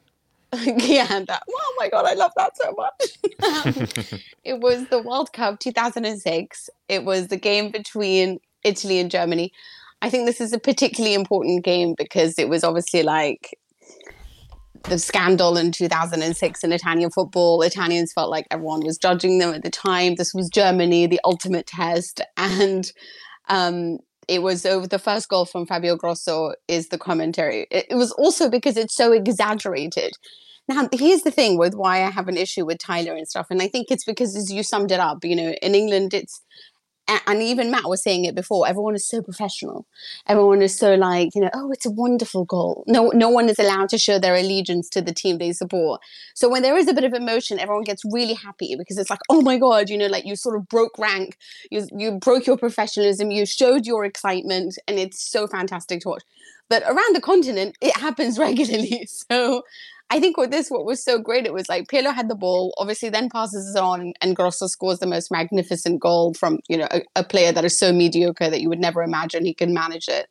yeah, 0.54 1.20
that 1.28 1.44
oh 1.48 1.76
my 1.78 1.90
god, 1.90 2.06
I 2.08 2.14
love 2.16 2.32
that 2.38 2.54
so 2.58 2.74
much. 2.76 4.24
it 4.44 4.60
was 4.62 4.88
the 4.88 5.00
World 5.00 5.32
Cup 5.32 5.60
2006. 5.60 6.70
It 6.88 7.06
was 7.06 7.28
the 7.28 7.38
game 7.38 7.70
between 7.70 8.40
Italy 8.64 9.00
and 9.00 9.12
Germany. 9.12 9.52
I 10.02 10.10
think 10.10 10.26
this 10.26 10.42
is 10.42 10.52
a 10.54 10.58
particularly 10.60 11.14
important 11.14 11.64
game 11.64 11.94
because 11.96 12.40
it 12.40 12.50
was 12.50 12.64
obviously 12.64 13.04
like 13.04 13.59
the 14.84 15.00
scandal 15.00 15.58
in 15.58 15.72
2006 15.72 16.64
in 16.64 16.72
Italian 16.72 17.10
football. 17.12 17.62
Italians 17.62 18.14
felt 18.14 18.30
like 18.30 18.48
everyone 18.52 18.82
was 18.84 18.98
judging 18.98 19.38
them 19.40 19.54
at 19.54 19.64
the 19.64 19.70
time. 19.70 20.16
This 20.16 20.34
was 20.34 20.50
Germany, 20.50 21.08
the 21.08 21.22
ultimate 21.24 21.68
test. 21.68 22.22
And 22.38 22.92
um, 23.50 23.98
it 24.28 24.42
was 24.42 24.66
over 24.66 24.88
the 24.88 25.00
first 25.00 25.28
goal 25.28 25.46
from 25.46 25.66
Fabio 25.66 25.96
Grosso 25.96 26.54
is 26.68 26.90
the 26.90 26.98
commentary. 26.98 27.68
It, 27.72 27.88
it 27.92 27.96
was 27.96 28.12
also 28.14 28.50
because 28.50 28.78
it's 28.78 28.96
so 28.96 29.12
exaggerated. 29.12 30.14
Now, 30.68 30.88
here's 30.94 31.24
the 31.24 31.32
thing 31.32 31.58
with 31.58 31.74
why 31.74 32.04
I 32.04 32.12
have 32.12 32.28
an 32.28 32.38
issue 32.38 32.64
with 32.64 32.78
Tyler 32.78 33.16
and 33.16 33.28
stuff. 33.28 33.48
And 33.50 33.60
I 33.60 33.68
think 33.68 33.88
it's 33.90 34.06
because, 34.06 34.36
as 34.36 34.52
you 34.52 34.62
summed 34.62 34.92
it 34.92 35.00
up, 35.00 35.26
you 35.26 35.36
know, 35.36 35.54
in 35.64 35.74
England, 35.74 36.14
it's 36.14 36.42
and 37.26 37.42
even 37.42 37.72
Matt 37.72 37.90
was 37.90 38.04
saying 38.04 38.26
it 38.26 38.36
before. 38.36 38.68
Everyone 38.68 38.96
is 38.96 39.08
so 39.08 39.22
professional. 39.22 39.86
Everyone 40.28 40.62
is 40.62 40.78
so 40.78 40.96
like, 40.96 41.34
you 41.34 41.42
know, 41.42 41.50
oh, 41.54 41.72
it's 41.72 41.86
a 41.86 41.92
wonderful 41.92 42.46
goal. 42.46 42.84
No, 42.88 43.10
no 43.10 43.30
one 43.30 43.50
is 43.50 43.60
allowed 43.60 43.90
to 43.90 43.98
show 43.98 44.20
their 44.20 44.36
allegiance 44.36 44.90
to 44.90 45.02
the 45.02 45.14
team 45.14 45.38
they 45.38 45.52
support. 45.52 46.02
So 46.36 46.50
when 46.50 46.62
there 46.62 46.78
is 46.78 46.88
a 46.88 46.94
bit 46.94 47.04
of 47.04 47.14
emotion, 47.14 47.60
everyone 47.60 47.84
gets 47.84 48.04
really 48.06 48.36
happy 48.36 48.76
because 48.78 48.98
it's 48.98 49.10
like, 49.10 49.22
oh 49.30 49.42
my 49.42 49.58
god, 49.58 49.90
you 49.90 49.98
know, 49.98 50.08
like 50.08 50.26
you 50.26 50.36
sort 50.36 50.56
of 50.56 50.68
broke 50.68 50.98
rank, 50.98 51.38
you 51.72 51.88
you 51.96 52.12
broke 52.12 52.46
your 52.46 52.58
professionalism, 52.58 53.32
you 53.32 53.46
showed 53.46 53.86
your 53.86 54.06
excitement, 54.06 54.78
and 54.88 55.00
it's 55.00 55.22
so 55.22 55.48
fantastic 55.48 56.02
to 56.02 56.10
watch. 56.10 56.24
But 56.70 56.84
around 56.84 57.16
the 57.16 57.22
continent, 57.22 57.76
it 57.82 57.96
happens 57.98 58.38
regularly. 58.48 59.08
So 59.08 59.64
I 60.12 60.20
think 60.20 60.38
with 60.38 60.50
this, 60.50 60.70
what 60.70 60.86
was 60.86 61.04
so 61.04 61.20
great, 61.20 61.46
it 61.46 61.54
was 61.54 61.70
like 61.70 61.88
Pirlo 61.88 62.14
had 62.14 62.30
the 62.30 62.36
ball, 62.36 62.74
obviously 62.78 63.10
then 63.10 63.30
passes 63.30 63.76
it 63.76 63.80
on, 63.80 64.14
and 64.22 64.36
Grosso 64.36 64.66
scores 64.68 65.00
the 65.00 65.06
most 65.06 65.30
magnificent 65.30 66.00
goal 66.00 66.34
from 66.34 66.60
you 66.68 66.78
know 66.78 66.88
a, 66.92 67.02
a 67.16 67.24
player 67.24 67.52
that 67.52 67.66
is 67.66 67.78
so 67.78 67.94
mediocre 67.94 68.50
that 68.50 68.62
you 68.62 68.70
would 68.70 68.80
never 68.80 69.04
imagine 69.04 69.46
he 69.46 69.54
can 69.54 69.74
manage 69.74 70.08
it. 70.08 70.28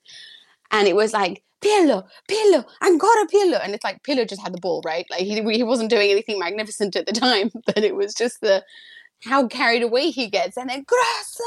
And 0.70 0.88
it 0.88 0.96
was 0.96 1.12
like 1.12 1.42
Pirlo, 1.62 2.04
Pirlo, 2.28 2.64
ancora 2.82 3.26
Pirlo, 3.32 3.60
and 3.62 3.74
it's 3.74 3.84
like 3.84 4.02
Pirlo 4.02 4.28
just 4.28 4.42
had 4.42 4.52
the 4.52 4.60
ball, 4.60 4.82
right? 4.84 5.06
Like 5.10 5.20
he 5.20 5.42
he 5.52 5.62
wasn't 5.62 5.90
doing 5.90 6.10
anything 6.10 6.38
magnificent 6.38 6.96
at 6.96 7.06
the 7.06 7.12
time, 7.26 7.50
but 7.66 7.78
it 7.78 7.94
was 7.94 8.14
just 8.14 8.40
the 8.40 8.64
how 9.24 9.46
carried 9.46 9.82
away 9.82 10.10
he 10.10 10.28
gets, 10.28 10.56
and 10.56 10.70
then 10.70 10.84
Grosso, 10.86 11.44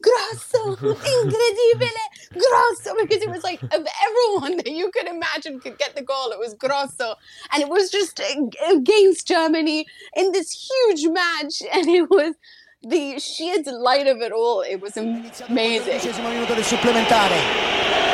Grosso, 0.00 0.76
incredibile, 0.76 2.04
Grosso, 2.32 2.94
because 3.00 3.22
it 3.22 3.28
was 3.28 3.42
like 3.44 3.62
of 3.62 3.86
everyone 4.06 4.56
that 4.56 4.70
you 4.70 4.90
could 4.90 5.06
imagine 5.06 5.60
could 5.60 5.78
get 5.78 5.94
the 5.94 6.02
goal, 6.02 6.30
it 6.30 6.38
was 6.38 6.54
Grosso, 6.54 7.14
and 7.52 7.62
it 7.62 7.68
was 7.68 7.90
just 7.90 8.20
against 8.70 9.26
Germany 9.26 9.86
in 10.16 10.32
this 10.32 10.68
huge 10.70 11.06
match, 11.08 11.62
and 11.72 11.88
it 11.88 12.08
was 12.08 12.34
the 12.82 13.18
sheer 13.18 13.62
delight 13.62 14.06
of 14.06 14.20
it 14.22 14.32
all. 14.32 14.62
It 14.62 14.80
was 14.80 14.96
amazing. 14.96 15.46
minuto 15.48 16.54
del 16.54 16.64
supplementare 16.64 17.36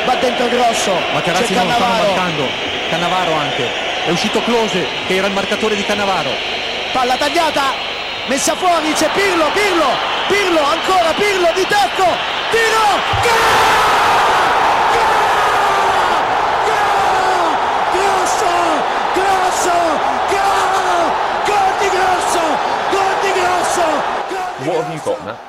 va 0.05 0.15
dentro 0.15 0.47
Grosso. 0.49 0.91
Materazzi 1.13 1.53
c'è 1.53 1.63
non 1.63 1.73
stanno 1.73 2.03
marcando 2.03 2.43
Cannavaro 2.89 3.31
anche. 3.33 3.87
È 4.05 4.11
uscito 4.11 4.41
Klose 4.41 4.85
che 5.07 5.15
era 5.15 5.27
il 5.27 5.33
marcatore 5.33 5.75
di 5.75 5.83
Cannavaro. 5.83 6.31
Palla 6.91 7.15
tagliata 7.17 7.88
messa 8.29 8.55
fuori 8.55 8.93
c'è 8.93 9.09
Pirlo 9.09 9.49
Pirlo 9.53 9.89
Pirlo 10.27 10.61
ancora 10.61 11.13
Pirlo 11.13 11.51
di 11.55 11.65
tacco 11.65 12.05
tiro 12.51 12.85
gol 13.25 13.79
gol 16.63 17.57
Grosso 17.91 18.53
Grosso 19.15 19.77
gol 20.29 21.09
gol 21.43 21.73
di 21.79 21.89
Grosso 21.89 22.43
gol 22.91 23.15
di 23.19 23.31
Grosso 23.33 23.85
gol 24.29 24.53
di 24.59 24.67
What 24.69 24.83
have 24.83 24.93
you 24.93 25.01
got, 25.03 25.25
Matt? 25.25 25.39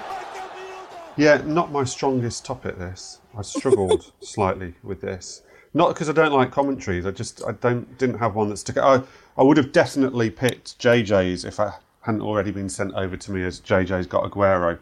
Yeah, 1.16 1.43
not 1.45 1.70
my 1.70 1.85
strongest 1.85 2.47
topic. 2.47 2.78
This 2.78 3.18
I 3.37 3.43
struggled 3.43 4.11
slightly 4.20 4.74
with 4.83 5.03
this. 5.03 5.43
Not 5.74 5.89
because 5.89 6.09
I 6.09 6.12
don't 6.12 6.33
like 6.33 6.51
commentaries. 6.51 7.05
I 7.05 7.11
just 7.11 7.43
I 7.47 7.53
don't 7.53 7.99
didn't 7.99 8.20
have 8.20 8.35
one 8.35 8.49
that 8.49 8.57
stuck. 8.57 8.78
I 8.78 9.03
I 9.37 9.43
would 9.43 9.59
have 9.59 9.70
definitely 9.70 10.31
picked 10.31 10.78
JJ's 10.78 11.45
if 11.45 11.61
I 11.61 11.74
hadn't 12.03 12.22
already 12.22 12.51
been 12.51 12.68
sent 12.68 12.94
over 12.94 13.16
to 13.16 13.32
me 13.32 13.42
as 13.44 13.61
JJ's 13.61 14.07
got 14.07 14.30
Aguero. 14.30 14.78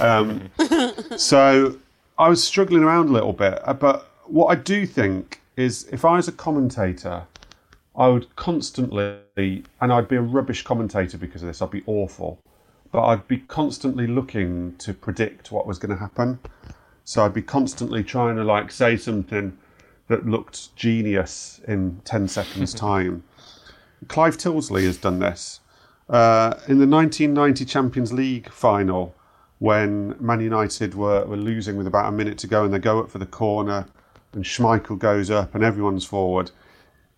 Um, 0.00 0.50
so 1.18 1.76
I 2.18 2.28
was 2.28 2.42
struggling 2.42 2.82
around 2.82 3.08
a 3.08 3.12
little 3.12 3.32
bit. 3.32 3.60
uh, 3.66 3.74
But 3.74 4.08
what 4.24 4.46
I 4.46 4.54
do 4.54 4.86
think 4.86 5.40
is 5.56 5.88
if 5.92 6.04
I 6.04 6.16
was 6.16 6.28
a 6.28 6.32
commentator, 6.32 7.24
I 7.96 8.08
would 8.08 8.34
constantly, 8.36 9.18
and 9.36 9.92
I'd 9.92 10.08
be 10.08 10.16
a 10.16 10.22
rubbish 10.22 10.62
commentator 10.62 11.18
because 11.18 11.42
of 11.42 11.48
this. 11.48 11.60
I'd 11.60 11.70
be 11.70 11.82
awful, 11.86 12.38
but 12.92 13.04
I'd 13.04 13.26
be 13.26 13.38
constantly 13.38 14.06
looking 14.06 14.76
to 14.78 14.94
predict 14.94 15.50
what 15.50 15.66
was 15.66 15.78
going 15.78 15.90
to 15.90 16.00
happen. 16.00 16.38
So 17.04 17.24
I'd 17.24 17.34
be 17.34 17.42
constantly 17.42 18.04
trying 18.04 18.36
to 18.36 18.44
like 18.44 18.70
say 18.70 18.96
something 18.96 19.58
that 20.06 20.26
looked 20.26 20.74
genius 20.76 21.60
in 21.66 22.00
10 22.04 22.28
seconds' 22.28 22.74
time. 22.88 23.24
Clive 24.08 24.36
Tyldesley 24.36 24.84
has 24.84 24.96
done 24.96 25.18
this. 25.18 25.60
Uh, 26.10 26.58
in 26.66 26.78
the 26.80 26.88
1990 26.88 27.64
Champions 27.64 28.12
League 28.12 28.50
final, 28.50 29.14
when 29.60 30.16
Man 30.18 30.40
United 30.40 30.94
were, 30.94 31.24
were 31.24 31.36
losing 31.36 31.76
with 31.76 31.86
about 31.86 32.08
a 32.08 32.12
minute 32.12 32.36
to 32.38 32.48
go 32.48 32.64
and 32.64 32.74
they 32.74 32.80
go 32.80 32.98
up 32.98 33.08
for 33.08 33.18
the 33.18 33.26
corner 33.26 33.86
and 34.32 34.44
Schmeichel 34.44 34.98
goes 34.98 35.30
up 35.30 35.54
and 35.54 35.62
everyone's 35.62 36.04
forward, 36.04 36.50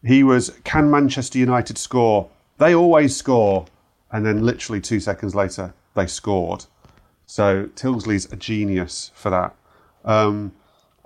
he 0.04 0.22
was, 0.22 0.50
Can 0.64 0.90
Manchester 0.90 1.38
United 1.38 1.78
score? 1.78 2.28
They 2.58 2.74
always 2.74 3.16
score. 3.16 3.64
And 4.10 4.26
then 4.26 4.44
literally 4.44 4.80
two 4.80 5.00
seconds 5.00 5.34
later, 5.34 5.72
they 5.94 6.06
scored. 6.06 6.66
So 7.24 7.70
Tyldesley's 7.74 8.30
a 8.30 8.36
genius 8.36 9.10
for 9.14 9.30
that. 9.30 9.54
Um, 10.04 10.52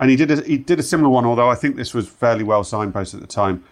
and 0.01 0.11
he 0.11 0.17
did 0.17 0.31
a, 0.33 0.43
he 0.43 0.59
did 0.59 0.81
a 0.81 0.83
similar 0.83 1.09
one, 1.09 1.25
although 1.25 1.49
I 1.49 1.55
think 1.55 1.77
this 1.77 1.95
was 1.95 2.09
fairly 2.09 2.43
well 2.43 2.65
signposted 2.65 3.15
at 3.15 3.21
the 3.21 3.29
time. 3.29 3.63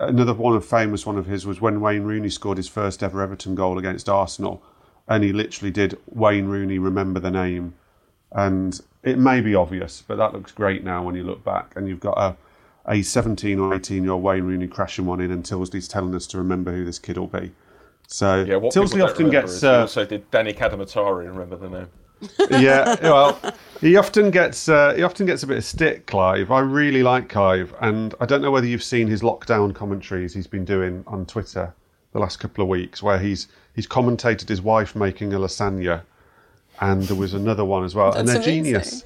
Another 0.00 0.34
one 0.34 0.56
of 0.56 0.64
famous 0.64 1.06
one 1.06 1.16
of 1.16 1.26
his 1.26 1.46
was 1.46 1.60
when 1.60 1.80
Wayne 1.80 2.02
Rooney 2.02 2.30
scored 2.30 2.56
his 2.56 2.68
first 2.68 3.02
ever 3.02 3.22
Everton 3.22 3.54
goal 3.54 3.78
against 3.78 4.08
Arsenal, 4.08 4.62
and 5.06 5.22
he 5.22 5.32
literally 5.32 5.70
did 5.70 5.98
Wayne 6.06 6.46
Rooney 6.46 6.78
remember 6.78 7.20
the 7.20 7.30
name, 7.30 7.74
and 8.32 8.80
it 9.02 9.18
may 9.18 9.40
be 9.40 9.54
obvious, 9.54 10.02
but 10.06 10.16
that 10.16 10.32
looks 10.32 10.50
great 10.52 10.82
now 10.82 11.02
when 11.04 11.14
you 11.14 11.22
look 11.22 11.44
back, 11.44 11.74
and 11.76 11.88
you've 11.88 12.00
got 12.00 12.18
a 12.18 12.36
a 12.88 13.02
17 13.02 13.58
or 13.58 13.74
18 13.74 14.02
year 14.02 14.12
old 14.12 14.22
Wayne 14.22 14.44
Rooney 14.44 14.66
crashing 14.66 15.06
one 15.06 15.20
in, 15.20 15.30
and 15.30 15.44
Tyldesley's 15.44 15.88
telling 15.88 16.14
us 16.14 16.26
to 16.28 16.38
remember 16.38 16.72
who 16.72 16.84
this 16.84 16.98
kid 16.98 17.18
will 17.18 17.26
be. 17.26 17.52
So 18.06 18.42
Yeah, 18.42 18.54
Tyldesley 18.54 19.04
often 19.04 19.30
gets 19.30 19.62
uh, 19.62 19.80
also 19.80 20.04
did 20.04 20.30
Danny 20.30 20.54
Cadamarteri 20.54 21.28
Remember 21.28 21.56
the 21.56 21.68
name? 21.68 21.88
Yeah, 22.50 22.96
well, 23.02 23.40
he 23.80 23.96
often 23.96 24.30
gets 24.30 24.68
uh, 24.68 24.94
he 24.94 25.02
often 25.02 25.26
gets 25.26 25.42
a 25.42 25.46
bit 25.46 25.58
of 25.58 25.64
stick, 25.64 26.06
Clive. 26.06 26.50
I 26.50 26.60
really 26.60 27.02
like 27.02 27.28
Clive, 27.28 27.74
and 27.80 28.14
I 28.20 28.26
don't 28.26 28.42
know 28.42 28.50
whether 28.50 28.66
you've 28.66 28.82
seen 28.82 29.06
his 29.06 29.22
lockdown 29.22 29.74
commentaries 29.74 30.34
he's 30.34 30.46
been 30.46 30.64
doing 30.64 31.04
on 31.06 31.26
Twitter 31.26 31.72
the 32.12 32.18
last 32.18 32.38
couple 32.40 32.62
of 32.62 32.68
weeks, 32.68 33.02
where 33.02 33.18
he's 33.18 33.48
he's 33.74 33.86
commentated 33.86 34.48
his 34.48 34.62
wife 34.62 34.96
making 34.96 35.32
a 35.32 35.38
lasagna, 35.38 36.02
and 36.80 37.02
there 37.04 37.16
was 37.16 37.34
another 37.34 37.64
one 37.64 37.84
as 37.84 37.94
well, 37.94 38.12
and 38.14 38.28
they're 38.28 38.36
amazing. 38.36 38.64
genius. 38.64 39.04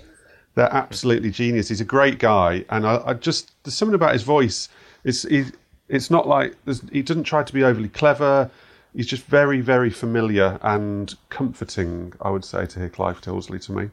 They're 0.54 0.72
absolutely 0.72 1.30
genius. 1.30 1.68
He's 1.68 1.80
a 1.80 1.84
great 1.84 2.18
guy, 2.18 2.64
and 2.70 2.86
I, 2.86 3.02
I 3.06 3.14
just 3.14 3.52
there's 3.64 3.74
something 3.74 3.94
about 3.94 4.12
his 4.12 4.22
voice. 4.22 4.68
It's 5.04 5.22
he, 5.22 5.46
it's 5.88 6.10
not 6.10 6.26
like 6.26 6.56
there's, 6.64 6.82
he 6.90 7.02
doesn't 7.02 7.24
try 7.24 7.42
to 7.42 7.52
be 7.52 7.64
overly 7.64 7.88
clever. 7.88 8.50
He's 8.94 9.06
just 9.06 9.24
very, 9.24 9.60
very 9.60 9.90
familiar 9.90 10.58
and 10.62 11.14
comforting. 11.30 12.12
I 12.20 12.30
would 12.30 12.44
say 12.44 12.66
to 12.66 12.78
hear 12.78 12.88
Clive 12.90 13.20
Tyldesley 13.20 13.64
to 13.66 13.72
me. 13.72 13.90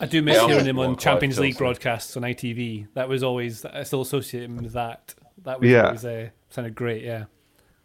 I 0.00 0.06
do 0.06 0.22
miss 0.22 0.36
Yeah, 0.36 0.46
hearing 0.46 0.64
him 0.66 0.78
on 0.78 0.96
Champions 0.96 1.34
Clive 1.36 1.42
League 1.42 1.54
Tilsley. 1.54 1.58
broadcasts 1.58 2.16
on 2.16 2.22
ITV. 2.22 2.86
That 2.94 3.08
was 3.08 3.24
always 3.24 3.64
I 3.64 3.82
still 3.82 4.00
associate 4.02 4.44
him 4.44 4.56
with 4.58 4.72
that. 4.74 5.14
That 5.44 5.60
was 5.60 5.68
Yeah. 5.70 5.86
always 5.86 6.04
uh, 6.04 6.28
sounded 6.50 6.76
great. 6.76 7.02
Yeah, 7.02 7.24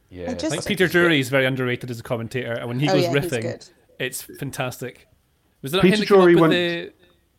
Yeah, 0.10 0.30
I 0.30 0.34
just- 0.34 0.46
I 0.46 0.50
think 0.50 0.66
Peter 0.68 0.88
Drury 0.88 1.20
is 1.20 1.30
very 1.30 1.46
underrated 1.46 1.90
as 1.90 2.00
a 2.00 2.04
commentator, 2.04 2.52
and 2.54 2.68
when 2.68 2.80
he 2.80 2.88
Oh, 2.88 2.94
goes 2.94 3.04
yeah, 3.04 3.14
riffing, 3.14 3.70
it's 4.00 4.22
fantastic. 4.22 5.08
Was 5.64 5.72
that 5.72 5.82
Peter 5.82 5.96
him 5.96 6.00
that 6.02 6.08
came 6.08 6.18
Drury 6.18 6.36
up 6.36 6.42
with 6.42 6.52
went- 6.52 6.94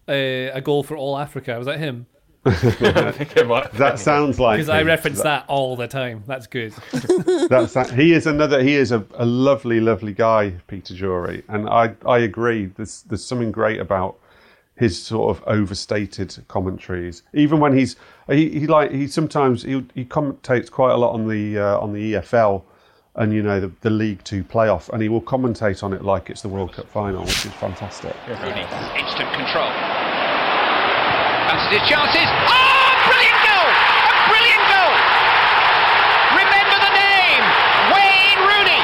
the, 0.09 0.53
uh, 0.53 0.57
a 0.59 0.61
goal 0.61 0.83
for 0.83 0.97
all 0.97 1.17
Africa? 1.19 1.57
Was 1.57 1.67
that 1.67 1.79
him? 1.79 2.07
I 2.47 3.13
think 3.13 3.37
it 3.37 3.47
might. 3.47 3.73
That 3.73 3.99
sounds 3.99 4.39
like 4.39 4.59
Because 4.59 4.69
I 4.69 4.81
him. 4.81 4.87
reference 4.87 5.23
that 5.23 5.45
all 5.49 5.77
the 5.77 5.89
time. 5.89 6.23
That's 6.27 6.47
good. 6.47 6.73
That's 7.49 7.73
that. 7.75 7.93
He 7.95 8.13
is 8.13 8.27
another. 8.27 8.63
He 8.63 8.75
is 8.75 8.93
a, 8.93 9.05
a 9.15 9.25
lovely, 9.25 9.81
lovely 9.81 10.13
guy, 10.13 10.55
Peter 10.67 10.95
Drury, 10.95 11.43
and 11.49 11.69
I 11.69 11.95
I 12.07 12.19
agree. 12.19 12.67
There's 12.67 13.03
there's 13.03 13.25
something 13.25 13.53
great 13.53 13.81
about 13.81 14.17
his 14.77 15.01
sort 15.01 15.37
of 15.37 15.43
overstated 15.47 16.37
commentaries. 16.49 17.23
Even 17.33 17.61
when 17.61 17.77
he's 17.77 17.97
he, 18.29 18.51
he 18.61 18.67
like 18.67 18.91
he 18.91 19.07
sometimes 19.07 19.63
he 19.63 19.85
he 19.95 20.05
commentates 20.05 20.71
quite 20.71 20.93
a 20.93 20.97
lot 20.97 21.13
on 21.15 21.29
the 21.29 21.59
uh, 21.59 21.79
on 21.79 21.93
the 21.93 22.15
EFL 22.15 22.63
and 23.17 23.33
you 23.33 23.43
know 23.43 23.61
the, 23.61 23.71
the 23.83 23.91
League 23.91 24.23
Two 24.25 24.43
playoff, 24.45 24.89
and 24.91 25.01
he 25.01 25.09
will 25.09 25.23
commentate 25.23 25.83
on 25.83 25.93
it 25.93 26.03
like 26.03 26.29
it's 26.29 26.43
the 26.43 26.49
World 26.49 26.73
Cup 26.73 26.89
final, 26.89 27.23
which 27.23 27.47
is 27.47 27.53
fantastic. 27.53 28.15
Rooney, 28.29 28.63
instant 29.01 29.33
control. 29.33 29.94
Fancies 31.55 31.79
his 31.79 31.89
chances. 31.89 32.27
Oh, 32.51 32.91
brilliant 33.07 33.41
goal! 33.47 33.71
A 34.11 34.27
brilliant 34.27 34.65
goal! 34.75 34.95
Remember 36.35 36.77
the 36.83 36.93
name, 36.99 37.45
Wayne 37.95 38.43
Rooney. 38.43 38.83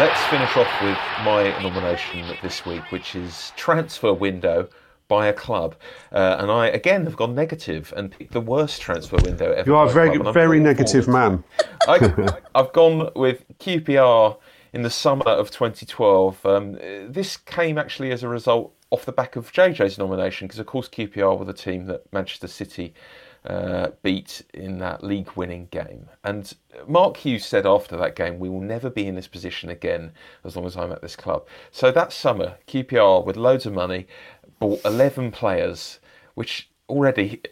Let's 0.00 0.24
finish 0.24 0.56
off 0.56 0.82
with 0.82 0.96
my 1.24 1.52
nomination 1.62 2.24
this 2.42 2.64
week, 2.64 2.90
which 2.90 3.14
is 3.14 3.52
transfer 3.56 4.14
window 4.14 4.70
by 5.08 5.26
a 5.26 5.32
club, 5.34 5.76
uh, 6.10 6.36
and 6.38 6.50
I 6.50 6.68
again 6.68 7.04
have 7.04 7.16
gone 7.16 7.34
negative 7.34 7.92
and 7.94 8.10
picked 8.10 8.32
the 8.32 8.40
worst 8.40 8.80
transfer 8.80 9.18
window 9.22 9.52
ever. 9.52 9.68
You 9.68 9.76
are 9.76 9.86
a 9.86 9.92
very 9.92 10.18
club, 10.18 10.32
very 10.32 10.58
negative 10.58 11.06
man. 11.06 11.44
I, 11.86 12.32
I've 12.54 12.72
gone 12.72 13.10
with 13.14 13.44
QPR 13.58 14.38
in 14.72 14.80
the 14.80 14.90
summer 14.90 15.26
of 15.26 15.50
2012. 15.50 16.46
Um, 16.46 16.78
this 17.12 17.36
came 17.36 17.76
actually 17.76 18.10
as 18.10 18.22
a 18.22 18.28
result 18.28 18.72
off 18.94 19.04
the 19.04 19.12
back 19.12 19.36
of 19.36 19.52
JJ's 19.52 19.98
nomination, 19.98 20.46
because 20.46 20.60
of 20.60 20.66
course 20.66 20.88
QPR 20.88 21.38
were 21.38 21.44
the 21.44 21.52
team 21.52 21.86
that 21.86 22.10
Manchester 22.12 22.46
City 22.46 22.94
uh, 23.44 23.88
beat 24.02 24.42
in 24.54 24.78
that 24.78 25.02
league-winning 25.02 25.66
game. 25.70 26.08
And 26.22 26.54
Mark 26.86 27.16
Hughes 27.16 27.44
said 27.44 27.66
after 27.66 27.96
that 27.96 28.14
game, 28.14 28.38
"We 28.38 28.48
will 28.48 28.60
never 28.60 28.88
be 28.88 29.06
in 29.06 29.16
this 29.16 29.26
position 29.26 29.68
again 29.68 30.12
as 30.44 30.56
long 30.56 30.64
as 30.64 30.76
I'm 30.76 30.92
at 30.92 31.02
this 31.02 31.16
club." 31.16 31.46
So 31.72 31.90
that 31.90 32.12
summer, 32.12 32.56
QPR 32.68 33.24
with 33.24 33.36
loads 33.36 33.66
of 33.66 33.72
money 33.72 34.06
bought 34.60 34.80
11 34.84 35.32
players, 35.32 35.98
which 36.34 36.70
already 36.88 37.42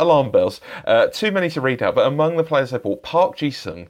alarm 0.00 0.30
bells. 0.30 0.60
Uh, 0.86 1.08
too 1.08 1.30
many 1.30 1.50
to 1.50 1.60
read 1.60 1.82
out, 1.82 1.94
but 1.94 2.06
among 2.06 2.36
the 2.36 2.42
players 2.42 2.70
they 2.70 2.78
bought, 2.78 3.02
Park 3.02 3.36
Ji-sung, 3.36 3.88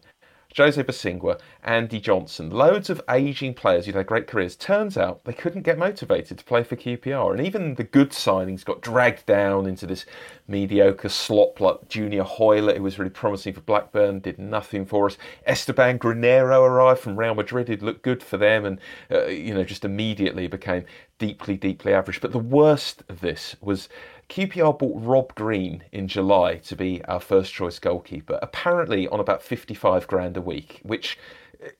Jose 0.56 0.82
Bosingwa, 0.82 1.38
Andy 1.62 2.00
Johnson, 2.00 2.50
loads 2.50 2.88
of 2.88 3.02
ageing 3.10 3.52
players 3.52 3.84
who'd 3.84 3.94
had 3.94 4.06
great 4.06 4.26
careers. 4.26 4.56
Turns 4.56 4.96
out 4.96 5.24
they 5.24 5.32
couldn't 5.32 5.62
get 5.62 5.78
motivated 5.78 6.38
to 6.38 6.44
play 6.44 6.62
for 6.62 6.76
QPR, 6.76 7.32
and 7.32 7.46
even 7.46 7.74
the 7.74 7.84
good 7.84 8.10
signings 8.10 8.64
got 8.64 8.80
dragged 8.80 9.26
down 9.26 9.66
into 9.66 9.86
this 9.86 10.06
mediocre 10.48 11.08
slop 11.08 11.60
like 11.60 11.88
Junior 11.88 12.22
Hoilett, 12.22 12.78
who 12.78 12.82
was 12.82 12.98
really 12.98 13.10
promising 13.10 13.52
for 13.52 13.60
Blackburn, 13.60 14.20
did 14.20 14.38
nothing 14.38 14.86
for 14.86 15.06
us. 15.06 15.18
Esteban 15.44 15.98
Granero 15.98 16.62
arrived 16.62 17.00
from 17.00 17.18
Real 17.18 17.34
Madrid, 17.34 17.68
it 17.68 17.82
looked 17.82 18.02
good 18.02 18.22
for 18.22 18.38
them, 18.38 18.64
and 18.64 18.80
uh, 19.10 19.26
you 19.26 19.52
know 19.52 19.64
just 19.64 19.84
immediately 19.84 20.46
became 20.46 20.84
deeply, 21.18 21.56
deeply 21.56 21.92
average. 21.92 22.20
But 22.20 22.32
the 22.32 22.38
worst 22.38 23.02
of 23.08 23.20
this 23.20 23.56
was 23.60 23.88
QPR 24.28 24.78
bought 24.78 25.02
Rob 25.02 25.34
Green 25.34 25.84
in 25.92 26.08
July 26.08 26.56
to 26.56 26.76
be 26.76 27.04
our 27.04 27.20
first 27.20 27.52
choice 27.52 27.78
goalkeeper, 27.78 28.38
apparently 28.42 29.08
on 29.08 29.20
about 29.20 29.42
55 29.42 30.06
grand 30.06 30.36
a 30.36 30.40
week, 30.40 30.80
which 30.82 31.18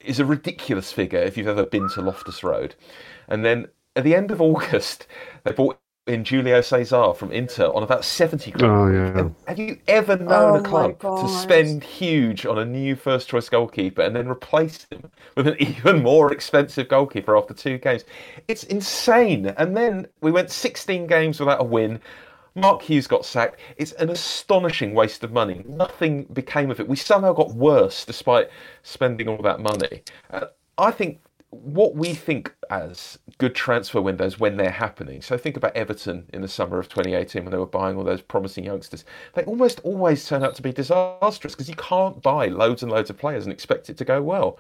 is 0.00 0.20
a 0.20 0.24
ridiculous 0.24 0.92
figure 0.92 1.18
if 1.18 1.36
you've 1.36 1.48
ever 1.48 1.66
been 1.66 1.88
to 1.90 2.00
Loftus 2.00 2.42
Road. 2.42 2.74
And 3.28 3.44
then 3.44 3.68
at 3.94 4.04
the 4.04 4.14
end 4.14 4.30
of 4.30 4.40
August, 4.40 5.06
they 5.44 5.52
bought 5.52 5.78
in 6.06 6.24
Julio 6.24 6.60
Cesar 6.60 7.12
from 7.14 7.32
Inter 7.32 7.66
on 7.72 7.82
about 7.82 8.04
70 8.04 8.52
grand. 8.52 8.72
Oh 8.72 8.86
yeah. 8.92 9.28
Have 9.48 9.58
you 9.58 9.78
ever 9.88 10.16
known 10.16 10.56
Oh 10.56 10.60
a 10.60 10.62
club 10.62 11.00
to 11.00 11.28
spend 11.28 11.82
huge 11.82 12.46
on 12.46 12.58
a 12.58 12.64
new 12.64 12.94
first 12.94 13.28
choice 13.28 13.48
goalkeeper 13.48 14.02
and 14.02 14.14
then 14.14 14.28
replace 14.28 14.86
him 14.90 15.10
with 15.36 15.48
an 15.48 15.56
even 15.60 16.02
more 16.04 16.32
expensive 16.32 16.88
goalkeeper 16.88 17.36
after 17.36 17.54
two 17.54 17.78
games? 17.78 18.04
It's 18.46 18.62
insane. 18.64 19.46
And 19.56 19.76
then 19.76 20.06
we 20.20 20.30
went 20.30 20.50
16 20.50 21.08
games 21.08 21.40
without 21.40 21.60
a 21.60 21.64
win. 21.64 22.00
Mark 22.56 22.82
Hughes 22.82 23.06
got 23.06 23.26
sacked. 23.26 23.60
It's 23.76 23.92
an 23.92 24.08
astonishing 24.08 24.94
waste 24.94 25.22
of 25.22 25.30
money. 25.30 25.62
Nothing 25.68 26.24
became 26.24 26.70
of 26.70 26.80
it. 26.80 26.88
We 26.88 26.96
somehow 26.96 27.34
got 27.34 27.54
worse 27.54 28.04
despite 28.04 28.48
spending 28.82 29.28
all 29.28 29.42
that 29.42 29.60
money. 29.60 30.02
Uh, 30.30 30.46
I 30.78 30.90
think 30.90 31.20
what 31.50 31.94
we 31.94 32.14
think 32.14 32.54
as 32.70 33.18
good 33.38 33.54
transfer 33.54 34.00
windows 34.00 34.40
when 34.40 34.56
they're 34.56 34.70
happening. 34.70 35.20
So 35.20 35.36
think 35.36 35.56
about 35.58 35.76
Everton 35.76 36.24
in 36.32 36.40
the 36.40 36.48
summer 36.48 36.78
of 36.78 36.88
2018 36.88 37.44
when 37.44 37.52
they 37.52 37.58
were 37.58 37.66
buying 37.66 37.96
all 37.96 38.04
those 38.04 38.22
promising 38.22 38.64
youngsters. 38.64 39.04
They 39.34 39.44
almost 39.44 39.80
always 39.80 40.26
turn 40.26 40.42
out 40.42 40.54
to 40.56 40.62
be 40.62 40.72
disastrous 40.72 41.54
because 41.54 41.68
you 41.68 41.76
can't 41.76 42.22
buy 42.22 42.46
loads 42.46 42.82
and 42.82 42.90
loads 42.90 43.10
of 43.10 43.18
players 43.18 43.44
and 43.44 43.52
expect 43.52 43.90
it 43.90 43.98
to 43.98 44.04
go 44.04 44.22
well. 44.22 44.58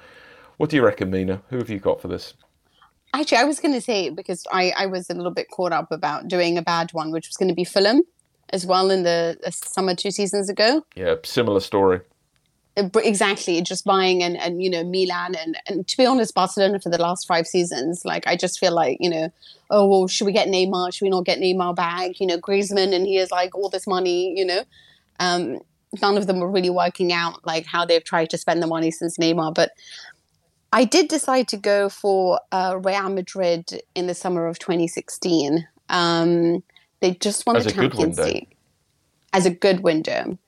What 0.58 0.68
do 0.68 0.76
you 0.76 0.84
reckon, 0.84 1.10
Mina? 1.10 1.42
Who 1.48 1.58
have 1.58 1.70
you 1.70 1.78
got 1.78 2.00
for 2.00 2.08
this? 2.08 2.34
Actually, 3.20 3.38
I 3.38 3.44
was 3.44 3.60
going 3.60 3.72
to 3.72 3.80
say 3.80 4.10
because 4.10 4.46
I, 4.52 4.72
I 4.76 4.86
was 4.86 5.08
a 5.08 5.14
little 5.14 5.30
bit 5.30 5.50
caught 5.50 5.72
up 5.72 5.90
about 5.90 6.28
doing 6.28 6.58
a 6.58 6.62
bad 6.62 6.92
one, 6.92 7.10
which 7.10 7.28
was 7.28 7.36
going 7.38 7.48
to 7.48 7.54
be 7.54 7.64
Fulham 7.64 8.02
as 8.50 8.66
well 8.66 8.90
in 8.90 9.04
the, 9.04 9.38
the 9.42 9.50
summer 9.52 9.94
two 9.94 10.10
seasons 10.10 10.50
ago. 10.50 10.84
Yeah, 10.94 11.14
similar 11.24 11.60
story. 11.60 12.00
Uh, 12.76 12.90
Exactly, 12.96 13.62
just 13.62 13.86
buying 13.86 14.22
and, 14.22 14.36
and 14.36 14.62
you 14.62 14.68
know 14.68 14.84
Milan 14.84 15.34
and 15.34 15.56
and 15.66 15.88
to 15.88 15.96
be 15.96 16.04
honest, 16.04 16.34
Barcelona 16.34 16.78
for 16.78 16.90
the 16.90 16.98
last 16.98 17.26
five 17.26 17.46
seasons, 17.46 18.04
like 18.04 18.26
I 18.26 18.36
just 18.36 18.60
feel 18.60 18.74
like 18.74 18.98
you 19.00 19.08
know, 19.08 19.32
oh 19.70 19.86
well, 19.88 20.08
should 20.08 20.26
we 20.26 20.32
get 20.32 20.48
Neymar? 20.48 20.92
Should 20.92 21.06
we 21.06 21.10
not 21.10 21.24
get 21.24 21.38
Neymar 21.38 21.74
back? 21.74 22.20
You 22.20 22.26
know, 22.26 22.36
Griezmann 22.36 22.94
and 22.94 23.06
he 23.06 23.16
has 23.16 23.30
like 23.30 23.54
all 23.54 23.70
this 23.70 23.86
money. 23.86 24.38
You 24.38 24.44
know, 24.44 24.64
um, 25.20 25.60
none 26.02 26.18
of 26.18 26.26
them 26.26 26.42
are 26.42 26.50
really 26.50 26.68
working 26.68 27.14
out 27.14 27.46
like 27.46 27.64
how 27.64 27.86
they've 27.86 28.04
tried 28.04 28.28
to 28.30 28.38
spend 28.38 28.62
the 28.62 28.66
money 28.66 28.90
since 28.90 29.16
Neymar. 29.16 29.54
But 29.54 29.70
I 30.72 30.84
did 30.84 31.08
decide 31.08 31.48
to 31.48 31.56
go 31.56 31.88
for 31.88 32.40
uh, 32.52 32.78
Real 32.82 33.08
Madrid 33.08 33.82
in 33.94 34.06
the 34.06 34.14
summer 34.14 34.46
of 34.46 34.58
2016. 34.58 35.66
Um, 35.88 36.62
they 37.00 37.12
just 37.12 37.46
won 37.46 37.56
As 37.56 37.64
the 37.64 37.72
Champions. 37.72 38.18
League 38.18 38.56
as 39.36 39.44
a 39.44 39.50
good 39.50 39.80
window. 39.80 40.38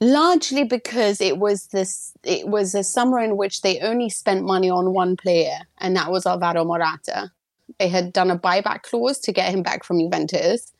Largely 0.00 0.64
because 0.64 1.20
it 1.20 1.38
was 1.38 1.66
this, 1.68 2.12
it 2.22 2.48
was 2.48 2.74
a 2.74 2.82
summer 2.82 3.18
in 3.20 3.36
which 3.36 3.60
they 3.60 3.80
only 3.80 4.08
spent 4.08 4.44
money 4.44 4.70
on 4.70 4.94
one 4.94 5.16
player, 5.16 5.58
and 5.78 5.94
that 5.94 6.10
was 6.10 6.26
Alvaro 6.26 6.64
Morata. 6.64 7.30
They 7.78 7.88
had 7.88 8.12
done 8.12 8.30
a 8.30 8.38
buyback 8.38 8.82
clause 8.82 9.18
to 9.20 9.32
get 9.32 9.52
him 9.52 9.62
back 9.62 9.84
from 9.84 10.00
Juventus, 10.00 10.72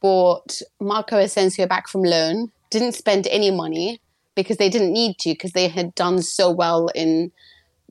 bought 0.00 0.60
Marco 0.80 1.16
Asensio 1.16 1.66
back 1.66 1.88
from 1.88 2.02
loan, 2.02 2.50
didn't 2.70 2.92
spend 2.92 3.28
any 3.28 3.50
money 3.50 4.00
because 4.34 4.56
they 4.56 4.68
didn't 4.68 4.92
need 4.92 5.18
to 5.18 5.30
because 5.30 5.52
they 5.52 5.68
had 5.68 5.94
done 5.94 6.22
so 6.22 6.50
well 6.50 6.88
in 6.94 7.30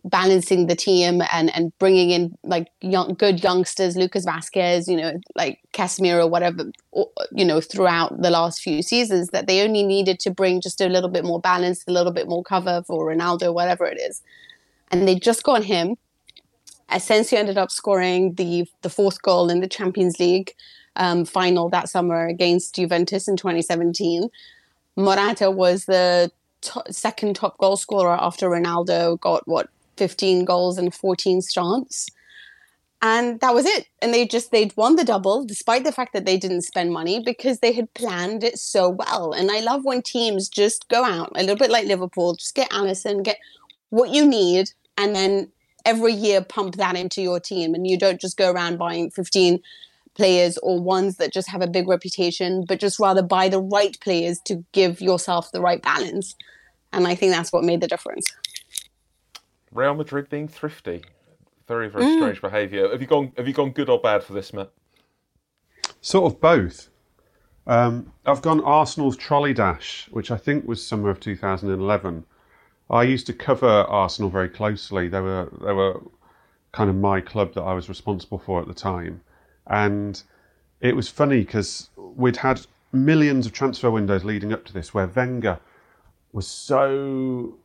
balancing 0.03 0.67
the 0.67 0.75
team 0.75 1.21
and 1.31 1.55
and 1.55 1.77
bringing 1.77 2.09
in 2.09 2.35
like 2.43 2.67
young 2.81 3.13
good 3.13 3.43
youngsters 3.43 3.95
Lucas 3.95 4.25
Vasquez 4.25 4.87
you 4.87 4.97
know 4.97 5.19
like 5.35 5.59
Casemiro 5.73 6.29
whatever 6.29 6.71
you 7.31 7.45
know 7.45 7.61
throughout 7.61 8.21
the 8.21 8.31
last 8.31 8.61
few 8.61 8.81
seasons 8.81 9.29
that 9.29 9.47
they 9.47 9.61
only 9.61 9.83
needed 9.83 10.19
to 10.19 10.31
bring 10.31 10.59
just 10.59 10.81
a 10.81 10.89
little 10.89 11.09
bit 11.09 11.23
more 11.23 11.39
balance 11.39 11.83
a 11.87 11.91
little 11.91 12.11
bit 12.11 12.27
more 12.27 12.43
cover 12.43 12.81
for 12.87 13.05
Ronaldo 13.13 13.53
whatever 13.53 13.85
it 13.85 13.99
is. 13.99 14.21
And 14.89 15.07
they 15.07 15.15
just 15.15 15.43
got 15.43 15.63
him. 15.63 15.95
Asensio 16.89 17.39
ended 17.39 17.57
up 17.57 17.71
scoring 17.71 18.33
the 18.33 18.67
the 18.81 18.89
fourth 18.89 19.21
goal 19.21 19.49
in 19.49 19.61
the 19.61 19.67
Champions 19.67 20.19
League 20.19 20.53
um, 20.95 21.25
final 21.25 21.69
that 21.69 21.89
summer 21.89 22.25
against 22.27 22.75
Juventus 22.75 23.27
in 23.27 23.37
2017 23.37 24.29
Morata 24.97 25.49
was 25.49 25.85
the 25.85 26.31
to- 26.61 26.83
second 26.89 27.35
top 27.35 27.57
goal 27.57 27.77
scorer 27.77 28.17
after 28.19 28.49
Ronaldo 28.49 29.19
got 29.19 29.47
what 29.47 29.69
15 29.97 30.45
goals 30.45 30.77
and 30.77 30.93
14 30.93 31.41
starts. 31.41 32.07
And 33.03 33.39
that 33.39 33.55
was 33.55 33.65
it. 33.65 33.87
And 34.01 34.13
they 34.13 34.27
just 34.27 34.51
they'd 34.51 34.75
won 34.77 34.95
the 34.95 35.03
double 35.03 35.43
despite 35.43 35.83
the 35.83 35.91
fact 35.91 36.13
that 36.13 36.25
they 36.25 36.37
didn't 36.37 36.61
spend 36.61 36.93
money 36.93 37.19
because 37.23 37.59
they 37.59 37.73
had 37.73 37.93
planned 37.95 38.43
it 38.43 38.59
so 38.59 38.89
well. 38.89 39.33
And 39.33 39.49
I 39.49 39.59
love 39.59 39.83
when 39.83 40.03
teams 40.03 40.47
just 40.47 40.87
go 40.87 41.03
out 41.03 41.31
a 41.35 41.41
little 41.41 41.55
bit 41.55 41.71
like 41.71 41.87
Liverpool, 41.87 42.35
just 42.35 42.53
get 42.53 42.69
Alisson, 42.69 43.23
get 43.23 43.39
what 43.89 44.11
you 44.11 44.25
need, 44.25 44.69
and 44.97 45.15
then 45.15 45.51
every 45.83 46.13
year 46.13 46.43
pump 46.43 46.75
that 46.75 46.95
into 46.95 47.23
your 47.23 47.39
team. 47.39 47.73
And 47.73 47.87
you 47.87 47.97
don't 47.97 48.21
just 48.21 48.37
go 48.37 48.51
around 48.51 48.77
buying 48.77 49.09
15 49.09 49.59
players 50.13 50.57
or 50.59 50.79
ones 50.79 51.17
that 51.17 51.33
just 51.33 51.49
have 51.49 51.61
a 51.61 51.67
big 51.67 51.87
reputation, 51.87 52.65
but 52.67 52.79
just 52.79 52.99
rather 52.99 53.23
buy 53.23 53.49
the 53.49 53.61
right 53.61 53.99
players 54.01 54.39
to 54.45 54.63
give 54.73 55.01
yourself 55.01 55.51
the 55.51 55.61
right 55.61 55.81
balance. 55.81 56.35
And 56.93 57.07
I 57.07 57.15
think 57.15 57.31
that's 57.31 57.51
what 57.51 57.63
made 57.63 57.81
the 57.81 57.87
difference. 57.87 58.25
Real 59.71 59.93
Madrid 59.95 60.29
being 60.29 60.47
thrifty. 60.47 61.03
Very, 61.67 61.89
very 61.89 62.03
Mm. 62.03 62.17
strange 62.17 62.41
behaviour. 62.41 62.89
Have 62.89 63.01
you 63.01 63.07
gone? 63.07 63.31
Have 63.37 63.47
you 63.47 63.53
gone 63.53 63.71
good 63.71 63.89
or 63.89 63.99
bad 63.99 64.23
for 64.23 64.33
this, 64.33 64.53
Matt? 64.53 64.71
Sort 66.01 66.31
of 66.33 66.41
both. 66.41 66.89
Um, 67.67 68.11
I've 68.25 68.41
gone 68.41 68.59
Arsenal's 68.61 69.15
trolley 69.15 69.53
dash, 69.53 70.09
which 70.11 70.31
I 70.31 70.37
think 70.37 70.67
was 70.67 70.85
summer 70.85 71.09
of 71.09 71.19
2011. 71.19 72.25
I 72.89 73.03
used 73.03 73.27
to 73.27 73.33
cover 73.33 73.67
Arsenal 73.67 74.29
very 74.29 74.49
closely. 74.49 75.07
They 75.07 75.21
were 75.21 75.49
they 75.61 75.71
were 75.71 76.01
kind 76.73 76.89
of 76.89 76.95
my 76.95 77.21
club 77.21 77.53
that 77.53 77.61
I 77.61 77.73
was 77.73 77.87
responsible 77.87 78.39
for 78.39 78.61
at 78.61 78.67
the 78.67 78.73
time, 78.73 79.21
and 79.67 80.21
it 80.81 80.95
was 80.95 81.07
funny 81.07 81.39
because 81.41 81.89
we'd 81.95 82.37
had 82.37 82.65
millions 82.91 83.45
of 83.45 83.53
transfer 83.53 83.89
windows 83.89 84.25
leading 84.25 84.51
up 84.51 84.65
to 84.65 84.73
this, 84.73 84.93
where 84.93 85.07
Wenger 85.07 85.59
was 86.33 86.47
so 86.47 87.57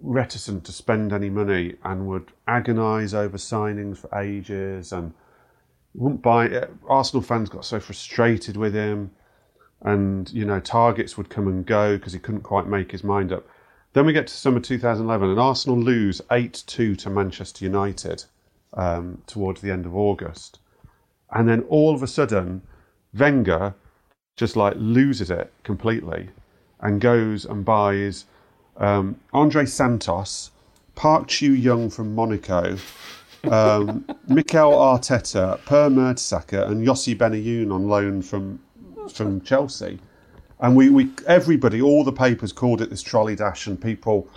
reticent 0.00 0.64
to 0.64 0.72
spend 0.72 1.12
any 1.12 1.30
money 1.30 1.74
and 1.84 2.06
would 2.06 2.32
agonise 2.46 3.14
over 3.14 3.36
signings 3.36 3.98
for 3.98 4.16
ages 4.18 4.92
and 4.92 5.14
wouldn't 5.94 6.22
buy 6.22 6.46
it. 6.46 6.70
Arsenal 6.88 7.22
fans 7.22 7.48
got 7.48 7.64
so 7.64 7.80
frustrated 7.80 8.56
with 8.56 8.74
him, 8.74 9.10
and 9.82 10.30
you 10.32 10.44
know 10.44 10.60
targets 10.60 11.16
would 11.16 11.30
come 11.30 11.46
and 11.46 11.64
go 11.64 11.96
because 11.96 12.12
he 12.12 12.18
couldn't 12.18 12.42
quite 12.42 12.66
make 12.66 12.90
his 12.92 13.04
mind 13.04 13.32
up. 13.32 13.46
Then 13.92 14.06
we 14.06 14.12
get 14.12 14.26
to 14.26 14.34
summer 14.34 14.60
2011, 14.60 15.30
and 15.30 15.38
Arsenal 15.38 15.78
lose 15.78 16.20
8-2 16.30 16.98
to 16.98 17.10
Manchester 17.10 17.64
United 17.64 18.24
um, 18.72 19.22
towards 19.26 19.60
the 19.60 19.70
end 19.70 19.86
of 19.86 19.94
August, 19.94 20.58
and 21.30 21.48
then 21.48 21.62
all 21.68 21.94
of 21.94 22.02
a 22.02 22.08
sudden, 22.08 22.62
Wenger 23.16 23.74
just 24.36 24.56
like 24.56 24.74
loses 24.76 25.30
it 25.30 25.52
completely, 25.62 26.30
and 26.80 27.00
goes 27.00 27.44
and 27.44 27.64
buys 27.64 28.24
um, 28.76 29.16
Andre 29.32 29.64
Santos, 29.66 30.50
Park 30.94 31.28
Chu 31.28 31.52
Young 31.52 31.90
from 31.90 32.14
Monaco, 32.14 32.76
um, 33.44 34.04
Mikel 34.28 34.72
Arteta, 34.72 35.64
Per 35.64 35.88
Mertesacker, 35.88 36.68
and 36.68 36.86
Yossi 36.86 37.16
Benayoun 37.16 37.72
on 37.72 37.88
loan 37.88 38.22
from 38.22 38.60
from 39.12 39.40
Chelsea. 39.42 39.98
And 40.60 40.76
we, 40.76 40.88
we 40.88 41.10
everybody, 41.26 41.82
all 41.82 42.04
the 42.04 42.12
papers 42.12 42.52
called 42.52 42.80
it 42.80 42.90
this 42.90 43.02
trolley 43.02 43.36
dash, 43.36 43.66
and 43.66 43.80
people 43.80 44.28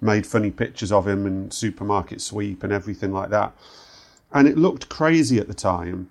made 0.00 0.26
funny 0.26 0.50
pictures 0.50 0.92
of 0.92 1.06
him 1.06 1.26
and 1.26 1.52
supermarket 1.52 2.20
sweep 2.20 2.62
and 2.62 2.72
everything 2.72 3.12
like 3.12 3.30
that. 3.30 3.52
And 4.32 4.48
it 4.48 4.56
looked 4.56 4.88
crazy 4.88 5.38
at 5.38 5.48
the 5.48 5.54
time, 5.54 6.10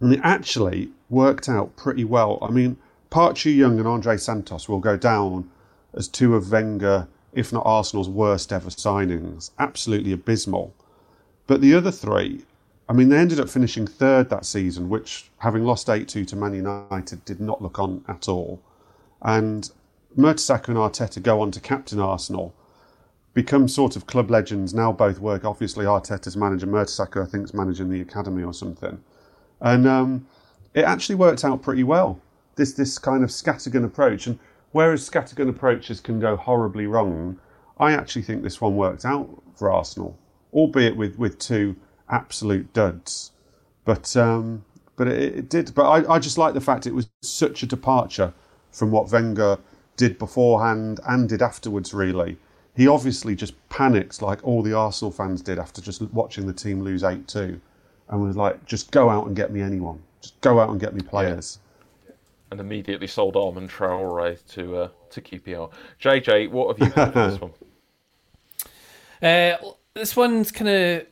and 0.00 0.12
it 0.12 0.20
actually 0.22 0.90
worked 1.10 1.48
out 1.48 1.76
pretty 1.76 2.04
well. 2.04 2.38
I 2.42 2.50
mean, 2.50 2.76
Park 3.10 3.36
Chu 3.36 3.50
Young 3.50 3.78
and 3.78 3.86
Andre 3.86 4.16
Santos 4.16 4.68
will 4.68 4.80
go 4.80 4.96
down 4.96 5.50
as 5.96 6.08
two 6.08 6.34
of 6.34 6.50
Wenger, 6.50 7.08
if 7.32 7.52
not 7.52 7.66
Arsenal's 7.66 8.08
worst 8.08 8.52
ever 8.52 8.70
signings. 8.70 9.50
Absolutely 9.58 10.12
abysmal. 10.12 10.74
But 11.46 11.60
the 11.60 11.74
other 11.74 11.90
three, 11.90 12.44
I 12.88 12.92
mean, 12.92 13.08
they 13.08 13.18
ended 13.18 13.40
up 13.40 13.48
finishing 13.48 13.86
third 13.86 14.28
that 14.30 14.44
season, 14.44 14.88
which, 14.88 15.30
having 15.38 15.64
lost 15.64 15.88
8 15.88 16.08
2 16.08 16.24
to 16.26 16.36
Man 16.36 16.54
United, 16.54 17.24
did 17.24 17.40
not 17.40 17.62
look 17.62 17.78
on 17.78 18.04
at 18.08 18.28
all. 18.28 18.60
And 19.22 19.70
Mertesacker 20.16 20.68
and 20.68 20.76
Arteta 20.76 21.22
go 21.22 21.40
on 21.40 21.50
to 21.52 21.60
captain 21.60 21.98
Arsenal, 21.98 22.54
become 23.32 23.68
sort 23.68 23.96
of 23.96 24.06
club 24.06 24.30
legends. 24.30 24.74
Now 24.74 24.92
both 24.92 25.18
work. 25.18 25.44
Obviously, 25.44 25.84
Arteta's 25.84 26.36
manager, 26.36 26.66
Mertesacker, 26.66 27.22
I 27.22 27.28
think, 27.28 27.44
is 27.44 27.54
managing 27.54 27.90
the 27.90 28.00
academy 28.00 28.42
or 28.42 28.54
something. 28.54 29.02
And 29.60 29.86
um, 29.86 30.26
it 30.74 30.84
actually 30.84 31.16
worked 31.16 31.44
out 31.44 31.62
pretty 31.62 31.84
well. 31.84 32.20
This 32.56 32.72
this 32.72 32.98
kind 32.98 33.24
of 33.24 33.30
scattergun 33.30 33.84
approach, 33.84 34.26
and 34.26 34.38
whereas 34.74 35.08
scattergun 35.08 35.48
approaches 35.48 36.00
can 36.00 36.18
go 36.18 36.36
horribly 36.36 36.86
wrong, 36.86 37.38
I 37.78 37.92
actually 37.92 38.22
think 38.22 38.42
this 38.42 38.60
one 38.60 38.76
worked 38.76 39.04
out 39.04 39.30
for 39.54 39.70
Arsenal, 39.70 40.18
albeit 40.52 40.96
with 40.96 41.16
with 41.16 41.38
two 41.38 41.76
absolute 42.10 42.72
duds. 42.72 43.30
But 43.84 44.16
um, 44.16 44.64
but 44.96 45.06
it, 45.06 45.36
it 45.36 45.48
did. 45.48 45.74
But 45.74 45.88
I, 45.88 46.14
I 46.14 46.18
just 46.18 46.38
like 46.38 46.54
the 46.54 46.60
fact 46.60 46.86
it 46.86 46.94
was 46.94 47.08
such 47.22 47.62
a 47.62 47.66
departure 47.66 48.34
from 48.72 48.90
what 48.90 49.10
Wenger 49.10 49.58
did 49.96 50.18
beforehand 50.18 50.98
and 51.06 51.28
did 51.28 51.40
afterwards. 51.40 51.94
Really, 51.94 52.36
he 52.74 52.88
obviously 52.88 53.36
just 53.36 53.54
panicked 53.68 54.22
like 54.22 54.42
all 54.42 54.62
the 54.62 54.74
Arsenal 54.74 55.12
fans 55.12 55.40
did 55.40 55.58
after 55.58 55.80
just 55.80 56.02
watching 56.12 56.46
the 56.48 56.52
team 56.52 56.82
lose 56.82 57.04
eight 57.04 57.28
two, 57.28 57.60
and 58.08 58.20
was 58.20 58.36
like, 58.36 58.64
just 58.66 58.90
go 58.90 59.08
out 59.08 59.28
and 59.28 59.36
get 59.36 59.52
me 59.52 59.60
anyone. 59.62 60.02
Just 60.20 60.40
go 60.40 60.58
out 60.58 60.70
and 60.70 60.80
get 60.80 60.94
me 60.94 61.00
players. 61.00 61.60
And 62.54 62.60
immediately 62.60 63.08
sold 63.08 63.34
Armand 63.34 63.68
Traore 63.68 64.38
to 64.52 64.76
uh, 64.76 64.88
to 65.10 65.20
QPR. 65.20 65.72
JJ, 66.00 66.52
what 66.52 66.78
have 66.78 66.86
you 66.88 66.94
got 66.94 67.12
for 67.12 67.28
this 67.28 67.40
one? 67.40 67.50
Uh, 69.20 69.56
this 69.94 70.14
one's 70.14 70.52
kind 70.52 70.68
of. 70.68 71.06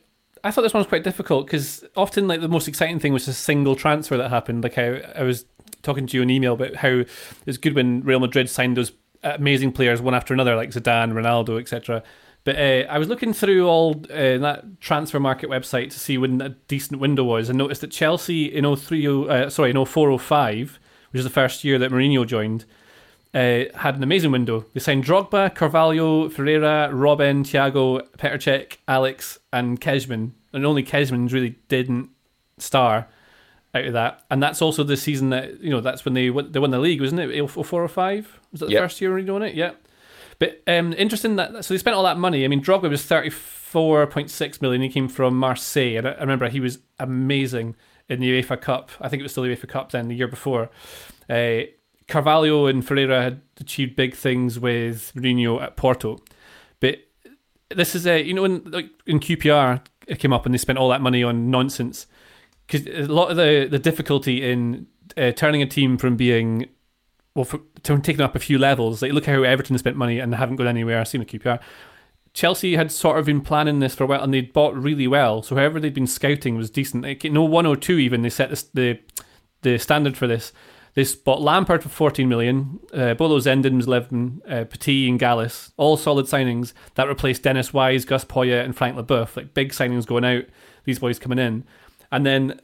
I 0.45 0.53
thought 0.53 0.63
this 0.63 0.73
one 0.73 0.83
was 0.83 0.87
quite 0.87 1.03
difficult 1.03 1.47
because 1.49 1.85
often, 1.97 2.29
like 2.29 2.43
the 2.43 2.49
most 2.49 2.69
exciting 2.69 3.01
thing 3.01 3.13
was 3.13 3.27
a 3.27 3.33
single 3.33 3.75
transfer 3.75 4.17
that 4.17 4.31
happened. 4.31 4.63
Like 4.63 4.79
I, 4.79 5.01
I 5.17 5.25
was 5.25 5.45
talking 5.83 6.07
to 6.07 6.17
you 6.17 6.23
in 6.23 6.31
email 6.31 6.53
about 6.53 6.77
how 6.77 7.03
it's 7.45 7.59
good 7.59 7.75
when 7.75 8.05
Real 8.05 8.21
Madrid 8.21 8.49
signed 8.49 8.77
those 8.77 8.93
amazing 9.25 9.73
players 9.73 10.01
one 10.01 10.15
after 10.15 10.33
another, 10.33 10.55
like 10.55 10.71
Zidane, 10.71 11.13
Ronaldo, 11.13 11.61
etc. 11.61 12.05
But 12.45 12.55
uh, 12.55 12.87
I 12.89 12.99
was 12.99 13.09
looking 13.09 13.33
through 13.33 13.67
all 13.67 14.01
uh, 14.11 14.39
that 14.39 14.81
transfer 14.81 15.19
market 15.19 15.51
website 15.51 15.91
to 15.91 15.99
see 15.99 16.19
when 16.19 16.41
a 16.41 16.51
decent 16.51 17.01
window 17.01 17.25
was, 17.25 17.49
and 17.49 17.59
noticed 17.59 17.81
that 17.81 17.91
Chelsea 17.91 18.45
in 18.45 18.77
03, 18.77 19.29
uh, 19.29 19.51
sorry, 19.51 19.71
in 19.71 19.85
0405, 19.85 20.79
which 21.13 21.21
is 21.21 21.25
the 21.25 21.31
first 21.31 21.63
year 21.65 21.79
that 21.79 21.91
Mourinho 21.93 22.27
joined, 22.27 22.65
uh, 23.35 23.65
had 23.77 23.97
an 23.97 24.03
amazing 24.03 24.31
window. 24.33 24.65
They 24.75 24.81
signed 24.81 25.05
Drogba, 25.05 25.55
Carvalho, 25.55 26.29
Ferreira, 26.29 26.91
Robben, 26.93 27.47
Tiago, 27.47 28.01
Petr 28.19 28.35
Cech, 28.35 28.77
Alex, 28.89 29.39
and 29.53 29.81
Kezman. 29.81 30.33
And 30.53 30.67
only 30.67 30.83
Kezman 30.83 31.29
really 31.29 31.57
didn't 31.69 32.11
star 32.59 33.09
out 33.75 33.87
of 33.87 33.93
that. 33.95 34.23
And 34.31 34.43
that's 34.43 34.61
also 34.61 34.83
the 34.85 34.99
season 34.99 35.31
that, 35.31 35.63
you 35.63 35.71
know, 35.71 35.81
that's 35.81 36.05
when 36.05 36.13
they 36.13 36.29
won, 36.29 36.53
they 36.53 36.59
won 36.59 36.71
the 36.73 36.79
league, 36.79 37.01
wasn't 37.01 37.21
it? 37.23 37.49
04 37.49 37.83
or 37.83 37.89
05? 37.89 38.41
Was 38.53 38.61
that 38.61 38.67
the 38.67 38.73
Yep. 38.73 38.83
first 38.83 39.01
year 39.01 39.11
Mourinho 39.11 39.33
won 39.33 39.43
it? 39.43 39.55
Yeah. 39.55 39.73
But 40.39 40.61
um, 40.67 40.93
interesting 40.95 41.37
that, 41.37 41.65
so 41.65 41.73
they 41.73 41.79
spent 41.79 41.97
all 41.97 42.03
that 42.03 42.19
money. 42.19 42.45
I 42.45 42.49
mean, 42.49 42.63
Drogba 42.63 42.91
was 42.91 43.03
34.6 43.07 44.61
million. 44.61 44.83
He 44.83 44.89
came 44.89 45.09
from 45.09 45.39
Marseille. 45.39 45.97
And 45.97 46.07
I 46.09 46.13
I 46.13 46.21
remember 46.21 46.49
he 46.49 46.61
was 46.61 46.81
amazing 46.99 47.77
in 48.13 48.21
the 48.21 48.43
UEFA 48.43 48.61
Cup. 48.61 48.91
I 49.01 49.09
think 49.09 49.21
it 49.21 49.23
was 49.25 49.33
still 49.33 49.45
the 49.45 49.55
UEFA 49.55 49.69
Cup 49.69 49.93
then, 49.93 50.09
the 50.09 50.15
year 50.15 50.29
before. 50.29 50.71
Uh, 51.29 51.63
Carvalho 52.09 52.67
and 52.67 52.87
Ferreira 52.87 53.23
had 53.23 53.41
achieved 53.59 53.97
big 53.97 54.15
things 54.15 54.59
with 54.59 55.13
Mourinho 55.15 55.63
at 55.63 55.77
Porto, 55.77 56.19
but 56.81 56.99
this 57.71 57.95
is 57.95 58.07
a 58.07 58.23
you 58.23 58.35
know 58.35 58.43
when 58.43 58.63
like 58.65 58.91
in 59.07 59.19
QPR 59.19 59.81
it 60.07 60.19
came 60.19 60.33
up 60.33 60.45
and 60.45 60.55
they 60.55 60.59
spent 60.59 60.79
all 60.79 60.89
that 60.91 61.01
money 61.01 61.23
on 61.23 61.51
nonsense. 61.51 62.07
because 62.67 62.87
a 62.87 63.13
lot 63.13 63.31
of 63.31 63.37
the 63.37 63.67
the 63.71 63.79
difficulty 63.79 64.49
in 64.51 64.87
uh, 65.17 65.33
turning 65.33 65.63
a 65.63 65.67
team 65.67 65.97
from 65.97 66.17
being 66.17 66.69
well, 67.35 67.45
for, 67.45 67.61
taking 67.83 68.21
up 68.21 68.37
a 68.37 68.39
few 68.39 68.59
levels. 68.59 69.01
Like 69.01 69.13
look 69.13 69.27
how 69.27 69.43
Everton 69.43 69.79
spent 69.79 69.97
money 69.97 70.19
and 70.19 70.35
haven't 70.35 70.57
gone 70.57 70.67
anywhere. 70.67 71.01
I 71.01 71.05
Same 71.05 71.21
with 71.21 71.29
QPR. 71.29 71.61
Chelsea 72.35 72.77
had 72.77 72.91
sort 72.91 73.19
of 73.19 73.27
been 73.27 73.43
planning 73.43 73.81
this 73.81 73.95
for 73.95 74.05
a 74.05 74.07
while, 74.07 74.23
and 74.23 74.33
they'd 74.33 74.53
bought 74.53 74.75
really 74.75 75.07
well. 75.07 75.43
So 75.43 75.55
whoever 75.55 75.79
they'd 75.79 75.93
been 75.93 76.07
scouting 76.07 76.57
was 76.57 76.71
decent. 76.71 77.05
Like, 77.05 77.25
no 77.25 77.45
one 77.45 77.67
or 77.67 77.77
two 77.77 77.99
even 77.99 78.23
they 78.23 78.31
set 78.31 78.51
the 78.75 78.99
the 79.63 79.79
standard 79.79 80.17
for 80.17 80.27
this. 80.27 80.53
They 80.95 81.07
bought 81.25 81.41
Lampard 81.41 81.83
for 81.83 81.89
14 81.89 82.29
million, 82.29 82.79
uh, 82.93 83.15
Bolo 83.15 83.39
Zenden 83.39 83.77
was 83.77 83.87
11, 83.87 84.43
uh, 84.47 84.65
Petit 84.65 85.09
and 85.09 85.19
Gallas, 85.19 85.73
all 85.79 85.97
solid 85.97 86.27
signings 86.27 86.75
that 86.97 87.09
replaced 87.09 87.43
Dennis 87.43 87.73
Wise, 87.73 88.05
Gus 88.05 88.27
Poyet, 88.27 88.65
and 88.65 88.77
Frank 88.77 88.97
Leboeuf. 88.97 89.35
Like 89.37 89.55
big 89.55 89.73
signings 89.73 90.07
going 90.07 90.25
out, 90.25 90.45
these 90.85 90.99
boys 90.99 91.19
coming 91.19 91.39
in. 91.39 91.65
And 92.11 92.27
then 92.27 92.61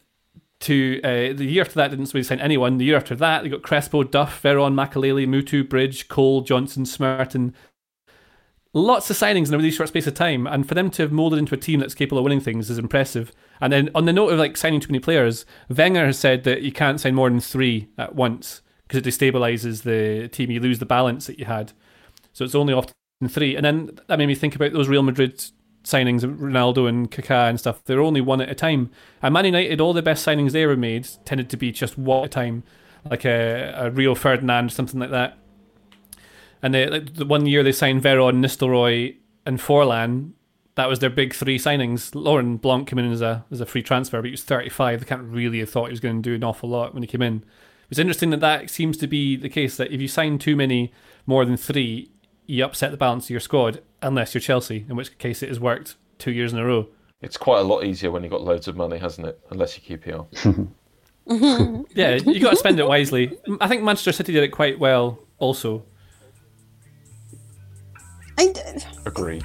to 0.60 1.00
uh, 1.04 1.32
the 1.32 1.44
year 1.44 1.62
after 1.62 1.76
that 1.76 1.90
didn't 1.90 2.12
really 2.12 2.24
sign 2.24 2.40
anyone. 2.40 2.78
The 2.78 2.84
year 2.84 2.96
after 2.96 3.14
that, 3.14 3.42
they 3.42 3.48
got 3.48 3.62
Crespo, 3.62 4.02
Duff, 4.02 4.42
Veron, 4.42 4.74
Makelele, 4.74 5.26
Mutu, 5.26 5.66
Bridge, 5.66 6.08
Cole, 6.08 6.42
Johnson, 6.42 6.84
Smertin. 6.84 7.54
Lots 8.74 9.08
of 9.08 9.16
signings 9.16 9.48
in 9.48 9.54
a 9.54 9.56
really 9.56 9.70
short 9.70 9.88
space 9.88 10.06
of 10.06 10.14
time, 10.14 10.46
and 10.46 10.68
for 10.68 10.74
them 10.74 10.90
to 10.90 11.02
have 11.02 11.10
molded 11.10 11.38
into 11.38 11.54
a 11.54 11.58
team 11.58 11.80
that's 11.80 11.94
capable 11.94 12.18
of 12.18 12.24
winning 12.24 12.40
things 12.40 12.68
is 12.68 12.78
impressive. 12.78 13.32
And 13.62 13.72
then 13.72 13.88
on 13.94 14.04
the 14.04 14.12
note 14.12 14.28
of 14.28 14.38
like 14.38 14.58
signing 14.58 14.80
too 14.80 14.88
many 14.88 15.00
players, 15.00 15.46
Wenger 15.70 16.04
has 16.04 16.18
said 16.18 16.44
that 16.44 16.60
you 16.60 16.70
can't 16.70 17.00
sign 17.00 17.14
more 17.14 17.30
than 17.30 17.40
three 17.40 17.88
at 17.96 18.14
once 18.14 18.60
because 18.86 18.98
it 18.98 19.08
destabilizes 19.08 19.84
the 19.84 20.28
team. 20.28 20.50
You 20.50 20.60
lose 20.60 20.80
the 20.80 20.86
balance 20.86 21.26
that 21.26 21.38
you 21.38 21.46
had, 21.46 21.72
so 22.34 22.44
it's 22.44 22.54
only 22.54 22.74
often 22.74 22.92
three. 23.26 23.56
And 23.56 23.64
then 23.64 23.98
that 24.06 24.18
made 24.18 24.26
me 24.26 24.34
think 24.34 24.54
about 24.54 24.74
those 24.74 24.88
Real 24.88 25.02
Madrid 25.02 25.42
signings, 25.82 26.22
of 26.22 26.32
Ronaldo 26.32 26.88
and 26.88 27.10
Kaká 27.10 27.48
and 27.48 27.58
stuff. 27.58 27.82
They're 27.84 28.02
only 28.02 28.20
one 28.20 28.42
at 28.42 28.50
a 28.50 28.54
time. 28.54 28.90
And 29.22 29.32
Man 29.32 29.46
United, 29.46 29.80
all 29.80 29.94
the 29.94 30.02
best 30.02 30.26
signings 30.26 30.52
they 30.52 30.64
ever 30.64 30.76
made 30.76 31.08
tended 31.24 31.48
to 31.50 31.56
be 31.56 31.72
just 31.72 31.96
one 31.96 32.20
at 32.20 32.26
a 32.26 32.28
time, 32.28 32.64
like 33.08 33.24
a, 33.24 33.72
a 33.76 33.90
Rio 33.90 34.14
Ferdinand, 34.14 34.72
something 34.72 35.00
like 35.00 35.10
that. 35.10 35.38
And 36.62 36.74
they, 36.74 36.86
like, 36.86 37.14
the 37.14 37.26
one 37.26 37.46
year 37.46 37.62
they 37.62 37.72
signed 37.72 38.02
Veron, 38.02 38.40
Nistelrooy, 38.44 39.16
and 39.46 39.58
Forlan. 39.58 40.32
That 40.74 40.88
was 40.88 41.00
their 41.00 41.10
big 41.10 41.34
three 41.34 41.58
signings. 41.58 42.14
Laurent 42.14 42.60
Blanc 42.60 42.88
came 42.88 42.98
in 42.98 43.10
as 43.10 43.20
a 43.20 43.44
as 43.50 43.60
a 43.60 43.66
free 43.66 43.82
transfer, 43.82 44.18
but 44.18 44.26
he 44.26 44.30
was 44.30 44.44
35. 44.44 45.00
They 45.00 45.06
can't 45.06 45.22
really 45.22 45.58
have 45.60 45.70
thought 45.70 45.86
he 45.86 45.92
was 45.92 46.00
going 46.00 46.22
to 46.22 46.30
do 46.30 46.34
an 46.36 46.44
awful 46.44 46.68
lot 46.68 46.94
when 46.94 47.02
he 47.02 47.06
came 47.06 47.22
in. 47.22 47.44
It's 47.90 47.98
interesting 47.98 48.30
that 48.30 48.40
that 48.40 48.70
seems 48.70 48.96
to 48.98 49.06
be 49.06 49.36
the 49.36 49.48
case. 49.48 49.76
That 49.76 49.90
if 49.90 50.00
you 50.00 50.08
sign 50.08 50.38
too 50.38 50.54
many, 50.54 50.92
more 51.26 51.44
than 51.44 51.56
three, 51.56 52.10
you 52.46 52.64
upset 52.64 52.90
the 52.90 52.96
balance 52.96 53.26
of 53.26 53.30
your 53.30 53.40
squad, 53.40 53.82
unless 54.02 54.34
you're 54.34 54.40
Chelsea, 54.40 54.86
in 54.88 54.96
which 54.96 55.16
case 55.18 55.42
it 55.42 55.48
has 55.48 55.58
worked 55.58 55.96
two 56.18 56.32
years 56.32 56.52
in 56.52 56.58
a 56.58 56.64
row. 56.64 56.88
It's 57.20 57.36
quite 57.36 57.60
a 57.60 57.64
lot 57.64 57.84
easier 57.84 58.10
when 58.10 58.22
you've 58.22 58.30
got 58.30 58.42
loads 58.42 58.68
of 58.68 58.76
money, 58.76 58.98
hasn't 58.98 59.26
it? 59.26 59.40
Unless 59.50 59.78
you 59.78 59.98
QPR. 59.98 60.68
yeah, 61.94 62.14
you 62.14 62.40
got 62.40 62.50
to 62.50 62.56
spend 62.56 62.78
it 62.78 62.86
wisely. 62.86 63.36
I 63.60 63.66
think 63.68 63.82
Manchester 63.82 64.12
City 64.12 64.32
did 64.32 64.44
it 64.44 64.48
quite 64.48 64.78
well, 64.78 65.18
also. 65.38 65.84
I, 68.38 68.54
Agreed. 69.04 69.44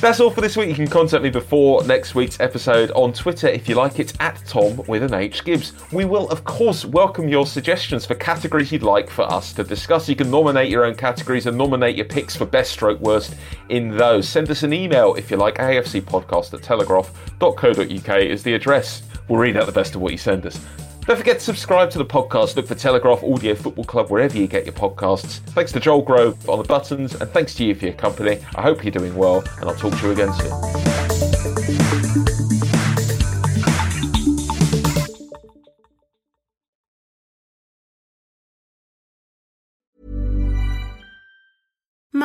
That's 0.00 0.18
all 0.18 0.30
for 0.30 0.40
this 0.40 0.56
week. 0.56 0.70
You 0.70 0.74
can 0.74 0.88
contact 0.88 1.22
me 1.22 1.28
before 1.28 1.84
next 1.84 2.14
week's 2.14 2.40
episode 2.40 2.90
on 2.92 3.12
Twitter 3.12 3.48
if 3.48 3.68
you 3.68 3.74
like. 3.74 4.00
It's 4.00 4.14
at 4.20 4.42
Tom 4.46 4.82
with 4.88 5.02
an 5.02 5.12
H 5.12 5.44
Gibbs. 5.44 5.74
We 5.92 6.06
will, 6.06 6.30
of 6.30 6.44
course, 6.44 6.86
welcome 6.86 7.28
your 7.28 7.44
suggestions 7.44 8.06
for 8.06 8.14
categories 8.14 8.72
you'd 8.72 8.82
like 8.82 9.10
for 9.10 9.30
us 9.30 9.52
to 9.52 9.64
discuss. 9.64 10.08
You 10.08 10.16
can 10.16 10.30
nominate 10.30 10.70
your 10.70 10.86
own 10.86 10.94
categories 10.94 11.44
and 11.44 11.58
nominate 11.58 11.96
your 11.96 12.06
picks 12.06 12.34
for 12.34 12.46
best 12.46 12.72
stroke 12.72 13.00
worst 13.00 13.36
in 13.68 13.94
those. 13.94 14.26
Send 14.26 14.50
us 14.50 14.62
an 14.62 14.72
email 14.72 15.14
if 15.16 15.30
you 15.30 15.36
like. 15.36 15.56
AFCpodcast 15.56 16.54
at 16.54 16.62
telegraph.co.uk 16.62 18.18
is 18.22 18.42
the 18.42 18.54
address. 18.54 19.02
We'll 19.30 19.38
read 19.38 19.56
out 19.56 19.66
the 19.66 19.72
best 19.72 19.94
of 19.94 20.00
what 20.00 20.10
you 20.10 20.18
send 20.18 20.44
us. 20.44 20.58
Don't 21.06 21.16
forget 21.16 21.38
to 21.38 21.44
subscribe 21.44 21.88
to 21.90 21.98
the 21.98 22.04
podcast. 22.04 22.56
Look 22.56 22.66
for 22.66 22.74
Telegraph 22.74 23.22
Audio 23.22 23.54
Football 23.54 23.84
Club 23.84 24.10
wherever 24.10 24.36
you 24.36 24.48
get 24.48 24.66
your 24.66 24.74
podcasts. 24.74 25.38
Thanks 25.50 25.70
to 25.70 25.78
Joel 25.78 26.02
Grove 26.02 26.48
on 26.48 26.58
the 26.58 26.64
buttons, 26.64 27.14
and 27.14 27.30
thanks 27.30 27.54
to 27.54 27.64
you 27.64 27.76
for 27.76 27.84
your 27.84 27.94
company. 27.94 28.40
I 28.56 28.62
hope 28.62 28.82
you're 28.82 28.90
doing 28.90 29.14
well, 29.14 29.44
and 29.60 29.70
I'll 29.70 29.76
talk 29.76 29.96
to 30.00 30.06
you 30.06 30.12
again 30.12 30.32
soon. 30.32 31.99